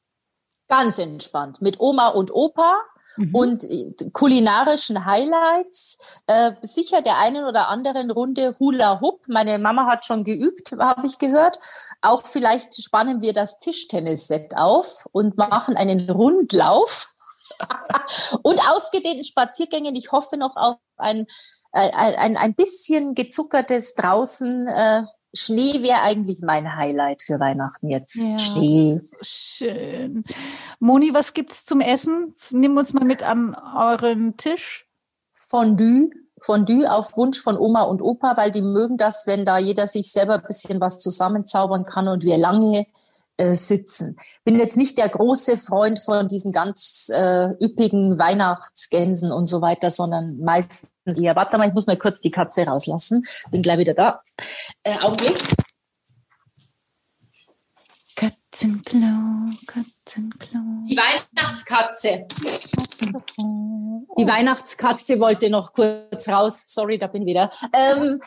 Ganz 0.68 0.99
entspannt. 0.99 1.62
Mit 1.62 1.78
Oma 1.78 2.09
und 2.09 2.32
Opa 2.32 2.80
mhm. 3.16 3.34
und 3.34 3.64
äh, 3.64 3.95
kulinarischen 4.12 5.05
Highlights. 5.05 6.20
Äh, 6.26 6.53
sicher 6.62 7.03
der 7.03 7.18
einen 7.18 7.45
oder 7.45 7.68
anderen 7.68 8.11
Runde 8.11 8.57
Hula 8.59 9.01
Hoop. 9.01 9.22
Meine 9.28 9.59
Mama 9.59 9.87
hat 9.87 10.05
schon 10.05 10.24
geübt, 10.24 10.72
habe 10.78 11.07
ich 11.07 11.18
gehört. 11.18 11.59
Auch 12.03 12.26
vielleicht 12.26 12.74
spannen 12.82 13.20
wir 13.20 13.32
das 13.32 13.61
Tischtennisset 13.61 14.57
auf 14.57 15.07
und 15.12 15.37
machen 15.37 15.76
einen 15.76 16.11
Rundlauf. 16.11 17.12
und 18.43 18.61
ausgedehnten 18.68 19.22
Spaziergängen. 19.22 19.95
Ich 19.95 20.11
hoffe 20.11 20.37
noch 20.37 20.57
auf 20.57 20.78
ein, 20.97 21.26
ein, 21.76 22.14
ein, 22.16 22.36
ein 22.36 22.54
bisschen 22.54 23.14
gezuckertes 23.14 23.94
draußen 23.94 24.68
äh, 24.68 25.02
Schnee 25.36 25.82
wäre 25.82 26.00
eigentlich 26.00 26.40
mein 26.42 26.76
Highlight 26.76 27.22
für 27.22 27.38
Weihnachten 27.38 27.90
jetzt. 27.90 28.16
Ja, 28.16 28.38
Schnee. 28.38 29.00
So 29.02 29.16
schön. 29.22 30.24
Moni, 30.80 31.12
was 31.12 31.34
gibt's 31.34 31.64
zum 31.64 31.80
Essen? 31.80 32.34
Nimm 32.50 32.76
uns 32.76 32.92
mal 32.94 33.04
mit 33.04 33.22
an 33.22 33.54
euren 33.76 34.36
Tisch. 34.36 34.88
Fondue. 35.34 36.10
Fondue 36.40 36.90
auf 36.90 37.16
Wunsch 37.16 37.40
von 37.40 37.58
Oma 37.58 37.82
und 37.82 38.02
Opa, 38.02 38.36
weil 38.36 38.50
die 38.50 38.62
mögen 38.62 38.98
das, 38.98 39.26
wenn 39.26 39.44
da 39.44 39.58
jeder 39.58 39.86
sich 39.86 40.12
selber 40.12 40.34
ein 40.34 40.46
bisschen 40.46 40.80
was 40.80 41.00
zusammenzaubern 41.00 41.84
kann 41.84 42.08
und 42.08 42.24
wir 42.24 42.36
lange 42.36 42.86
äh, 43.37 43.55
sitzen. 43.55 44.16
Bin 44.45 44.59
jetzt 44.59 44.76
nicht 44.76 44.99
der 44.99 45.09
große 45.09 45.57
Freund 45.57 45.99
von 45.99 46.28
diesen 46.28 46.53
ganz 46.53 47.11
äh, 47.12 47.49
üppigen 47.62 48.18
Weihnachtsgänsen 48.18 49.30
und 49.32 49.47
so 49.47 49.61
weiter, 49.61 49.91
sondern 49.91 50.39
meistens 50.39 51.18
eher, 51.18 51.37
warte 51.37 51.59
mal, 51.59 51.68
ich 51.68 51.74
muss 51.74 51.87
mal 51.87 51.97
kurz 51.97 52.20
die 52.20 52.30
Katze 52.30 52.64
rauslassen. 52.64 53.26
Bin 53.51 53.62
gleich 53.62 53.78
wieder 53.78 53.95
da. 53.95 54.22
Äh, 54.82 54.97
Augenblick. 54.99 55.37
Katzenklo, 58.16 59.51
Katzenklo. 59.66 60.61
Die 60.89 60.97
Weihnachtskatze. 60.97 62.26
Die 64.18 64.26
Weihnachtskatze 64.26 65.20
wollte 65.20 65.50
noch 65.50 65.72
kurz 65.72 66.28
raus. 66.28 66.64
Sorry, 66.66 66.98
da 66.98 67.06
bin 67.06 67.22
ich 67.22 67.28
wieder. 67.28 67.50
Ähm, 67.72 68.20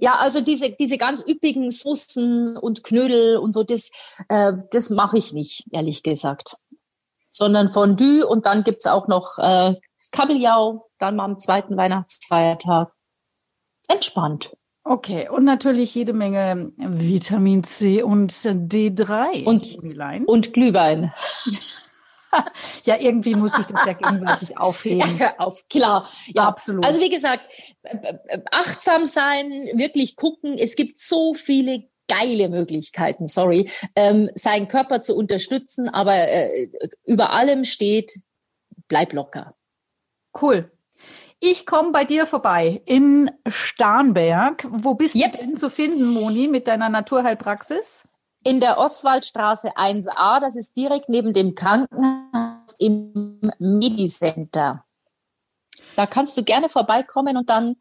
ja, 0.00 0.16
also 0.16 0.40
diese, 0.40 0.70
diese 0.70 0.96
ganz 0.96 1.24
üppigen 1.26 1.70
Soßen 1.70 2.56
und 2.56 2.82
Knödel 2.82 3.36
und 3.36 3.52
so, 3.52 3.62
das, 3.62 3.90
äh, 4.28 4.54
das 4.70 4.90
mache 4.90 5.18
ich 5.18 5.32
nicht, 5.32 5.64
ehrlich 5.70 6.02
gesagt. 6.02 6.56
Sondern 7.30 7.68
Fondue 7.68 8.26
und 8.26 8.46
dann 8.46 8.64
gibt's 8.64 8.86
auch 8.86 9.06
noch 9.06 9.38
äh, 9.38 9.74
Kabeljau, 10.12 10.88
dann 10.98 11.16
mal 11.16 11.24
am 11.24 11.38
zweiten 11.38 11.76
Weihnachtsfeiertag. 11.76 12.92
Entspannt. 13.86 14.50
Okay, 14.84 15.28
und 15.28 15.44
natürlich 15.44 15.94
jede 15.94 16.14
Menge 16.14 16.72
Vitamin 16.78 17.62
C 17.62 18.02
und 18.02 18.32
D3. 18.32 19.44
Und, 19.44 20.26
und 20.26 20.52
Glühwein. 20.54 21.12
ja, 22.84 23.00
irgendwie 23.00 23.34
muss 23.34 23.58
ich 23.58 23.66
das 23.66 23.84
ja 23.86 23.92
gegenseitig 23.92 24.58
aufheben. 24.58 25.18
Ja, 25.18 25.34
auf, 25.38 25.68
klar. 25.68 26.08
Ja, 26.34 26.46
absolut. 26.46 26.84
Also 26.84 27.00
wie 27.00 27.08
gesagt, 27.08 27.52
achtsam 28.50 29.06
sein, 29.06 29.50
wirklich 29.74 30.16
gucken. 30.16 30.54
Es 30.54 30.76
gibt 30.76 30.98
so 30.98 31.34
viele 31.34 31.88
geile 32.08 32.48
Möglichkeiten, 32.48 33.26
sorry, 33.26 33.70
ähm, 33.94 34.30
seinen 34.34 34.68
Körper 34.68 35.02
zu 35.02 35.14
unterstützen, 35.14 35.88
aber 35.88 36.14
äh, 36.16 36.70
über 37.04 37.32
allem 37.32 37.64
steht, 37.64 38.20
bleib 38.88 39.12
locker. 39.12 39.54
Cool. 40.40 40.72
Ich 41.40 41.66
komme 41.66 41.92
bei 41.92 42.04
dir 42.04 42.26
vorbei 42.26 42.82
in 42.84 43.30
Starnberg. 43.46 44.66
Wo 44.70 44.94
bist 44.94 45.14
yep. 45.14 45.32
du 45.32 45.38
denn 45.38 45.56
zu 45.56 45.70
finden, 45.70 46.06
Moni, 46.06 46.48
mit 46.48 46.66
deiner 46.66 46.88
Naturheilpraxis? 46.88 48.07
In 48.44 48.60
der 48.60 48.78
Oswaldstraße 48.78 49.76
1a, 49.76 50.40
das 50.40 50.56
ist 50.56 50.76
direkt 50.76 51.08
neben 51.08 51.32
dem 51.32 51.54
Krankenhaus 51.54 52.76
im 52.78 53.40
Medicenter. 53.58 54.84
Da 55.96 56.06
kannst 56.06 56.36
du 56.36 56.44
gerne 56.44 56.68
vorbeikommen 56.68 57.36
und 57.36 57.50
dann 57.50 57.76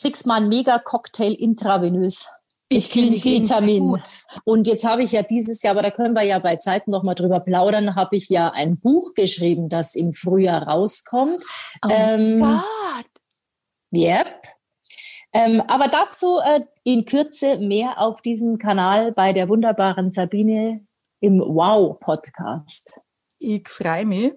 kriegst 0.00 0.26
mal 0.26 0.36
einen 0.36 0.48
Mega-Cocktail 0.48 1.32
intravenös. 1.32 2.28
Ich 2.72 2.88
finde 2.88 3.22
Vitamin. 3.22 4.00
Und 4.44 4.68
jetzt 4.68 4.84
habe 4.84 5.02
ich 5.02 5.12
ja 5.12 5.22
dieses 5.22 5.60
Jahr, 5.62 5.72
aber 5.72 5.82
da 5.82 5.90
können 5.90 6.14
wir 6.14 6.22
ja 6.22 6.38
bei 6.38 6.56
Zeiten 6.56 6.92
noch 6.92 7.02
mal 7.02 7.14
drüber 7.14 7.40
plaudern, 7.40 7.96
habe 7.96 8.16
ich 8.16 8.28
ja 8.28 8.50
ein 8.50 8.78
Buch 8.78 9.14
geschrieben, 9.14 9.68
das 9.68 9.96
im 9.96 10.12
Frühjahr 10.12 10.68
rauskommt. 10.68 11.44
Oh 11.84 11.88
ähm, 11.90 12.38
Gott. 12.38 13.06
Yep. 13.92 14.59
Ähm, 15.32 15.62
aber 15.68 15.88
dazu 15.88 16.38
äh, 16.38 16.62
in 16.82 17.04
Kürze 17.04 17.58
mehr 17.58 18.00
auf 18.00 18.20
diesem 18.20 18.58
Kanal 18.58 19.12
bei 19.12 19.32
der 19.32 19.48
wunderbaren 19.48 20.10
Sabine 20.10 20.84
im 21.20 21.40
Wow-Podcast. 21.40 23.00
Ich 23.38 23.68
freue 23.68 24.06
mich. 24.06 24.32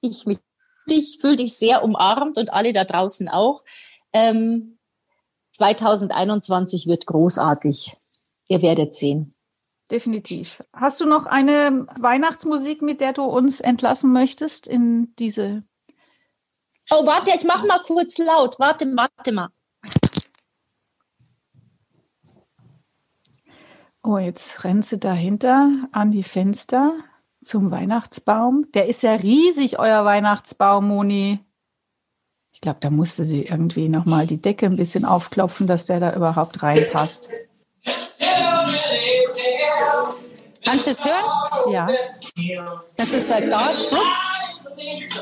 Ich 0.00 0.26
mich. 0.26 0.38
Ich 0.90 1.18
fühle 1.20 1.36
dich 1.36 1.54
sehr 1.54 1.82
umarmt 1.82 2.38
und 2.38 2.52
alle 2.52 2.72
da 2.72 2.84
draußen 2.84 3.28
auch. 3.28 3.62
Ähm, 4.12 4.78
2021 5.52 6.86
wird 6.86 7.06
großartig. 7.06 7.96
Ihr 8.48 8.62
werdet 8.62 8.94
sehen. 8.94 9.34
Definitiv. 9.90 10.62
Hast 10.72 11.00
du 11.00 11.06
noch 11.06 11.26
eine 11.26 11.86
Weihnachtsmusik, 11.98 12.82
mit 12.82 13.00
der 13.00 13.12
du 13.12 13.24
uns 13.24 13.60
entlassen 13.60 14.12
möchtest 14.12 14.66
in 14.66 15.14
diese? 15.18 15.64
Oh, 16.90 17.06
warte, 17.06 17.32
ich 17.34 17.44
mach 17.44 17.64
mal 17.64 17.80
kurz 17.80 18.18
laut. 18.18 18.58
Warte, 18.58 18.86
warte 18.94 19.32
mal. 19.32 19.48
Oh, 24.02 24.18
jetzt 24.18 24.64
rennt 24.64 24.84
sie 24.84 24.98
dahinter 24.98 25.70
an 25.92 26.10
die 26.10 26.22
Fenster 26.22 26.92
zum 27.42 27.70
Weihnachtsbaum. 27.70 28.66
Der 28.74 28.86
ist 28.86 29.02
ja 29.02 29.12
riesig, 29.14 29.78
euer 29.78 30.04
Weihnachtsbaum, 30.04 30.88
Moni. 30.88 31.40
Ich 32.52 32.60
glaube, 32.60 32.78
da 32.80 32.90
musste 32.90 33.24
sie 33.24 33.42
irgendwie 33.42 33.88
nochmal 33.88 34.26
die 34.26 34.40
Decke 34.40 34.66
ein 34.66 34.76
bisschen 34.76 35.04
aufklopfen, 35.04 35.66
dass 35.66 35.86
der 35.86 36.00
da 36.00 36.14
überhaupt 36.14 36.62
reinpasst. 36.62 37.28
Kannst 40.64 40.86
du 40.86 40.90
es 40.90 41.04
hören? 41.04 41.72
Ja. 41.72 41.88
Das 42.96 43.12
ist 43.12 43.30
der 43.30 43.40
Garth 43.48 43.90
Brooks. 43.90 44.38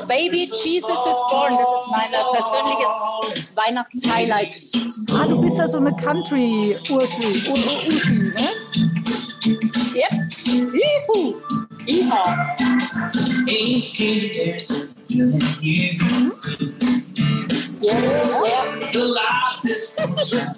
Baby 0.07 0.49
Jesus 0.51 0.89
is 0.89 1.17
Born. 1.29 1.51
Das 1.51 1.69
ist 1.69 1.87
mein 1.91 2.11
persönliches 2.31 3.55
Weihnachtshighlight. 3.55 4.55
Ah, 5.13 5.27
du 5.27 5.41
bist 5.41 5.57
ja 5.57 5.67
so 5.67 5.77
eine 5.77 5.95
Country-Urfi, 5.95 7.53
ne? 8.33 8.66
Juhu. 10.77 11.41
Iha. 11.85 12.55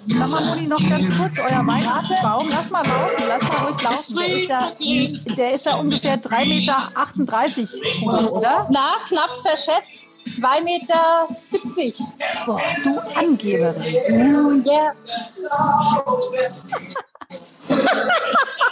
Sag 0.08 0.28
mal, 0.28 0.44
Moni, 0.44 0.66
noch 0.68 0.88
ganz 0.88 1.16
kurz, 1.16 1.38
euer 1.38 1.66
Weihnachtsbaum, 1.66 2.48
lass 2.48 2.70
mal 2.70 2.86
laufen, 2.86 3.24
lass 3.28 3.42
mal 3.42 3.66
ruhig 3.66 3.82
laufen. 3.82 4.16
Der 4.16 4.26
ist 4.36 4.48
ja, 4.48 4.58
der 5.36 5.50
ist 5.50 5.66
ja 5.66 5.76
ungefähr 5.76 6.16
3,38 6.18 6.48
Meter 6.48 6.76
hoch, 8.00 8.32
oder? 8.32 8.66
Na, 8.70 8.96
knapp 9.06 9.42
verschätzt, 9.42 10.20
2,70 10.26 10.62
Meter. 10.64 11.28
Boah, 12.46 12.60
du 12.82 12.98
Angeberin. 13.14 14.64
Yeah. 14.66 14.94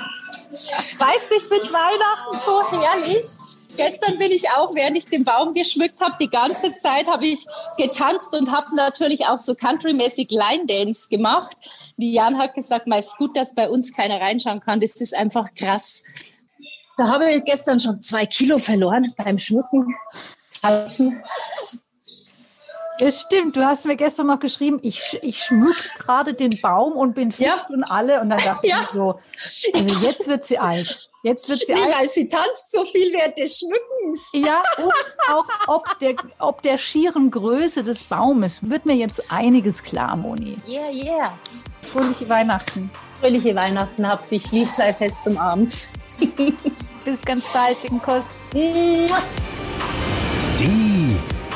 weißt, 0.99 1.27
ich 1.37 1.43
finde 1.45 1.73
Weihnachten 1.73 2.39
so 2.39 2.63
herrlich. 2.71 3.27
Gestern 3.77 4.19
bin 4.19 4.33
ich 4.33 4.51
auch, 4.51 4.75
während 4.75 4.99
ich 4.99 5.07
den 5.07 5.23
Baum 5.23 5.55
geschmückt 5.55 6.01
habe, 6.01 6.17
die 6.21 6.29
ganze 6.29 6.75
Zeit 6.75 7.07
habe 7.07 7.29
ich 7.29 7.47
getanzt 7.77 8.35
und 8.35 8.51
habe 8.51 8.75
natürlich 8.75 9.27
auch 9.27 9.39
so 9.39 9.55
countrymäßig 9.55 10.33
Line 10.33 10.67
Dance 10.67 11.09
gemacht. 11.09 11.57
Die 11.97 12.13
Jan 12.13 12.39
hat 12.39 12.55
gesagt, 12.55 12.89
mal 12.89 12.99
ist 12.99 13.17
gut, 13.19 13.37
dass 13.37 13.55
bei 13.55 13.69
uns 13.71 13.95
keiner 13.95 14.21
reinschauen 14.21 14.59
kann. 14.59 14.81
Das 14.81 15.01
ist 15.01 15.15
einfach 15.15 15.55
krass. 15.55 16.03
Da 16.97 17.07
habe 17.07 17.31
ich 17.31 17.45
gestern 17.45 17.79
schon 17.79 18.01
zwei 18.01 18.27
Kilo 18.27 18.59
verloren 18.59 19.13
beim 19.17 19.39
Schmücken. 19.39 19.95
Tanzen. 20.61 21.23
Es 23.01 23.21
stimmt, 23.23 23.57
du 23.57 23.65
hast 23.65 23.85
mir 23.85 23.97
gestern 23.97 24.27
noch 24.27 24.41
geschrieben, 24.41 24.81
ich, 24.83 25.19
ich 25.23 25.45
schmück 25.45 25.77
gerade 25.99 26.35
den 26.35 26.59
Baum 26.61 26.95
und 26.95 27.15
bin 27.15 27.31
fix 27.31 27.47
ja. 27.47 27.75
und 27.75 27.85
alle. 27.85 28.21
Und 28.21 28.31
dann 28.31 28.39
dachte 28.39 28.67
ja. 28.67 28.81
ich 28.81 28.87
so, 28.87 29.21
also 29.73 30.07
jetzt 30.07 30.27
wird 30.27 30.45
sie 30.45 30.59
alt. 30.59 31.11
Jetzt 31.23 31.49
wird 31.49 31.65
sie 31.65 31.75
nee, 31.75 31.81
alt. 31.81 31.95
Weil 31.97 32.09
sie 32.09 32.27
tanzt 32.27 32.73
so 32.73 32.85
viel 32.85 33.13
während 33.13 33.39
des 33.39 33.59
Schmückens. 33.59 34.31
Ja, 34.33 34.63
und 34.79 34.93
auch 35.33 35.47
ob 35.69 35.99
der, 36.01 36.15
ob 36.39 36.63
der 36.63 36.79
schieren 36.79 37.31
Größe 37.31 37.85
des 37.85 38.03
Baumes 38.05 38.69
wird 38.69 38.85
mir 38.85 38.97
jetzt 38.97 39.31
einiges 39.31 39.83
klar, 39.83 40.17
Moni. 40.17 40.57
Yeah, 40.67 40.91
yeah. 40.91 41.39
Fröhliche 41.83 42.29
Weihnachten. 42.29 42.91
Fröhliche 43.21 43.55
Weihnachten, 43.55 44.09
habt 44.09 44.31
dich 44.31 44.51
lieb, 44.51 44.71
sei 44.71 44.93
fest 44.93 45.27
umarmt. 45.27 45.93
Bis 47.05 47.23
ganz 47.23 47.49
bald, 47.53 47.83
den 47.85 48.01
Kuss. 48.03 48.41